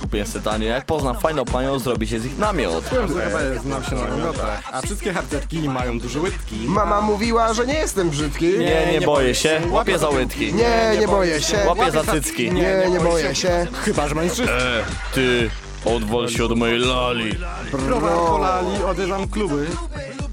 Kupię 0.00 0.26
sobie 0.26 0.44
tanie, 0.44 0.66
jak 0.66 0.84
poznam 0.86 1.18
fajną 1.18 1.44
panią, 1.44 1.78
zrobi 1.78 2.06
się 2.08 2.20
z 2.20 2.26
ich 2.26 2.38
namiot. 2.38 2.84
Byłem 2.90 3.08
że 3.08 3.24
chyba 3.24 3.42
jest 3.42 3.62
znam 3.62 3.84
się 3.84 3.94
na 3.94 4.04
namiotach, 4.04 4.62
a 4.72 4.82
wszystkie 4.82 5.12
harcerki 5.12 5.68
mają 5.68 5.98
duże 5.98 6.20
łydki. 6.20 6.56
Mama 6.66 7.00
mówiła, 7.00 7.54
że 7.54 7.66
nie 7.66 7.74
jestem 7.74 8.10
brzydki. 8.10 8.58
Nie, 8.58 8.86
nie 8.92 9.00
boję 9.06 9.34
się, 9.34 9.60
łapię 9.70 9.98
za 9.98 10.08
łydki. 10.08 10.54
Nie, 10.54 10.96
nie 11.00 11.08
boję 11.08 11.42
się. 11.42 11.58
Łapię 11.66 11.90
za 11.90 12.04
cycki. 12.04 12.52
Nie, 12.52 12.86
nie 12.90 13.00
boję 13.00 13.34
się. 13.34 13.66
Chyba, 13.84 14.08
że 14.08 14.14
mężczyzna. 14.14 14.52
E, 14.52 14.84
ty, 15.14 15.50
odwal 15.84 16.28
się 16.28 16.44
od 16.44 16.58
mojej 16.58 16.78
lali. 16.78 17.34
Browar 17.72 18.12
polali, 18.12 18.84
odwiedzam 18.84 19.28
kluby. 19.28 19.66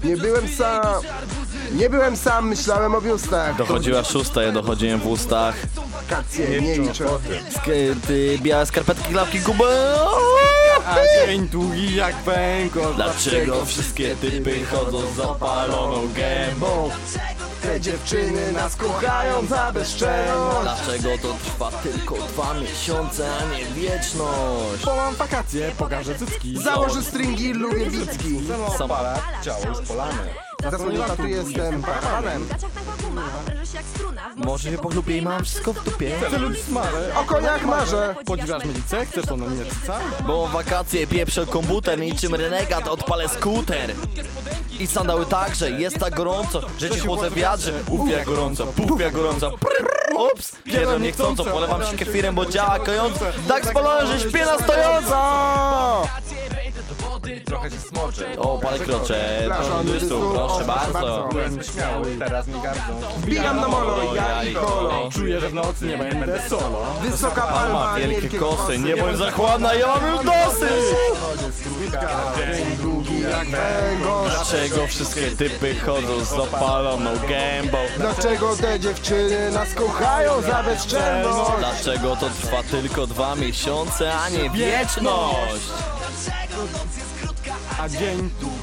Nie 0.04 0.16
byłem 0.16 0.48
sam. 0.48 1.02
Nie 1.74 1.90
byłem 1.90 2.16
sam, 2.16 2.48
myślałem 2.48 2.94
o 2.94 3.00
biustach. 3.00 3.56
Dochodziła 3.56 4.04
szósta, 4.04 4.42
ja 4.42 4.52
dochodziłem 4.52 5.00
w 5.00 5.06
ustach. 5.06 5.54
Wakacje 5.92 6.60
nie 6.60 6.78
liczę. 6.78 7.04
Sk- 7.04 7.94
ty, 8.06 8.38
białe 8.42 8.66
skarpetki, 8.66 9.12
klapki, 9.12 9.40
gubę. 9.40 9.94
A 10.86 10.96
dzień 11.26 11.48
długi 11.48 11.94
jak 11.96 12.16
węgorz. 12.16 12.96
Dlaczego 12.96 13.64
wszystkie 13.64 14.16
typy 14.16 14.64
chodzą 14.66 14.98
z 15.12 15.16
zapaloną 15.16 16.08
gębą? 16.14 16.90
Te 17.62 17.80
dziewczyny 17.80 18.52
nas 18.52 18.76
kochają 18.76 19.46
za 19.46 19.72
bezczelność. 19.72 20.60
Dlaczego 20.62 21.08
to 21.22 21.34
trwa 21.44 21.70
tylko 21.70 22.14
dwa 22.14 22.54
miesiące, 22.54 23.28
a 23.40 23.54
nie 23.56 23.64
wieczność? 23.64 24.84
Bo 24.84 24.96
mam 24.96 25.14
wakacje, 25.14 25.70
pokażę 25.78 26.14
cycki. 26.14 26.62
Założę 26.62 27.02
stringi, 27.02 27.52
lubię 27.52 27.90
bicki. 27.90 28.40
Sam- 28.78 28.84
Opala, 28.90 29.18
ciało 29.44 29.66
już 29.68 29.88
polane. 29.88 30.49
Za 30.62 30.78
co 30.78 30.90
nie 30.90 30.98
tu 30.98 31.26
jestem 31.26 31.82
paranem. 31.82 32.46
Może 34.36 34.70
się 34.70 34.78
poglubię 34.78 35.16
i 35.16 35.22
mam 35.22 35.44
wszystko 35.44 35.72
w 35.72 35.84
dupie. 35.84 36.12
Chcę 36.26 36.38
lubić 36.38 36.62
smalę. 36.62 37.14
O 37.16 37.24
koniach 37.24 37.64
marzę. 37.66 38.14
Podziwiasz 38.24 38.64
melicę? 38.64 39.06
Chcesz 39.06 39.26
to 39.26 39.36
na 39.36 39.46
mnie 39.46 39.64
cyca? 39.64 39.98
Bo 40.26 40.48
wakacje 40.48 41.06
pieprzę 41.06 41.46
komputer, 41.46 41.98
niczym 41.98 42.34
renegat 42.34 42.88
odpalę 42.88 43.28
skuter. 43.28 43.94
I 44.80 44.86
sandały 44.86 45.26
także, 45.26 45.70
jest 45.70 45.98
tak 45.98 46.14
gorąco, 46.14 46.60
że 46.78 46.90
ci 46.90 47.00
chłodzę 47.00 47.30
w 47.30 47.34
wiadrze. 47.34 47.72
Uf 47.90 48.10
jak 48.10 48.24
gorąco, 48.24 48.66
puf 48.66 49.00
jak 49.00 49.12
gorąco. 49.12 49.52
Ups, 50.34 50.52
pierdol 50.64 51.00
niechcąco, 51.00 51.44
polewam 51.44 51.86
się 51.86 51.96
kefirem, 51.96 52.34
bo 52.34 52.46
działa 52.46 52.78
kojąco. 52.78 53.20
Tak 53.48 53.66
spalony, 53.66 54.06
że 54.06 54.30
śpię 54.30 54.44
na 54.44 54.58
stojąco. 54.58 56.06
Trochę 57.44 57.70
się 57.70 57.78
smoczę. 57.78 58.38
O, 58.38 58.58
palę 58.58 58.78
krocze, 58.78 59.48
turystów, 59.86 60.34
proszę 60.34 60.64
bardzo. 60.64 61.28
Byłem 61.32 61.62
śmiały, 61.62 62.16
teraz 62.18 62.46
mi 62.46 62.60
gardzą. 62.60 62.82
Wbijam 63.16 63.60
na 63.60 63.68
molo, 63.68 64.14
ja 64.14 64.44
i 64.44 64.54
kolo. 64.54 65.08
Czuję, 65.12 65.40
że 65.40 65.48
w 65.48 65.54
nocy 65.54 65.86
nie 65.86 65.98
będę 65.98 66.48
solo. 66.48 66.86
Wysoka 67.02 67.42
Palma, 67.42 67.94
wielkie 67.94 68.38
kosy, 68.38 68.78
nie 68.78 68.96
bądź 68.96 69.16
zachładna, 69.16 69.74
ja 69.74 69.86
mam 69.86 70.12
już 70.14 70.24
dosyć. 70.24 70.70
Dzień 72.36 72.76
długi 72.76 73.20
jak 73.20 73.48
węgorz. 73.48 74.32
Dlaczego 74.34 74.86
wszystkie 74.86 75.30
typy 75.30 75.74
chodzą 75.74 76.24
z 76.24 76.28
zapaloną 76.28 77.10
gębą? 77.28 77.78
Dlaczego 77.98 78.56
te 78.56 78.80
dziewczyny 78.80 79.50
nas 79.50 79.74
kochają 79.74 80.42
za 80.42 80.62
bezczelność? 80.62 81.50
Dlaczego 81.58 82.16
to 82.16 82.30
trwa 82.30 82.62
tylko 82.62 83.06
dwa 83.06 83.34
miesiące, 83.34 84.14
a 84.14 84.28
nie 84.28 84.50
wieczność? 84.50 85.62
A 87.78 87.88
dzień 87.88 88.30
długi 88.40 88.59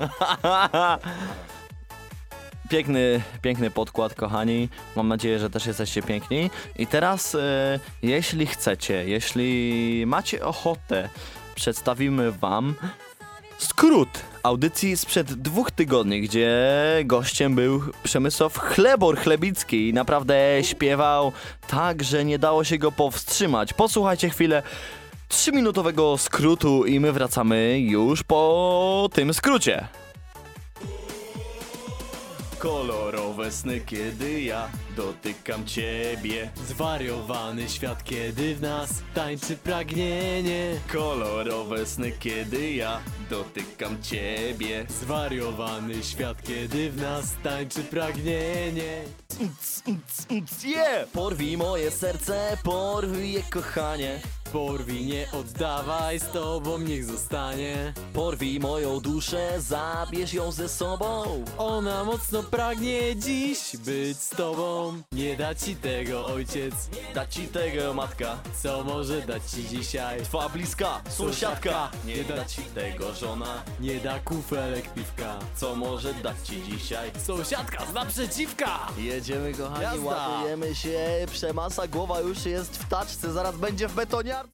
Piękny, 2.70 3.22
piękny 3.42 3.70
podkład, 3.70 4.14
kochani. 4.14 4.68
Mam 4.96 5.08
nadzieję, 5.08 5.38
że 5.38 5.50
też 5.50 5.66
jesteście 5.66 6.02
piękni. 6.02 6.50
I 6.76 6.86
teraz, 6.86 7.34
e, 7.34 7.80
jeśli 8.02 8.46
chcecie, 8.46 9.08
jeśli 9.08 10.04
macie 10.06 10.44
ochotę, 10.44 11.08
przedstawimy 11.54 12.32
Wam 12.32 12.74
skrót 13.58 14.08
audycji 14.42 14.96
sprzed 14.96 15.32
dwóch 15.32 15.70
tygodni, 15.70 16.20
gdzie 16.20 16.58
gościem 17.04 17.54
był 17.54 17.82
Przemysław 18.02 18.58
Chlebor 18.58 19.18
Chlebicki 19.18 19.88
i 19.88 19.92
naprawdę 19.92 20.34
śpiewał 20.62 21.32
tak, 21.68 22.02
że 22.02 22.24
nie 22.24 22.38
dało 22.38 22.64
się 22.64 22.78
go 22.78 22.92
powstrzymać. 22.92 23.72
Posłuchajcie 23.72 24.30
chwilę 24.30 24.62
trzyminutowego 25.30 26.18
skrótu 26.18 26.84
i 26.84 27.00
my 27.00 27.12
wracamy 27.12 27.78
już 27.80 28.22
po 28.22 29.08
tym 29.12 29.34
skrócie. 29.34 29.88
Kolorowe 33.40 33.56
sny, 33.56 33.80
kiedy 33.80 34.42
ja 34.42 34.68
dotykam 34.96 35.66
ciebie. 35.66 36.50
Zwariowany 36.68 37.68
świat, 37.68 38.04
kiedy 38.04 38.54
w 38.54 38.60
nas 38.62 38.90
tańczy 39.14 39.56
pragnienie. 39.56 40.80
Kolorowe 40.92 41.86
sny, 41.86 42.12
kiedy 42.12 42.72
ja 42.72 43.00
dotykam 43.30 44.02
ciebie. 44.02 44.86
Zwariowany 44.88 46.04
świat, 46.04 46.42
kiedy 46.42 46.90
w 46.90 46.96
nas 46.96 47.24
tańczy 47.42 47.82
pragnienie. 47.82 49.02
Yeah! 50.64 51.08
Porwij 51.12 51.56
moje 51.56 51.90
serce, 51.90 52.56
porwij 52.62 53.32
je 53.32 53.42
kochanie. 53.42 54.20
Porwij, 54.52 55.04
nie 55.04 55.26
oddawaj, 55.32 56.18
z 56.18 56.32
tobą 56.32 56.78
niech 56.78 57.04
zostanie. 57.04 57.92
Porwij 58.12 58.60
moją 58.60 59.00
duszę, 59.00 59.60
zabierz 59.60 60.32
ją 60.32 60.52
ze 60.52 60.68
sobą. 60.68 61.44
Ona 61.58 62.04
mocno 62.04 62.42
pragnie 62.42 63.16
dziś 63.16 63.29
być 63.34 64.18
z 64.18 64.28
tobą. 64.28 65.02
Nie 65.12 65.36
da 65.36 65.54
ci 65.54 65.76
tego 65.76 66.26
ojciec, 66.26 66.74
Da 67.14 67.26
ci 67.26 67.48
tego 67.48 67.94
matka, 67.94 68.36
co 68.62 68.84
może 68.84 69.20
dać 69.22 69.42
ci 69.50 69.68
dzisiaj. 69.68 70.22
twa 70.22 70.48
bliska 70.48 71.00
sąsiadka. 71.08 71.90
Nie 72.04 72.24
da 72.24 72.44
ci 72.44 72.62
tego 72.62 73.14
żona, 73.14 73.62
Nie 73.80 74.00
da 74.00 74.18
kufelek 74.20 74.94
piwka. 74.94 75.38
co 75.56 75.76
może 75.76 76.14
dać 76.14 76.36
ci 76.44 76.62
dzisiaj. 76.62 77.10
Sąsiadka 77.26 77.86
z 77.86 77.92
naprzeciwka! 77.92 78.78
Jedziemy 78.98 79.54
kochani, 79.54 79.82
Jazda! 79.82 80.04
ładujemy 80.06 80.74
się, 80.74 81.26
przemasa, 81.32 81.86
głowa 81.88 82.20
już 82.20 82.44
jest 82.46 82.76
w 82.76 82.88
taczce, 82.88 83.32
zaraz 83.32 83.56
będzie 83.56 83.88
w 83.88 83.94
betoniar. 83.94 84.46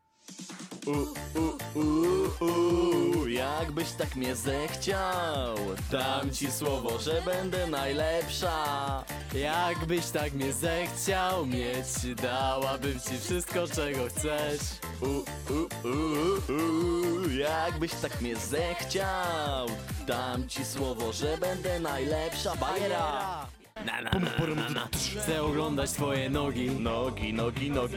U, 0.86 0.92
u, 1.40 1.78
u, 1.78 2.44
u, 2.44 3.28
jakbyś 3.28 3.90
tak 3.92 4.16
mnie 4.16 4.36
zechciał, 4.36 5.56
dam 5.90 6.30
ci 6.30 6.52
słowo, 6.52 6.98
że 6.98 7.22
będę 7.22 7.66
najlepsza. 7.66 9.04
Jakbyś 9.34 10.06
tak 10.06 10.32
mnie 10.32 10.52
zechciał 10.52 11.46
mieć, 11.46 12.16
dałabym 12.22 13.00
ci 13.00 13.18
wszystko, 13.18 13.66
czego 13.68 14.06
chcesz. 14.08 14.60
U, 15.00 15.06
u, 15.06 15.88
u, 15.88 16.52
u, 16.52 17.30
jakbyś 17.30 17.92
tak 17.92 18.20
mnie 18.20 18.36
zechciał, 18.36 19.66
dam 20.06 20.48
ci 20.48 20.64
słowo, 20.64 21.12
że 21.12 21.38
będę 21.38 21.80
najlepsza. 21.80 22.56
Bajera! 22.56 23.55
Na, 23.84 24.00
na, 24.02 24.10
na, 24.10 24.54
na, 24.54 24.70
na. 24.70 24.88
Chcę 25.22 25.42
oglądać 25.42 25.90
twoje 25.90 26.30
nogi, 26.30 26.70
Nogi, 26.70 27.32
nogi, 27.32 27.70
nogi, 27.70 27.96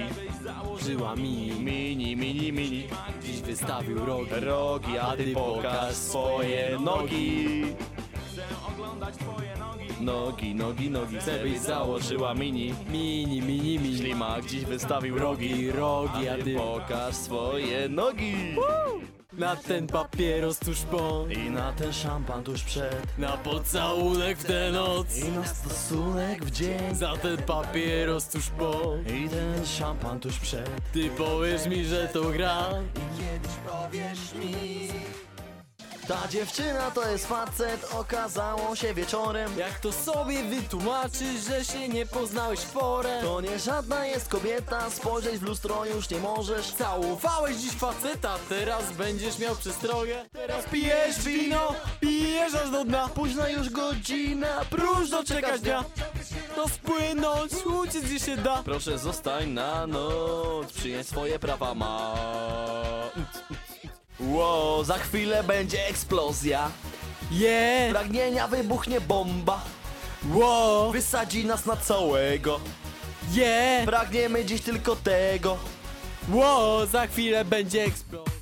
żyła 0.85 1.15
mi. 1.15 1.51
mini, 1.59 2.15
mini, 2.15 2.51
mini. 2.51 2.87
Dziś 3.23 3.41
wystawił 3.41 4.05
rogi. 4.05 4.29
Rogi, 4.31 4.97
a 4.97 5.15
ty 5.17 5.33
pokaż 5.33 5.95
swoje 5.95 6.77
nogi. 6.79 7.61
Nogi, 10.01 10.55
nogi, 10.55 10.89
nogi, 10.89 11.17
chcę 11.17 11.39
byś 11.43 11.59
założyła 11.59 12.33
mini. 12.33 12.73
Mini, 12.91 13.41
mini, 13.41 13.79
mini. 13.79 13.97
Ślimak 13.97 14.45
dziś 14.45 14.65
wystawił 14.65 15.19
rogi, 15.19 15.71
rogi, 15.71 16.29
a 16.29 16.37
ty 16.43 16.55
pokaż 16.55 17.15
swoje 17.15 17.89
nogi. 17.89 18.55
Na 19.37 19.55
ten 19.55 19.87
papieros 19.87 20.59
tuż 20.59 20.81
po, 20.81 21.25
I 21.29 21.49
na 21.49 21.73
ten 21.73 21.93
szampan 21.93 22.43
tuż 22.43 22.63
przed, 22.63 23.17
na 23.17 23.37
pocałunek 23.37 24.37
w 24.37 24.43
tę 24.43 24.71
noc. 24.71 25.17
i 25.17 25.31
na 25.31 25.45
stosunek 25.45 26.45
w 26.45 26.51
dzień. 26.51 26.95
Za 26.95 27.17
ten 27.17 27.37
papieros 27.37 28.27
tuż 28.27 28.49
po, 28.49 28.95
I 29.07 29.29
ten 29.29 29.65
szampan 29.65 30.19
tuż 30.19 30.39
przed. 30.39 30.69
ty 30.93 31.09
powiesz 31.09 31.65
mi, 31.67 31.85
że 31.85 32.07
to 32.07 32.21
gra. 32.21 32.65
Ta 36.09 36.27
dziewczyna 36.27 36.91
to 36.91 37.09
jest 37.09 37.27
facet, 37.27 37.93
okazało 37.93 38.75
się 38.75 38.93
wieczorem. 38.93 39.57
Jak 39.57 39.79
to 39.79 39.91
sobie 39.91 40.43
wytłumaczysz, 40.43 41.41
że 41.47 41.65
się 41.65 41.89
nie 41.89 42.05
poznałeś 42.05 42.59
w 42.59 42.71
porę? 42.71 43.19
To 43.21 43.41
nie 43.41 43.59
żadna 43.59 44.05
jest 44.05 44.29
kobieta, 44.29 44.89
spojrzeć 44.89 45.37
w 45.37 45.43
lustro 45.43 45.85
już 45.85 46.09
nie 46.09 46.19
możesz. 46.19 46.71
Całowałeś 46.71 47.57
dziś 47.57 47.71
faceta, 47.71 48.35
teraz 48.49 48.91
będziesz 48.91 49.39
miał 49.39 49.55
przestrogę. 49.55 50.25
Teraz 50.31 50.65
pijesz 50.65 51.19
wino, 51.19 51.75
pijesz 51.99 52.53
aż 52.55 52.69
do 52.69 52.85
dna. 52.85 53.09
Późna 53.09 53.49
już 53.49 53.69
godzina, 53.69 54.65
Próżno 54.69 55.23
czekać 55.23 55.61
dnia, 55.61 55.83
to 56.55 56.67
spłynąć, 56.67 57.53
uciec 57.65 58.03
gdzie 58.03 58.19
się 58.19 58.37
da. 58.37 58.63
Proszę 58.65 58.99
zostań 58.99 59.49
na 59.49 59.87
noc, 59.87 60.73
przyjąć 60.73 61.07
swoje 61.07 61.39
prawa 61.39 61.73
ma. 61.73 62.15
Ło, 64.19 64.83
za 64.83 64.97
chwilę 64.97 65.43
będzie 65.43 65.87
eksplozja. 65.87 66.71
Yeah, 67.31 67.91
Pragnienia 67.91 68.47
wybuchnie 68.47 69.01
bomba. 69.01 69.61
wow, 70.33 70.91
Wysadzi 70.91 71.45
nas 71.45 71.65
na 71.65 71.75
całego. 71.77 72.59
yeah, 73.33 73.85
Pragniemy 73.85 74.45
dziś 74.45 74.61
tylko 74.61 74.95
tego. 74.95 75.57
wow, 76.33 76.85
za 76.85 77.07
chwilę 77.07 77.45
będzie 77.45 77.83
eksplozja. 77.83 78.38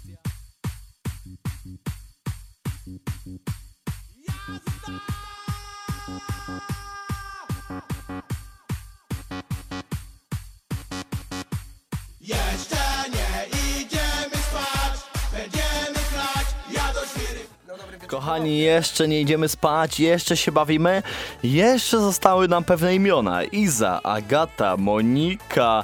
Kochani, 18.08 18.60
jeszcze 18.60 19.08
nie 19.08 19.22
idziemy 19.22 19.50
spać, 19.50 20.00
jeszcze 20.00 20.38
się 20.38 20.52
bawimy. 20.52 21.04
Jeszcze 21.44 22.00
zostały 22.00 22.48
nam 22.48 22.64
pewne 22.64 22.96
imiona. 22.96 23.44
Iza, 23.44 24.04
Agata, 24.04 24.78
Monika. 24.78 25.84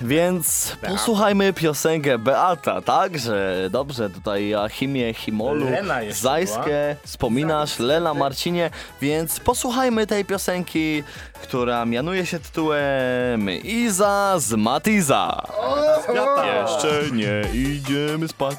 Więc 0.00 0.76
posłuchajmy 0.88 1.52
piosenkę 1.52 2.18
Beata, 2.18 2.82
także 2.82 3.68
dobrze, 3.70 4.10
tutaj 4.10 4.54
Achimie, 4.54 5.14
Himolu, 5.14 5.70
Lena 5.70 6.02
jeszcze 6.02 6.22
Zajskę, 6.22 6.96
wspominasz, 7.04 7.78
Lela, 7.78 8.14
Marcinie, 8.14 8.70
więc 9.00 9.40
posłuchajmy 9.40 10.06
tej 10.06 10.24
piosenki, 10.24 11.02
która 11.42 11.84
mianuje 11.84 12.26
się 12.26 12.40
tytułem 12.40 13.50
Iza 13.64 14.34
z 14.38 14.52
Matiza. 14.52 15.42
Jeszcze 16.62 17.02
nie 17.12 17.42
idziemy 17.54 18.28
spać. 18.28 18.56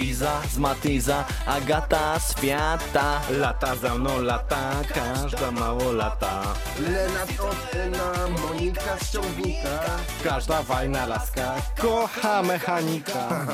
Iza 0.00 0.42
z 0.52 0.58
Matiza, 0.58 1.24
Agata 1.46 2.18
z 2.18 2.34
Fiata. 2.34 3.20
Lata 3.30 3.76
za 3.76 3.94
mną 3.94 4.20
lata, 4.22 4.70
każda 4.94 5.50
mało 5.50 5.92
lata. 5.92 6.42
Lena 6.78 7.26
Totyna, 7.36 8.12
Monika 8.40 8.98
z 9.02 9.12
ciągnika. 9.12 9.80
Każda 10.24 10.62
fajna 10.62 11.06
laska 11.06 11.54
kocha 11.80 12.42
mechanika. 12.42 13.46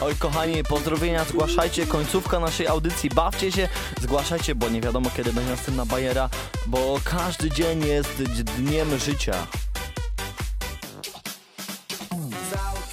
Oj 0.00 0.14
kochani, 0.16 0.64
pozdrowienia, 0.64 1.24
zgłaszajcie, 1.24 1.86
końcówka 1.86 2.40
naszej 2.40 2.66
audycji, 2.66 3.10
bawcie 3.10 3.52
się, 3.52 3.68
zgłaszajcie, 4.00 4.54
bo 4.54 4.68
nie 4.68 4.80
wiadomo 4.80 5.10
kiedy 5.16 5.32
będzie 5.32 5.50
następna 5.50 5.86
bajera, 5.86 6.28
bo 6.66 7.00
każdy 7.04 7.50
dzień 7.50 7.84
jest 7.86 8.22
dniem 8.22 8.98
życia. 8.98 9.46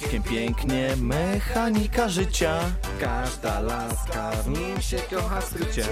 Całkiem 0.06 0.22
pięknie, 0.22 0.96
mechanika 0.96 2.08
życia. 2.08 2.60
Każda 3.00 3.60
laska 3.60 4.30
w 4.30 4.48
nim 4.48 4.80
się 4.80 4.96
kocha 4.96 5.40
skrycie. 5.40 5.84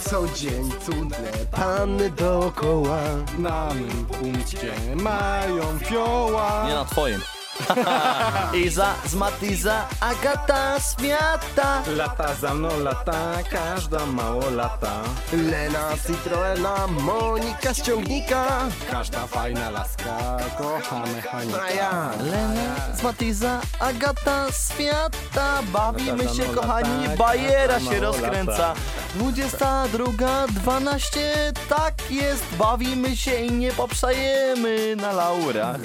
Co 0.00 0.28
dzień 0.28 0.70
cudne 0.86 1.30
panny 1.50 2.10
dookoła. 2.10 3.00
Na 3.38 3.74
mym 3.74 4.06
punkcie 4.06 4.72
mają 4.96 5.78
fioła. 5.78 6.64
Nie 6.68 6.74
na 6.74 6.84
twoim. 6.84 7.20
Iza 8.66 8.94
z 9.06 9.14
Matiza, 9.14 9.84
Agata 10.00 10.74
Świata. 10.80 11.82
Lata 11.96 12.34
za 12.34 12.54
mną 12.54 12.68
lata, 12.80 13.14
każda 13.50 14.06
mało 14.06 14.50
lata. 14.50 14.92
Lena 15.32 15.88
Citroena, 16.06 16.86
Monika 16.86 17.74
ściągnika. 17.74 18.44
Każda 18.90 19.26
fajna 19.26 19.70
laska 19.70 20.36
kocha 20.58 20.98
mechanika. 21.14 21.62
A 21.62 21.70
ja. 21.70 22.10
Lena 22.20 22.74
z 22.98 23.02
Matiza, 23.02 23.60
Agata 23.80 24.46
Świata. 24.52 25.62
Bawimy 25.72 26.24
Lata 26.24 26.34
się, 26.36 26.42
mną 26.44 26.54
kochani, 26.54 27.04
lata, 27.06 27.16
bajera 27.16 27.74
każda 27.74 27.90
się 27.90 28.00
mało 28.00 28.12
rozkręca. 28.12 28.52
lata. 28.52 28.74
22, 29.14 30.46
12, 30.48 31.52
tak 31.68 32.10
jest. 32.10 32.44
Bawimy 32.56 33.16
się 33.16 33.34
i 33.40 33.52
nie 33.52 33.72
poprzajemy 33.72 34.96
na 34.96 35.12
laurach. 35.12 35.76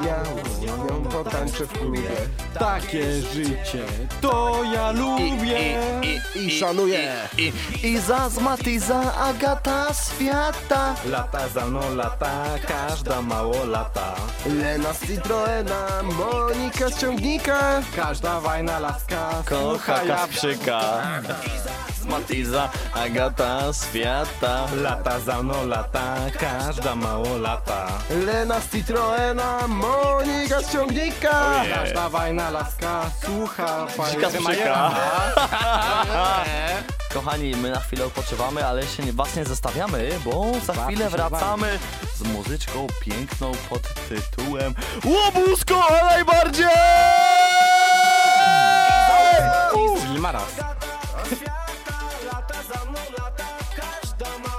Śmiało 0.00 0.38
z 0.54 0.60
nią 0.60 1.02
potańczę 1.04 1.64
w 1.64 1.72
klubie. 1.72 2.10
Takie 2.58 3.22
życie 3.22 3.84
to 4.20 4.60
ja 4.74 4.90
lubię. 4.90 5.80
I 6.34 6.50
szanuję. 6.50 7.12
I, 7.38 7.52
Iza 7.88 8.28
z 8.28 8.38
Matiza, 8.38 9.14
Agata 9.14 9.86
Świata. 9.94 10.94
Lata 11.06 11.48
za 11.48 11.66
mną 11.66 11.94
lata, 11.94 12.44
każda 12.68 13.22
mało 13.22 13.64
lata. 13.64 14.14
Lena 14.46 14.92
z 14.92 15.06
Citroena, 15.06 15.86
Monika 16.02 16.90
ściągnika. 16.90 17.82
Każda 17.96 18.40
fajna 18.40 18.78
laska 18.78 19.30
Kocha 19.44 20.04
ja 20.04 20.26
Z 22.00 22.04
Matiza, 22.04 22.70
Agata 22.94 23.60
Świata. 23.72 24.66
Lata 24.82 25.20
za 25.20 25.42
mną 25.42 25.66
lata, 25.66 26.16
każda 26.40 26.94
mało 26.96 27.38
lata. 27.38 27.88
Lena 28.26 28.60
z 28.60 28.70
Citroena, 28.70 29.68
Monika 29.68 30.62
ściągnika. 30.62 31.64
Każda 31.74 32.08
fajna 32.08 32.50
laska 32.50 33.10
słucha 33.24 33.86
Dzika 34.10 34.30
sprzyka. 34.30 34.90
Kochani, 37.14 37.56
my 37.56 37.70
na 37.70 37.80
chwilę 37.80 38.04
odpoczywamy, 38.04 38.66
ale 38.66 38.86
się 38.86 39.02
nie, 39.02 39.12
was 39.12 39.36
nie 39.36 39.44
zostawiamy, 39.44 40.10
bo 40.24 40.44
za 40.66 40.84
chwilę 40.84 41.10
wracamy 41.10 41.78
z 42.16 42.22
muzyczką 42.22 42.86
piękną 43.00 43.52
pod 43.70 43.82
tytułem 44.08 44.74
Łobusko 45.04 45.84
najbardziej! 46.10 46.66
Maras. 50.20 50.54
Lata 52.70 52.84
za 52.84 52.90
mną 52.90 53.00
lata, 53.18 53.48
każda 53.76 54.49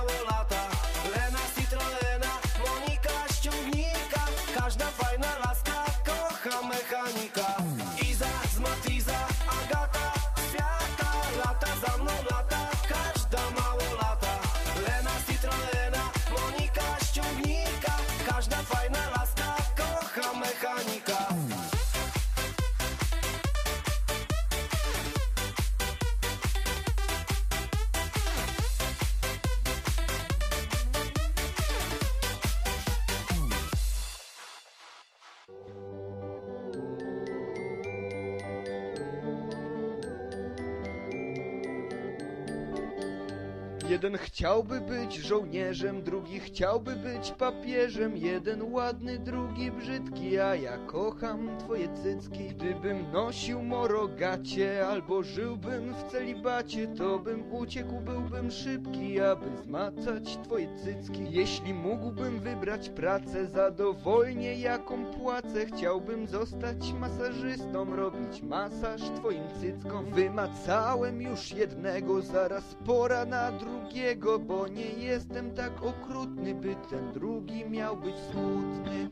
Jeden 44.02 44.18
chciałby 44.18 44.82
być 44.82 45.16
żołnierzem, 45.16 46.04
drugi 46.04 46.40
chciałby 46.40 46.96
być 46.96 47.32
papieżem. 47.32 48.18
Jeden 48.18 48.74
ładny, 48.74 49.20
drugi 49.20 49.72
brzydki, 49.72 50.40
a 50.40 50.56
ja 50.56 50.78
kocham 50.78 51.58
twoje 51.60 51.90
cycki. 52.04 52.48
Gdybym 52.48 53.12
nosił 53.12 53.64
morogacie, 53.64 54.88
albo 54.88 55.24
żyłbym 55.24 55.94
w 55.94 56.12
celibacie 56.12 56.88
To 56.88 57.20
bym 57.20 57.54
uciekł, 57.54 58.00
byłbym 58.00 58.52
szybki, 58.52 59.20
aby 59.20 59.58
zmacać 59.64 60.38
twoje 60.44 60.68
cycki. 60.84 61.26
Jeśli 61.30 61.74
mógłbym 61.74 62.40
wybrać 62.40 62.90
pracę 62.90 63.48
za 63.48 63.72
dowolnie 63.72 64.54
jaką 64.54 65.06
płacę 65.06 65.66
Chciałbym 65.66 66.28
zostać 66.28 66.94
masażystą, 67.00 67.96
robić 67.96 68.42
masaż 68.42 69.02
twoim 69.02 69.44
cyckom. 69.60 70.06
Wymacałem 70.06 71.22
już 71.22 71.52
jednego, 71.52 72.22
zaraz 72.22 72.76
pora 72.86 73.26
na 73.26 73.52
drugiego 73.92 74.40
Bo 74.40 74.68
nie 74.68 74.90
jestem 74.90 75.52
tak 75.56 75.84
okrutny, 75.84 76.56
by 76.56 76.76
ten 76.90 77.12
drugi 77.12 77.66
miał 77.70 77.98
być 77.98 78.16
smutny 78.32 79.10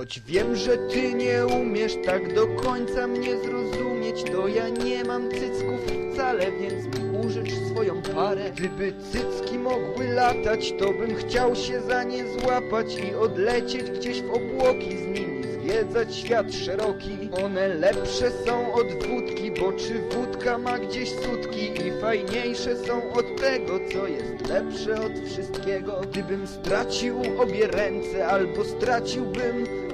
choć 0.00 0.20
wiem, 0.20 0.56
że 0.56 0.76
ty 0.76 1.14
nie 1.14 1.46
umiesz 1.46 1.92
tak 2.04 2.34
do 2.34 2.46
końca 2.46 3.06
mnie 3.06 3.40
zrozumieć 3.40 4.22
To 4.22 4.48
ja 4.48 4.68
nie 4.68 5.04
mam 5.04 5.30
cycków. 5.30 5.80
Wcale, 6.12 6.52
więc 6.52 6.84
mi 6.84 7.26
użycz 7.26 7.50
swoją 7.72 8.02
parę. 8.02 8.50
Gdyby 8.56 8.92
cycki 9.12 9.58
mogły 9.58 10.08
latać, 10.08 10.74
to 10.78 10.92
bym 10.92 11.14
chciał 11.14 11.56
się 11.56 11.80
za 11.80 12.04
nie 12.04 12.24
złapać 12.38 12.86
I 13.10 13.14
odlecieć 13.14 13.90
gdzieś 13.90 14.22
w 14.22 14.30
obłoki 14.30 14.96
z 14.96 15.06
nimi 15.06 15.44
Zwiedzać 15.60 16.16
świat 16.16 16.54
szeroki. 16.54 17.28
One 17.44 17.68
lepsze 17.68 18.30
są 18.46 18.72
od 18.72 18.86
wódki 18.86 19.50
Bo 19.60 19.72
czy 19.72 19.94
wódka 20.16 20.58
ma 20.58 20.78
gdzieś 20.78 21.10
sutki? 21.10 21.64
I 21.86 22.00
fajniejsze 22.00 22.76
są 22.76 23.12
od 23.12 23.40
tego 23.40 23.78
Co 23.92 24.06
jest 24.06 24.48
lepsze 24.48 25.00
od 25.00 25.28
wszystkiego. 25.28 26.00
Gdybym 26.10 26.46
stracił 26.46 27.16
obie 27.38 27.66
ręce 27.66 28.26
Albo 28.26 28.64
straciłbym 28.64 29.89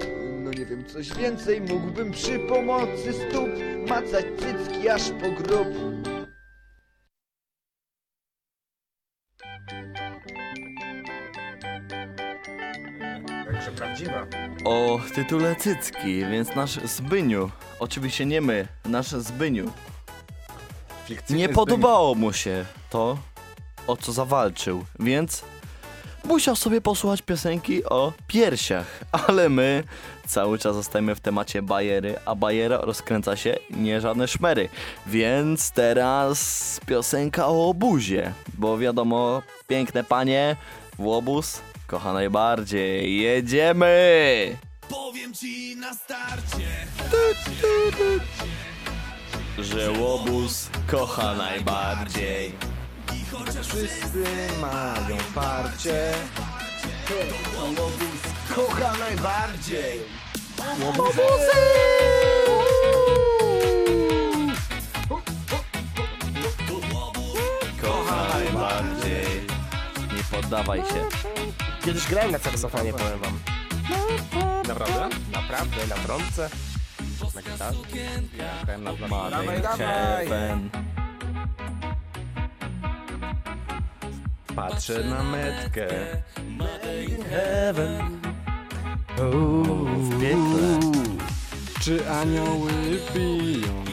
coś 0.87 1.15
więcej 1.15 1.61
mógłbym 1.61 2.13
przy 2.13 2.39
pomocy 2.39 3.13
stóp 3.13 3.49
macać 3.89 4.25
cycki 4.39 4.89
aż 4.89 5.03
po 5.03 5.43
grób. 5.43 5.69
Także 13.47 13.71
prawdziwa. 13.77 14.27
O 14.65 15.01
tytule 15.15 15.57
Cycki, 15.57 16.27
więc 16.27 16.55
nasz 16.55 16.75
Zbyniu, 16.85 17.51
oczywiście 17.79 18.27
nie 18.27 18.41
my, 18.41 18.69
nasz 18.85 19.09
Zbyniu, 19.09 19.73
nie 21.31 21.49
podobało 21.49 22.15
mu 22.15 22.33
się 22.33 22.65
to, 22.91 23.19
o 23.87 23.97
co 23.97 24.13
zawalczył, 24.13 24.85
więc 25.01 25.45
musiał 26.25 26.57
sobie 26.57 26.81
posłuchać 26.81 27.23
piosenki 27.23 27.85
o 27.85 28.13
piersiach, 28.27 29.01
ale 29.29 29.49
my 29.49 29.85
cały 30.27 30.59
czas 30.59 30.75
zostajemy 30.75 31.15
w 31.15 31.21
temacie 31.21 31.63
bajery, 31.63 32.15
a 32.25 32.35
bajera 32.35 32.79
rozkręca 32.79 33.37
się 33.37 33.57
nie 33.71 34.01
żadne 34.01 34.29
szmery, 34.29 34.69
więc 35.07 35.71
teraz 35.71 36.81
piosenka 36.87 37.47
o 37.49 37.69
obuzie, 37.69 38.33
bo 38.59 38.79
wiadomo, 38.79 39.43
piękne 39.67 40.05
panie, 40.05 40.57
w 40.99 41.05
łobuz 41.05 41.61
kocha 41.87 42.13
najbardziej, 42.13 43.21
jedziemy! 43.21 44.57
Powiem 44.89 45.35
ci 45.35 45.77
na 45.77 45.95
starcie 45.95 46.67
że 49.59 49.91
łobuz 49.91 50.69
kocha 50.87 51.35
najbardziej. 51.35 52.53
I 53.15 53.25
chociaż 53.31 53.67
Wszyscy 53.67 54.25
mają 54.61 55.17
parcie. 55.35 56.13
Łobuz 57.57 58.36
kocha 58.55 58.93
najbardziej. 58.99 60.01
Kocha 67.83 68.29
najbardziej. 68.39 69.47
Nie 70.17 70.23
poddawaj 70.31 70.79
się. 70.81 71.09
Kiedyś 71.85 72.07
grałem 72.07 72.31
na 72.33 72.39
saksofonie, 72.39 72.93
powiem 72.93 73.19
wam. 73.21 73.41
Naprawdę? 74.69 75.09
Naprawdę, 75.33 75.87
na 75.87 75.95
trąbce. 75.95 76.51
Na 77.35 77.43
gitarze. 77.43 77.79
Grałem 78.65 78.85
na 78.85 78.93
Dawaj, 78.93 79.47
Marek 79.47 79.63
dawaj. 79.63 79.79
Heaven. 79.79 80.71
Patrzę 84.57 85.05
na 85.05 85.23
metkę. 85.23 85.87
Heaven. 87.31 88.21
W 89.97 90.21
piekle. 90.21 90.93
Czy 91.81 92.11
anioły 92.11 92.73
piją 93.15 93.85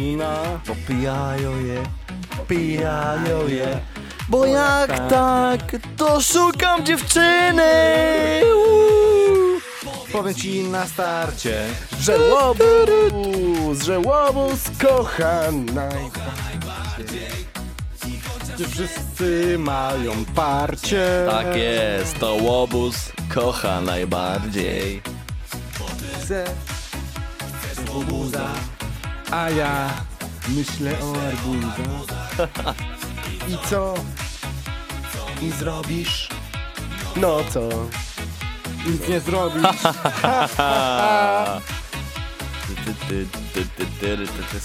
wina? 0.00 0.60
Popijają 0.66 1.64
je, 1.64 1.82
pijają 2.48 3.48
je. 3.48 3.80
Bo 4.28 4.46
jak 4.46 5.08
tak, 5.08 5.76
to 5.96 6.20
szukam 6.20 6.86
dziewczyny. 6.86 7.72
Uuu. 8.56 9.60
Powiem 10.12 10.34
ci 10.34 10.64
na 10.64 10.86
starcie, 10.86 11.64
Że 12.00 12.18
łobuz, 12.18 13.82
że 13.84 13.98
łobuz 13.98 14.60
kocha 14.82 15.42
najbardziej. 15.52 16.39
Że 18.60 18.68
wszyscy 18.68 19.56
mają 19.58 20.24
parcie. 20.34 21.26
Tak 21.30 21.56
jest, 21.56 22.18
to 22.18 22.34
łobuz 22.34 23.12
kocha 23.34 23.80
najbardziej. 23.80 25.02
Chcę 26.22 26.44
łobuza, 27.94 28.48
a 29.30 29.50
ja 29.50 29.90
myślę 30.48 30.92
o 31.02 31.12
arbuzach. 31.28 32.76
I 33.48 33.68
co 33.70 33.94
mi 35.42 35.50
zrobisz? 35.50 36.28
No 37.16 37.36
co? 37.50 37.68
Nic 38.86 39.08
nie 39.08 39.20
zrobisz. 39.20 39.82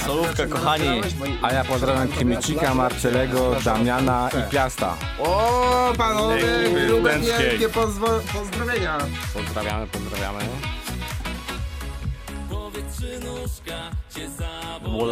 Solówka, 0.06 0.46
kochani. 0.48 1.02
A 1.42 1.54
ja 1.54 1.64
pozdrawiam 1.64 2.08
Kimicika, 2.08 2.74
Marcelego, 2.74 3.56
Damiana 3.66 4.30
i 4.40 4.52
Piasta. 4.52 4.94
O, 5.20 5.94
panowie, 5.98 6.42
Dzięki 6.66 6.88
grube 6.88 7.20
wielkie 7.20 7.70
pozwo- 7.70 8.20
pozdrowienia. 8.34 8.98
Pozdrawiamy, 9.34 9.88
pozdrawiamy. 9.88 10.40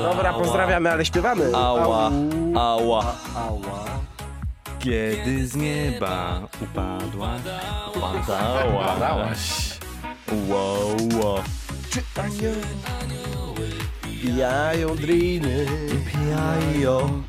Dobra, 0.03 0.33
pozdrawiamy, 0.33 0.91
ale 0.91 1.05
śpiewamy. 1.05 1.51
Ała, 1.55 2.11
ała. 2.55 3.05
Ała. 3.35 3.83
Kiedy 4.79 5.47
z 5.47 5.55
nieba 5.55 6.39
upadła. 6.61 7.29
Padałaś. 8.83 9.79
Wow, 10.47 10.97
wow. 11.23 11.43
Czy 11.93 12.01
anioły 12.17 13.69
pijają 14.21 14.95
driny? 14.95 15.65
Pijają, 16.11 17.23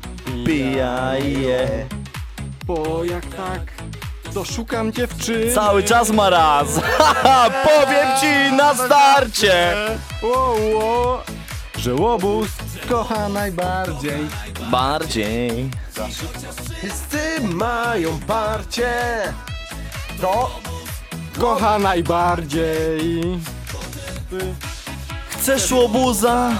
pijaje. 0.45 1.87
Bo 2.65 3.03
jak 3.03 3.25
tak, 3.25 3.61
to 4.33 4.45
szukam 4.45 4.93
dziewczyny. 4.93 5.53
Cały 5.53 5.83
czas 5.83 6.09
ma 6.09 6.29
raz. 6.29 6.67
Powiem 7.69 8.07
ci 8.21 8.55
na 8.55 8.75
starcie. 8.75 9.75
Że 11.77 11.95
łobuz 11.95 12.47
kocha 12.89 13.29
najbardziej. 13.29 14.27
Bardziej. 14.71 15.69
Wszyscy 16.77 17.41
mają 17.41 18.19
parcie. 18.19 18.93
To 20.21 20.59
Kocha 21.39 21.79
najbardziej. 21.79 23.39
Chcesz 25.29 25.71
łobuza? 25.71 26.51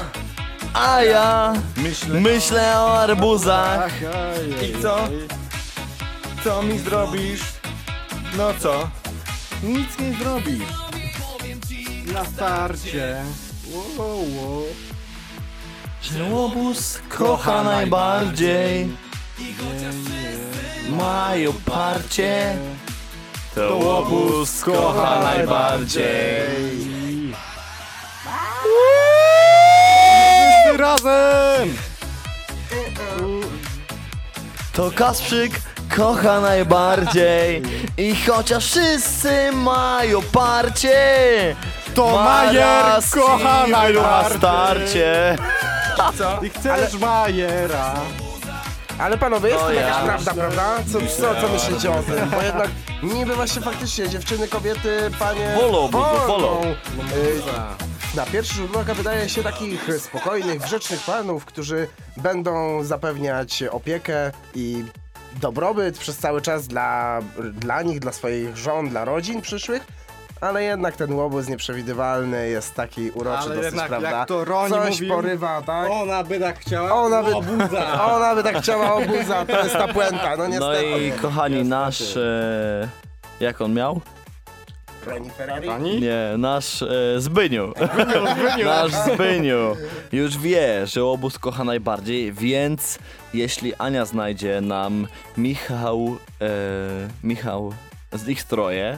A 0.73 1.01
ja 1.01 1.53
Myślę, 1.77 2.19
myślę 2.21 2.79
o 2.79 2.99
arbuzach. 2.99 3.91
I 4.69 4.81
co? 4.81 4.97
co 6.43 6.63
mi 6.63 6.79
zrobisz? 6.79 7.41
No 8.37 8.53
co? 8.59 8.89
Nic 9.63 9.99
nie 9.99 10.13
zrobisz. 10.13 10.63
Na 12.13 12.25
starcie. 12.25 13.21
Że 16.01 16.23
łobuz 16.23 16.99
kocha 17.09 17.63
najbardziej. 17.63 18.89
Mają 20.89 21.53
parcie. 21.53 22.57
To 23.55 23.75
łobuz 23.75 24.61
kocha 24.61 25.19
najbardziej. 25.23 27.04
Wszyscy 30.63 30.77
razem! 30.77 31.75
To 34.73 34.91
Kasprzyk 34.91 35.51
kocha 35.97 36.39
najbardziej. 36.41 37.61
I 37.97 38.15
chociaż 38.15 38.65
wszyscy 38.65 39.51
mają 39.51 40.21
parcie. 40.21 41.55
To 41.95 42.05
ma 42.15 42.23
Majer 42.23 42.85
kocha 43.13 43.57
siły 43.65 43.71
na 43.71 43.77
najbardziej. 43.77 44.37
starcie. 44.37 45.37
Co? 46.17 46.39
I 46.45 46.49
chcesz 46.49 46.93
Majera. 46.93 47.93
Ale 48.99 49.17
panowie, 49.17 49.49
jest 49.49 49.61
To 49.61 49.67
to 49.67 49.73
jakaś 49.73 49.95
ja. 49.97 50.03
prawda, 50.03 50.33
prawda? 50.33 50.63
Co, 50.93 50.99
co, 50.99 51.41
co 51.41 51.47
myślicie 51.53 51.91
o 51.91 52.03
tym? 52.03 52.29
Bo 52.29 52.41
jednak 52.41 52.69
niby 53.03 53.35
właśnie 53.35 53.61
faktycznie 53.61 54.09
dziewczyny, 54.09 54.47
kobiety, 54.47 55.11
panie... 55.19 55.55
Wolą, 55.61 55.87
bo 55.87 56.23
wolą. 56.27 56.61
Y, 56.63 57.41
Na 58.15 58.25
pierwszy 58.25 58.53
rzut 58.55 58.75
oka 58.75 58.93
wydaje 58.93 59.29
się 59.29 59.43
takich 59.43 59.89
spokojnych, 59.99 60.61
grzecznych 60.61 60.99
panów, 61.05 61.45
którzy 61.45 61.87
będą 62.17 62.83
zapewniać 62.83 63.63
opiekę 63.63 64.31
i 64.55 64.83
dobrobyt 65.41 65.97
przez 65.97 66.17
cały 66.17 66.41
czas 66.41 66.67
dla, 66.67 67.19
dla 67.53 67.81
nich, 67.81 67.99
dla 67.99 68.11
swoich 68.11 68.57
żon, 68.57 68.89
dla 68.89 69.05
rodzin 69.05 69.41
przyszłych. 69.41 69.83
Ale 70.41 70.63
jednak 70.63 70.95
ten 70.95 71.13
łobuz 71.13 71.47
nieprzewidywalny 71.47 72.49
jest 72.49 72.73
taki 72.75 73.11
uroczy 73.11 73.37
Ale 73.37 73.55
dosyć, 73.55 73.63
jednak, 73.65 73.87
prawda? 73.87 74.11
jak 74.11 74.27
to 74.27 74.45
Roni 74.45 74.73
Coś 74.73 74.89
mówił, 74.89 75.15
porywa, 75.15 75.61
tak? 75.61 75.89
Ona 75.91 76.23
by 76.23 76.39
tak 76.39 76.59
chciała 76.59 76.93
Ona 76.93 77.23
by, 77.23 77.35
obuza. 77.35 78.01
ona 78.15 78.35
by 78.35 78.43
tak 78.43 78.57
chciała 78.57 78.93
obuza, 78.93 79.45
to 79.45 79.63
jest 79.63 79.73
ta 79.73 79.87
puenta, 79.87 80.29
no 80.37 80.43
No 80.43 80.47
niestety. 80.47 81.07
i 81.07 81.11
kochani, 81.11 81.63
nasz... 81.63 82.17
E, 82.17 82.87
jak 83.39 83.61
on 83.61 83.73
miał? 83.73 84.01
Ferrari? 85.37 85.67
Pani? 85.67 86.01
Nie, 86.01 86.33
nasz 86.37 86.81
e, 86.81 86.87
Zbyniu. 87.21 87.73
nasz 88.65 88.91
Zbyniu 88.91 89.75
już 90.11 90.37
wie, 90.37 90.87
że 90.87 91.05
obóz 91.05 91.39
kocha 91.39 91.63
najbardziej, 91.63 92.31
więc 92.33 92.99
jeśli 93.33 93.75
Ania 93.75 94.05
znajdzie 94.05 94.61
nam 94.61 95.07
Michał, 95.37 96.17
e, 96.41 96.47
Michał 97.23 97.73
z 98.13 98.27
ich 98.27 98.41
stroje, 98.41 98.97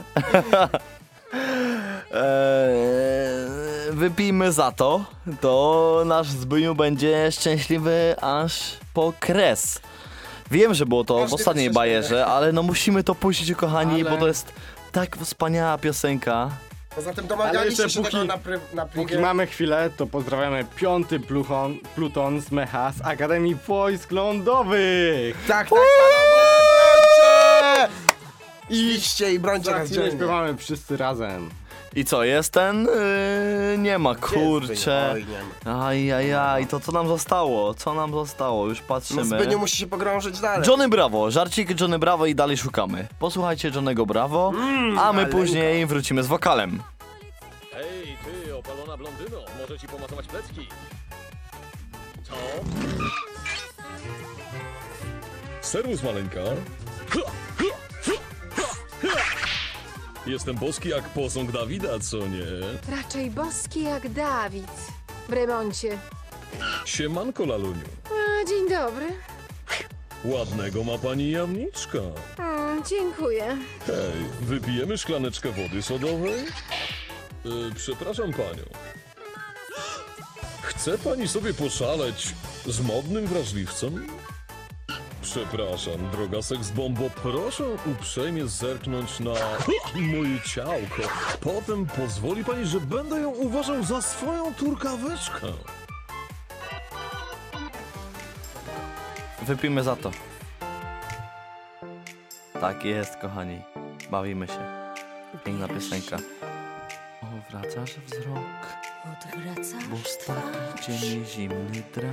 e, 2.12 2.68
wypijmy 3.90 4.52
za 4.52 4.72
to, 4.72 5.04
to 5.40 6.02
nasz 6.06 6.26
Zbyniu 6.28 6.74
będzie 6.74 7.32
szczęśliwy 7.32 8.14
aż 8.20 8.60
po 8.94 9.12
kres. 9.20 9.80
Wiem, 10.50 10.74
że 10.74 10.86
było 10.86 11.04
to 11.04 11.18
w 11.18 11.20
Każdy 11.20 11.34
ostatniej 11.34 11.70
bajerze, 11.70 12.26
ale 12.26 12.52
no 12.52 12.62
musimy 12.62 13.04
to 13.04 13.14
puścić, 13.14 13.52
kochani, 13.52 14.00
Ale- 14.00 14.10
bo 14.10 14.16
to 14.16 14.26
jest 14.28 14.52
tak 15.00 15.16
wspaniała 15.16 15.78
piosenka. 15.78 16.50
Poza 16.94 17.10
tym 17.12 17.18
Ale 17.24 17.28
domagaliście 17.28 17.82
jeszcze 17.82 17.90
się 17.90 18.00
póki- 18.00 18.12
tego 18.12 18.24
na, 18.24 18.38
pry, 18.38 18.60
na 18.74 18.86
Póki 18.86 19.06
privie. 19.06 19.22
mamy 19.22 19.46
chwilę, 19.46 19.90
to 19.96 20.06
pozdrawiamy 20.06 20.64
piąty 20.76 21.20
Pluton, 21.20 21.78
Pluton 21.94 22.40
z 22.40 22.50
Mecha 22.50 22.92
z 22.92 23.00
Akademii 23.04 23.54
Wojsk 23.68 24.10
Lądowych. 24.12 25.36
Tak, 25.36 25.46
tak, 25.48 25.68
panowie, 25.68 25.84
brońcie! 26.74 27.88
Idźcie 28.70 29.32
i 29.32 29.38
brońcie 29.38 29.70
Za 29.70 29.78
nas 29.78 29.86
chwilę 29.86 30.02
dzielnie. 30.02 30.18
śpiewamy 30.18 30.56
wszyscy 30.56 30.96
razem. 30.96 31.50
I 31.96 32.04
co, 32.04 32.24
jest 32.24 32.52
ten? 32.52 32.84
Yy, 33.72 33.78
nie 33.78 33.98
ma, 33.98 34.14
kurczę. 34.14 35.10
Oj, 35.14 35.26
nie 35.26 35.72
ma. 35.72 35.86
Ajajaj, 35.86 36.66
to 36.66 36.80
co 36.80 36.92
nam 36.92 37.08
zostało? 37.08 37.74
Co 37.74 37.94
nam 37.94 38.12
zostało? 38.12 38.66
Już 38.66 38.80
No 38.80 38.86
patrzymy. 38.88 39.24
Zbyniu 39.24 39.58
musi 39.58 39.76
się 39.76 39.86
pogrążyć 39.86 40.40
dalej. 40.40 40.68
Johnny 40.68 40.88
Bravo, 40.88 41.30
żarcik 41.30 41.80
Johnny 41.80 41.98
Bravo 41.98 42.26
i 42.26 42.34
dalej 42.34 42.56
szukamy. 42.56 43.08
Posłuchajcie 43.18 43.68
Johnnego 43.74 44.06
Bravo, 44.06 44.52
Mm, 44.54 44.98
a 44.98 45.12
my 45.12 45.12
maleńko. 45.12 45.38
później 45.38 45.86
wrócimy 45.86 46.22
z 46.22 46.26
wokalem. 46.26 46.82
Hej, 47.72 48.16
ty, 48.44 48.56
opalona 48.56 48.96
blondyno, 48.96 49.38
może 49.60 49.78
ci 49.78 49.86
pomasować 49.88 50.26
plecki? 50.26 50.68
Co? 52.22 52.34
Serwus, 55.60 56.02
maleńka. 56.02 56.40
Jestem 60.28 60.56
boski 60.56 60.88
jak 60.88 61.04
posąg 61.08 61.52
Dawida, 61.52 61.98
co 62.00 62.16
nie? 62.16 62.46
Raczej 62.96 63.30
boski 63.30 63.82
jak 63.82 64.08
Dawid. 64.12 64.70
W 65.28 65.32
remoncie. 65.32 65.98
Siemanko, 66.84 67.46
laluniu. 67.46 67.84
A, 68.04 68.44
dzień 68.48 68.68
dobry. 68.68 69.06
Ładnego 70.24 70.84
ma 70.84 70.98
pani 70.98 71.30
jamniczka. 71.30 71.98
Mm, 72.38 72.82
dziękuję. 72.84 73.56
Hej, 73.86 74.24
wypijemy 74.40 74.98
szklaneczkę 74.98 75.52
wody 75.52 75.82
sodowej? 75.82 76.40
Y, 77.46 77.74
przepraszam 77.74 78.32
panią. 78.32 78.64
Chce 80.62 80.98
pani 80.98 81.28
sobie 81.28 81.54
poszaleć 81.54 82.34
z 82.66 82.80
modnym 82.80 83.26
wrażliwcem? 83.26 84.06
Przepraszam, 85.22 86.10
droga 86.12 86.42
seksbombo, 86.42 87.10
proszę 87.22 87.64
uprzejmie 87.86 88.46
zerknąć 88.48 89.20
na 89.20 89.30
moje 90.16 90.40
ciałko. 90.54 91.02
Potem 91.40 91.86
pozwoli 91.86 92.44
pani, 92.44 92.66
że 92.66 92.80
będę 92.80 93.20
ją 93.20 93.28
uważał 93.30 93.82
za 93.84 94.02
swoją 94.02 94.54
turkaweczkę. 94.54 95.46
Wypijmy 99.42 99.82
za 99.82 99.96
to. 99.96 100.10
Tak 102.60 102.84
jest, 102.84 103.16
kochani. 103.16 103.60
Bawimy 104.10 104.46
się. 104.46 104.58
Piękna 105.44 105.68
piosenka. 105.68 106.16
Odwracasz 107.22 107.94
wzrok, 108.06 108.66
Odwracasz 109.04 109.84
bo 109.88 109.96
z 109.96 110.18
taki 110.18 110.82
cień 110.86 111.24
zimny 111.26 111.82
drań. 111.94 112.12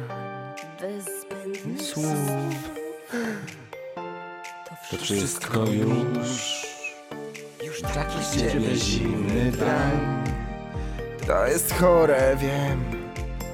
bez 0.82 1.06
zbędnych 1.22 1.82
Słów. 1.82 2.85
To 4.92 4.98
wszystko 4.98 5.66
już. 5.66 6.66
Już 7.64 7.82
taki 7.82 8.24
z 8.24 8.38
ciebie 8.40 8.76
zimny 8.76 9.52
drań 9.52 10.24
To 11.28 11.48
jest 11.48 11.74
chore, 11.74 12.38
wiem 12.42 13.06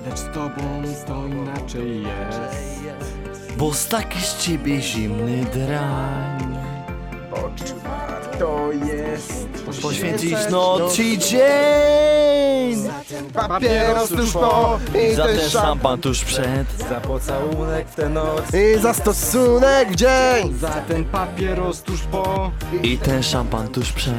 Lecz 0.09 0.19
z 0.19 0.33
tobą 0.33 0.83
to 1.07 1.27
inaczej 1.27 2.03
jest. 2.03 3.55
Bo 3.57 3.73
z 3.73 3.87
taki 3.87 4.21
z 4.21 4.37
ciebie 4.37 4.81
zimny 4.81 5.45
drań. 5.45 6.50
To 8.39 8.71
jest 8.71 9.51
Poświęcić 9.81 10.37
noc 10.49 10.99
i 10.99 11.17
dzień. 11.17 12.89
Papieros 13.33 14.09
tuż 14.09 14.31
po 14.31 14.79
I 15.11 15.15
za 15.15 15.25
ten 15.25 15.37
ten 15.37 15.49
szampan 15.49 16.01
tuż 16.01 16.23
przed. 16.23 16.67
Za 16.89 17.01
pocałunek 17.01 17.87
w 17.87 17.95
tę 17.95 18.09
noc. 18.09 18.41
I 18.53 18.81
za 18.81 18.93
stosunek 18.93 19.91
w 19.91 19.95
dzień 19.95 20.53
Za 20.59 20.69
ten 20.69 21.05
papieros 21.05 21.81
tuż 21.81 22.01
po. 22.01 22.51
I 22.83 22.97
ten 22.97 23.23
szampan 23.23 23.67
tuż 23.67 23.91
przed. 23.91 24.15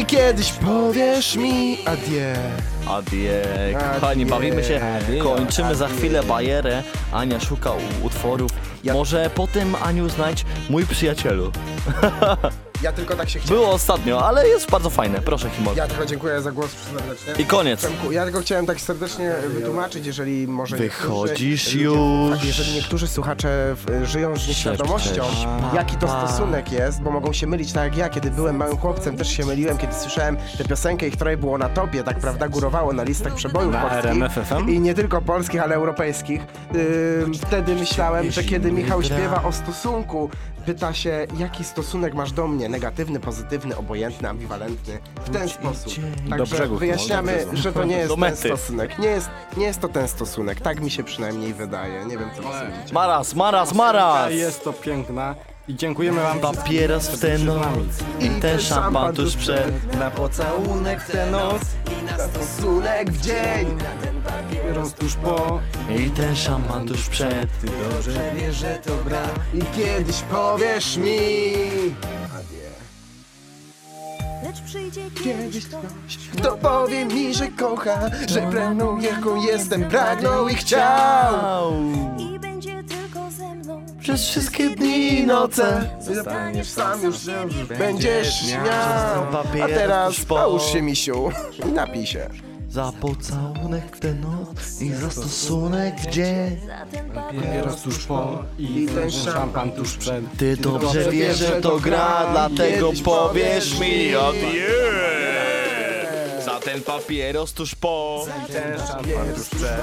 I 0.00 0.06
kiedyś 0.06 0.52
powiesz 0.52 1.36
mi 1.36 1.78
adieu 1.86 2.75
Adie, 2.86 3.42
kochani, 3.94 4.26
bawimy 4.26 4.64
się, 4.64 4.80
kończymy 5.22 5.74
za 5.74 5.88
chwilę 5.88 6.22
bajerę. 6.22 6.82
Ania 7.12 7.40
szuka 7.40 7.70
utworów. 8.02 8.50
Może 8.92 9.30
potem, 9.34 9.74
Aniu, 9.74 10.08
znajdź 10.08 10.44
mój 10.70 10.86
przyjacielu. 10.86 11.52
Ja 12.82 12.92
tylko 12.92 13.16
tak 13.16 13.28
się 13.30 13.38
chciałem 13.38 13.62
Było 13.62 13.74
ostatnio, 13.74 14.26
ale 14.26 14.48
jest 14.48 14.70
bardzo 14.70 14.90
fajne. 14.90 15.20
Proszę, 15.20 15.50
Himon. 15.50 15.76
Ja 15.76 15.86
tylko 15.86 16.06
dziękuję 16.06 16.40
za 16.42 16.52
głos 16.52 16.70
serdecznie. 16.70 17.32
I 17.38 17.46
koniec. 17.46 17.80
Przemku, 17.80 18.12
Ja 18.12 18.24
tylko 18.24 18.40
chciałem 18.40 18.66
tak 18.66 18.80
serdecznie 18.80 19.34
wytłumaczyć, 19.48 20.06
jeżeli 20.06 20.48
może 20.48 20.76
Wychodzisz 20.76 21.74
niektórzy, 21.74 21.84
już. 21.84 22.36
Tak, 22.36 22.44
jeżeli 22.44 22.72
niektórzy 22.72 23.08
słuchacze 23.08 23.74
w, 23.86 24.04
żyją 24.04 24.36
z 24.36 24.48
nieświadomością, 24.48 25.24
jaki 25.74 25.96
to 25.96 26.08
stosunek 26.08 26.72
jest, 26.72 27.02
bo 27.02 27.10
mogą 27.10 27.32
się 27.32 27.46
mylić 27.46 27.72
tak 27.72 27.84
jak 27.84 27.96
ja, 27.96 28.08
kiedy 28.08 28.30
byłem 28.30 28.56
małym 28.56 28.76
chłopcem, 28.76 29.16
też 29.16 29.28
się 29.28 29.44
myliłem, 29.46 29.78
kiedy 29.78 29.94
słyszałem 29.94 30.36
tę 30.58 30.64
piosenkę, 30.64 31.08
ich 31.08 31.16
trochę 31.16 31.36
było 31.36 31.58
na 31.58 31.68
topie, 31.68 32.04
tak 32.04 32.18
prawda, 32.18 32.48
górowało 32.48 32.92
na 32.92 33.02
listach 33.02 33.34
przebojów 33.34 33.72
Na 33.72 33.80
polskich. 33.80 34.04
RMF 34.04 34.32
FM? 34.32 34.68
I 34.68 34.80
nie 34.80 34.94
tylko 34.94 35.22
polskich, 35.22 35.62
ale 35.62 35.74
europejskich. 35.74 36.40
Ym, 37.24 37.34
wtedy 37.34 37.74
myślałem, 37.74 38.30
że 38.30 38.44
kiedy 38.44 38.72
Michał 38.72 39.02
śpiewa 39.02 39.42
o 39.44 39.52
stosunku, 39.52 40.30
pyta 40.66 40.94
się, 40.94 41.26
jaki 41.38 41.64
stosunek 41.64 42.14
masz 42.14 42.32
do 42.32 42.48
mnie, 42.48 42.65
negatywny, 42.68 43.20
pozytywny, 43.20 43.76
obojętny, 43.76 44.28
ambiwalentny, 44.28 44.98
w 45.26 45.30
ten 45.30 45.48
sposób. 45.48 45.92
Także 46.30 46.68
wyjaśniamy, 46.68 47.46
że 47.52 47.72
to 47.72 47.84
nie 47.84 47.96
jest 47.96 48.08
Do 48.08 48.14
ten 48.14 48.20
mety. 48.20 48.36
stosunek. 48.36 48.98
Nie 48.98 49.08
jest, 49.08 49.28
nie 49.56 49.66
jest 49.66 49.80
to 49.80 49.88
ten 49.88 50.08
stosunek, 50.08 50.60
tak 50.60 50.80
mi 50.80 50.90
się 50.90 51.04
przynajmniej 51.04 51.54
wydaje. 51.54 52.04
Nie 52.06 52.18
wiem, 52.18 52.28
co 52.36 52.42
wy 52.42 52.48
sądzicie. 52.48 52.94
Maras, 52.94 53.34
maras, 53.34 53.74
maras. 53.74 54.32
Jest 54.32 54.64
to 54.64 54.72
piękna. 54.72 55.34
I 55.68 55.74
dziękujemy 55.74 56.22
wam 56.22 56.38
Papieros 56.40 57.08
w 57.08 57.20
tę 57.20 57.38
noc 57.38 57.66
i 58.20 58.28
ten 58.40 58.60
szampan 58.60 59.14
tuż 59.14 59.36
przed. 59.36 59.94
Na 59.98 60.10
pocałunek 60.10 61.00
w 61.02 61.10
tę 61.10 61.30
noc. 61.30 61.62
Stosunek 62.30 63.10
w 63.12 63.20
dzień. 63.20 63.78
Papieros 64.24 64.92
tuż 64.94 65.14
po. 65.14 65.60
I 65.98 66.10
ten 66.10 66.36
szampan 66.36 66.86
tuż 66.88 67.08
przed. 67.08 67.60
Ty 67.60 67.66
dobrze 67.66 68.30
wiesz, 68.36 68.56
że 68.56 68.78
to 68.84 68.92
gra. 69.04 69.22
I 69.54 69.62
kiedyś 69.76 70.20
powiesz 70.22 70.96
mi 70.96 71.18
Lecz 74.56 74.64
przyjdzie 74.64 75.00
Kiedyś 75.24 75.66
ktoś, 75.66 76.18
kto 76.32 76.56
powie 76.56 77.04
mi, 77.04 77.34
że 77.34 77.48
kocha 77.48 78.10
Że 78.28 78.50
pragnął 78.50 79.00
jaką 79.00 79.42
jestem, 79.42 79.84
pragnął 79.84 80.48
i 80.48 80.54
chciał 80.54 81.72
i 82.18 82.38
będzie 82.38 82.82
tylko 82.84 83.30
ze 83.30 83.54
mną. 83.54 83.86
Przez 84.00 84.28
wszystkie 84.28 84.70
dni 84.70 85.18
i 85.18 85.26
noce. 85.26 85.90
Zostaniesz 86.00 86.68
sam 86.68 87.02
już, 87.02 87.16
będziesz 87.78 88.54
miał. 88.64 89.64
A 89.64 89.68
teraz 89.68 90.24
połóż 90.24 90.62
się, 90.62 90.82
misiu. 90.82 91.30
I 91.68 91.72
napij 91.72 92.06
się 92.06 92.30
Za 92.76 92.92
pocałunek 92.92 93.96
w 93.96 94.00
tę 94.00 94.14
noc 94.14 94.82
i 94.82 94.92
za 94.92 95.10
stosunek 95.10 96.00
w 96.00 96.06
dzień. 96.06 96.56
Papieros 97.14 97.82
tuż 97.82 98.04
po. 98.04 98.42
I 98.58 98.88
ten 98.94 99.10
szampan 99.10 99.72
tuż 99.72 99.96
przed. 99.96 100.24
Ty 100.38 100.56
dobrze 100.56 101.10
wiesz, 101.10 101.38
że 101.38 101.60
to 101.60 101.78
gra, 101.78 102.26
dlatego 102.32 102.92
powiesz 103.04 103.80
mi 103.80 104.14
adieu. 104.14 105.06
Za 106.46 106.60
ten 106.60 106.82
papieros 106.82 107.52
tuż 107.52 107.74
po. 107.74 108.26
I 108.48 108.52
ten 108.52 108.78
szampan 108.78 109.34
tuż 109.34 109.48
przed. 109.48 109.80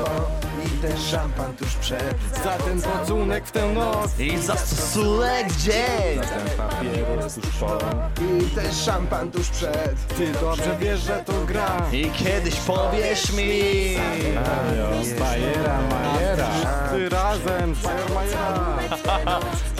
I 0.65 0.69
ten 0.81 0.97
szampan 1.11 1.53
tuż 1.55 1.75
przed 1.75 2.15
Za 2.43 2.57
ten 2.57 2.81
pocałunek 2.81 3.47
w 3.47 3.51
tę 3.51 3.73
noc. 3.73 4.19
I 4.19 4.37
za 4.37 4.55
stosunek 4.55 5.51
dzień. 5.51 6.19
Ten 6.19 6.57
papieros 6.57 7.33
tuż 7.33 7.45
po. 7.59 7.77
I 8.21 8.55
ten 8.55 8.73
szampan 8.73 9.31
tuż 9.31 9.49
przed 9.49 10.07
Ty 10.17 10.31
dobrze 10.41 10.77
wiesz, 10.79 10.99
że 10.99 11.23
to 11.25 11.33
gra. 11.45 11.81
I 11.91 12.11
kiedyś 12.11 12.55
powiesz 12.55 13.31
mi. 13.33 13.95
Bajera, 15.19 15.79
Majera. 15.89 16.49
Ty 16.91 17.09
razem, 17.09 17.75
Majera. 18.13 18.77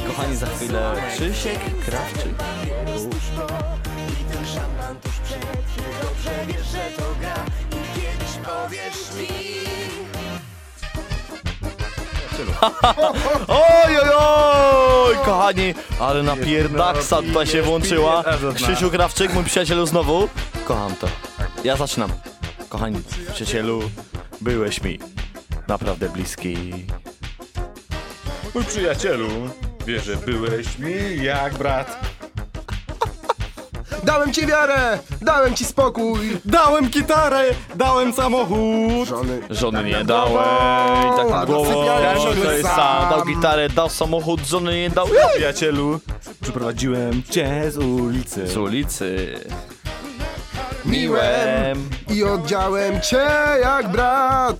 Kochani, 0.08 0.36
za 0.36 0.48
chwilę 0.48 0.96
Krzysiek 1.16 1.60
Krawczyk. 1.86 2.36
Oj, 13.48 13.98
oj, 14.04 14.10
oj, 14.18 15.16
kochani, 15.26 15.74
ale 16.00 16.24
na 16.24 16.36
pierdaksa 16.36 17.22
tutaj 17.22 17.48
się 17.48 17.62
włączyła. 17.62 18.24
Krzysiu 18.56 18.92
Krawczyk, 18.92 19.34
mój 19.34 19.44
przyjacielu 19.44 19.86
znowu. 19.86 20.30
Kocham 20.66 20.96
to. 20.96 21.08
Ja 21.64 21.76
zaczynam. 21.76 22.12
Kochani, 22.70 23.02
przyjacielu, 23.34 23.82
byłeś 24.42 24.82
mi 24.82 25.00
naprawdę 25.68 26.10
bliski. 26.10 26.58
Mój 28.56 28.64
przyjacielu, 28.66 29.30
wiesz, 29.88 30.04
że 30.06 30.16
byłeś 30.16 30.80
mi 30.80 31.24
jak 31.24 31.54
brat. 31.54 32.13
Dałem 34.04 34.34
ci 34.34 34.48
wiarę, 34.48 35.00
dałem 35.22 35.54
ci 35.56 35.66
spokój 35.66 36.38
Dałem 36.46 36.90
gitarę, 36.90 37.44
dałem 37.76 38.14
samochód. 38.14 39.08
Żony 39.08 39.42
Żony 39.50 39.84
nie 39.84 40.04
dałem, 40.04 41.16
tak 41.18 41.28
A 41.34 41.46
głową, 41.46 41.66
sypialni 41.66 42.44
to 42.44 42.52
jest 42.52 42.68
sam. 42.68 42.76
sam. 42.76 43.10
Dał 43.10 43.26
gitarę, 43.26 43.70
dał 43.70 43.90
samochód, 43.90 44.42
żony 44.48 44.76
nie 44.82 44.90
dał. 44.90 45.08
Przyjacielu, 45.36 46.00
Przyprowadziłem 46.42 47.24
cię 47.30 47.72
z 47.72 47.78
ulicy. 47.78 48.48
Z 48.48 48.58
ulicy. 48.58 49.40
Miłem 50.86 51.90
i 52.10 52.24
oddziałem 52.24 53.02
cię 53.02 53.28
jak 53.62 53.92
brat 53.92 54.56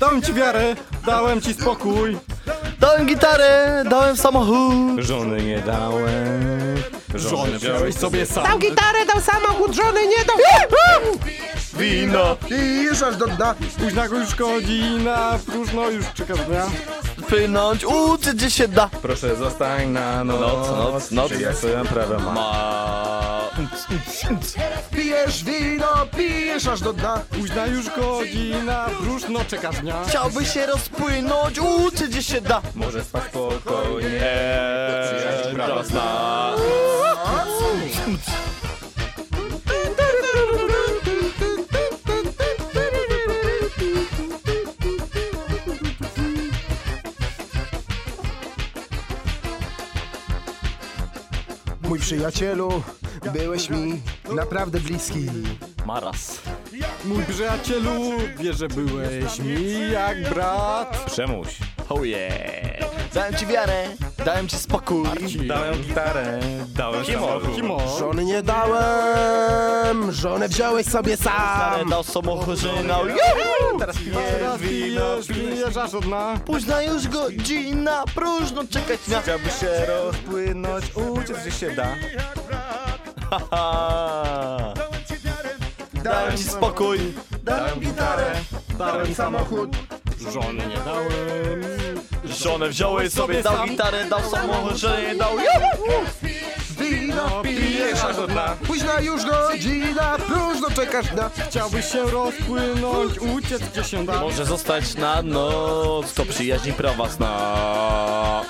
Dałem 0.00 0.22
ci 0.22 0.32
wiarę, 0.32 0.74
dałem 1.06 1.40
ci 1.40 1.54
spokój. 1.54 2.18
Dałem 2.80 3.06
gitarę, 3.06 3.82
dałem 3.90 4.16
samochód. 4.16 4.98
Żony 4.98 5.42
nie 5.42 5.58
dałem. 5.58 6.76
Żony 7.14 7.58
wziąłeś 7.58 7.94
sobie 7.94 8.26
sam. 8.26 8.58
gitarę, 8.58 9.06
dał 9.06 9.20
samochód, 9.20 9.74
żony 9.74 10.06
nie 10.06 10.24
dał 10.24 10.36
Wino. 11.74 12.36
I 12.50 12.82
już 12.82 13.02
aż 13.02 13.16
do 13.16 13.26
dna 13.26 13.54
Późna 13.78 14.04
już 14.04 14.34
godzina, 14.34 15.38
próżno 15.46 15.90
już 15.90 16.06
czeka 16.14 16.34
dnia. 16.34 16.66
Płynąć, 17.28 17.84
uczyć 17.84 18.34
gdzie 18.34 18.50
się 18.50 18.68
da. 18.68 18.90
proszę 19.02 19.36
zostań 19.36 19.88
na 19.88 20.24
noc. 20.24 20.40
Noc, 20.40 21.10
noc, 21.10 21.32
ja 21.40 21.54
swoją 21.54 21.84
prawę 21.84 22.18
mam? 22.18 22.34
Ma... 22.34 23.30
Pijesz 24.90 25.44
wino, 25.44 26.06
pijesz 26.16 26.66
aż 26.66 26.80
do 26.80 26.92
dna 26.92 27.20
Późna 27.30 27.66
już 27.66 27.86
godzina, 27.96 28.86
próżno 29.02 29.40
czeka 29.44 29.70
dnia. 29.72 30.04
Chciałby 30.08 30.44
się 30.44 30.66
rozpłynąć, 30.66 31.58
uczyć 31.58 32.08
gdzie 32.08 32.22
się 32.22 32.40
da. 32.40 32.62
Może 32.74 33.04
spać 33.04 33.22
spokojnie. 33.24 34.20
Eee, 34.22 35.54
prawa 35.54 35.84
zna. 35.84 36.52
Przyjacielu, 52.00 52.82
byłeś 53.32 53.70
mi 53.70 54.00
naprawdę 54.34 54.80
bliski. 54.80 55.26
Maras. 55.86 56.40
Mój 57.04 57.24
przyjacielu, 57.24 57.92
wiesz, 58.38 58.56
że 58.58 58.68
byłeś 58.68 59.38
mi 59.38 59.90
jak 59.92 60.30
brat. 60.30 61.04
Przemuś. 61.06 61.48
Oh 61.88 62.04
yeah. 62.04 62.89
Dałem 63.14 63.34
ci 63.34 63.46
wiarę, 63.46 63.84
dałem 64.24 64.48
ci 64.48 64.56
spokój. 64.56 65.04
Dałem 65.48 65.82
gitarę, 65.82 66.40
dałem 66.74 67.04
samochód. 67.04 67.98
Żony 67.98 68.24
nie 68.24 68.42
dałem, 68.42 70.12
żonę 70.12 70.48
wziąłeś 70.48 70.86
sobie 70.86 71.16
sam. 71.16 71.88
Dał 71.90 72.02
samochód, 72.02 72.58
no 72.88 73.04
Teraz 73.78 73.96
Teraz 74.38 74.60
pijesz, 74.60 75.26
pijesz 75.26 75.76
aż 75.76 75.94
od 75.94 76.04
dna. 76.04 76.40
Późna 76.46 76.82
już 76.82 77.08
godzina, 77.08 78.04
próżno 78.14 78.64
czekać 78.70 79.08
na... 79.08 79.22
Chciałby 79.22 79.50
się 79.50 79.86
rozpłynąć, 79.86 80.84
uciec 80.96 81.36
gdzie 81.38 81.50
się 81.50 81.70
da. 81.70 81.86
Haha. 83.30 84.74
Dałem 86.04 86.36
ci 86.36 86.44
spokój, 86.44 86.98
Dałem 87.42 87.80
gitarę, 87.80 88.32
Dałem 88.78 89.14
samochód. 89.14 89.70
Żony 90.28 90.66
nie 90.66 90.76
dałem. 90.76 91.10
żonę 92.24 92.68
wziąłeś 92.68 93.12
sobie, 93.12 93.42
dał 93.42 93.66
gitarę, 93.66 94.04
dał 94.04 94.30
samochód, 94.30 94.76
że 94.76 95.02
nie 95.02 95.14
dał... 95.14 95.30
Wino 96.80 97.42
pijesz 97.42 98.04
aż 98.04 98.16
do 98.16 98.26
dna. 98.26 98.56
Późna 98.66 99.00
już 99.00 99.24
godzina, 99.24 100.16
próżno 100.26 100.70
czekasz 100.70 101.12
na... 101.12 101.30
Chciałbyś 101.48 101.92
się 101.92 102.04
rozpłynąć, 102.04 103.18
uciec 103.18 103.62
gdzie 103.62 103.84
się 103.84 104.06
da. 104.06 104.20
Może 104.20 104.44
zostać 104.44 104.94
na 104.94 105.22
noc, 105.22 106.14
to 106.14 106.24
przyjaźni 106.24 106.72
prawa 106.72 107.08
zna. 107.08 108.42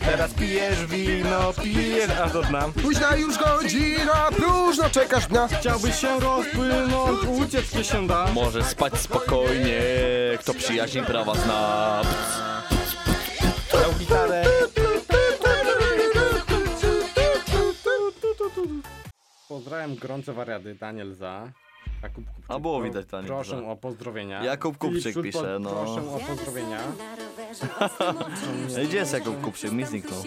Teraz 0.00 0.34
pijesz 0.34 0.86
wino, 0.86 1.52
pijesz 1.62 2.10
aż 2.10 2.32
do 2.32 2.42
dna. 2.42 2.68
Późna 2.82 3.16
już 3.16 3.38
godzina, 3.38 4.28
próżno 4.36 4.90
czekasz 4.90 5.28
na... 5.28 5.48
Chciałbyś 5.48 6.00
się 6.00 6.20
rozpłynąć, 6.20 7.24
uciec 7.24 7.70
gdzie 7.70 7.84
się 7.84 8.06
da. 8.06 8.26
Może 8.32 8.64
spać 8.64 8.98
spokojnie, 8.98 9.82
kto 10.40 10.54
przyjaźni 10.54 11.02
prawa 11.02 11.34
zna. 11.34 12.02
Dał 13.72 13.92
gitarę. 13.98 14.44
Pozdrawiam 19.48 19.96
gorące 19.96 20.32
wariady, 20.32 20.74
Daniel 20.74 21.14
za. 21.14 21.52
Jakub 22.02 22.24
Kupczyk, 22.26 22.44
A 22.48 22.58
było 22.58 22.78
pro- 22.78 22.88
widać, 22.88 23.06
Daniel 23.06 23.26
Proszę 23.26 23.60
za. 23.60 23.66
o 23.68 23.76
pozdrowienia. 23.76 24.44
Jakub 24.44 24.78
Kupczyk 24.78 25.02
Filip 25.14 25.22
pisze, 25.22 25.58
no. 25.60 25.70
Proszę 25.70 26.00
o 26.14 26.20
pozdrowienia. 26.28 26.78
Gdzie 28.88 28.96
jest 28.98 29.12
Jakub 29.12 29.40
Kupczyk? 29.40 29.72
Mi 29.72 29.84
zniknął. 29.84 30.22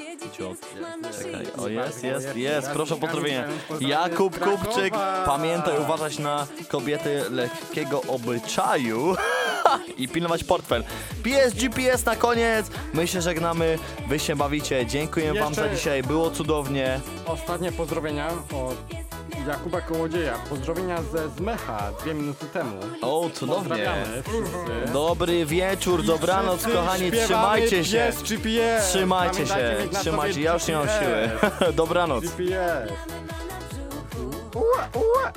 Czekaj, 1.24 1.46
o 1.58 1.68
jest, 1.68 2.04
jest, 2.04 2.36
jest, 2.36 2.70
proszę 2.72 2.96
o 2.96 2.98
pozdrowienie. 2.98 3.44
Jakub 3.80 4.40
Kupczyk, 4.40 4.94
pamiętaj 5.26 5.80
uważać 5.82 6.20
na 6.20 6.48
kobiety 6.68 7.24
lekkiego 7.30 8.02
obyczaju 8.08 9.16
i 9.98 10.08
pilnować 10.08 10.44
portfel. 10.44 10.84
PS, 11.24 11.54
GPS 11.54 12.06
na 12.06 12.16
koniec, 12.16 12.66
my 12.94 13.08
się 13.08 13.22
żegnamy, 13.22 13.78
wy 14.08 14.20
się 14.20 14.36
bawicie, 14.36 14.86
dziękuję 14.86 15.34
wam 15.34 15.54
za 15.54 15.70
dzisiaj, 15.70 16.04
było 16.04 16.32
cudownie. 16.32 17.00
Ostatnie 17.26 17.72
pozdrowienia 17.72 18.28
od 18.54 19.05
Jakuba 19.48 19.82
Kołodzieja. 19.82 20.34
Pozdrowienia 20.50 21.02
ze 21.02 21.30
Zmecha 21.30 21.92
dwie 22.02 22.14
minuty 22.14 22.46
temu. 22.46 22.80
O, 23.02 23.30
cudownie. 23.34 23.60
Pozdrawiamy 23.70 24.24
wszyscy. 24.24 24.94
Dobry 24.94 25.46
wieczór, 25.46 26.04
dobranoc 26.04 26.60
Wszyscy 26.60 26.78
kochani, 26.78 27.08
śpiewamy 27.08 27.26
trzymajcie 27.26 27.86
się. 27.86 28.12
GPS. 28.30 28.88
Trzymajcie 28.90 29.48
się, 29.48 29.78
trzymajcie, 30.00 30.42
ja 30.42 30.54
już 30.54 30.68
nie 30.68 30.76
mam 30.76 30.88
siły. 30.88 31.30
Dobranoc. 31.74 32.24
GPS. 32.24 32.92
Ua, 34.56 34.90
ua. 34.94 35.32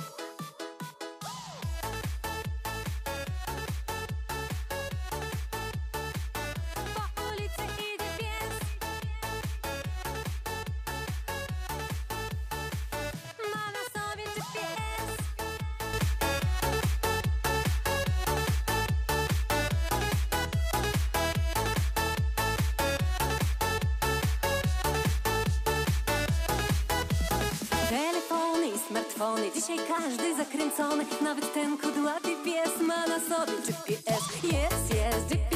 Dzisiaj 29.69 29.87
każdy 29.89 30.37
zakręcony 30.37 31.05
Nawet 31.21 31.55
ten 31.55 31.79
kudłaty 31.79 32.29
pies 32.45 32.81
ma 32.81 33.07
na 33.07 33.21
sobie. 33.21 33.53
GPS 33.87 34.43
Jest, 34.43 34.95
jest 34.95 35.29
GPS, 35.29 35.48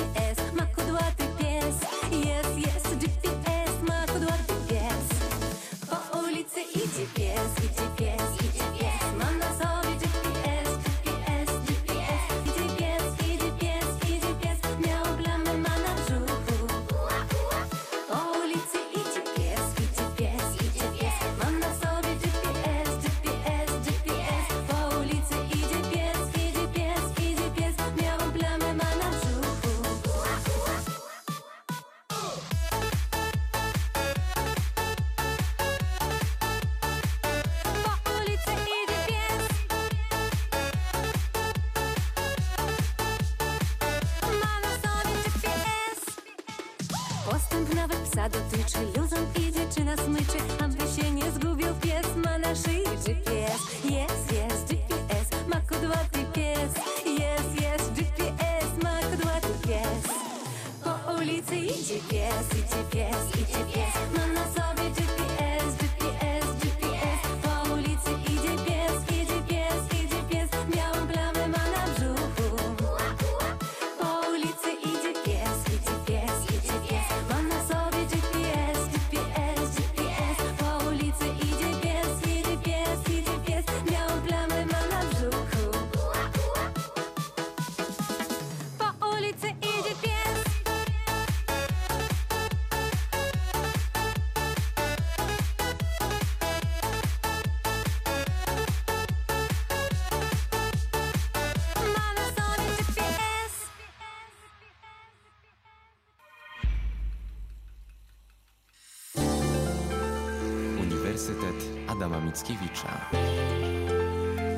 Adama 112.42 112.48
Mickiewicza. 112.48 112.88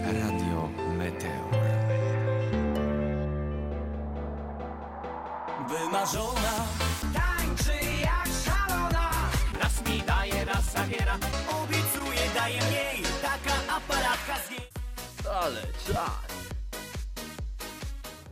Radio 0.05 0.69
Meteor. 0.99 1.51
Wymarzona 5.69 6.54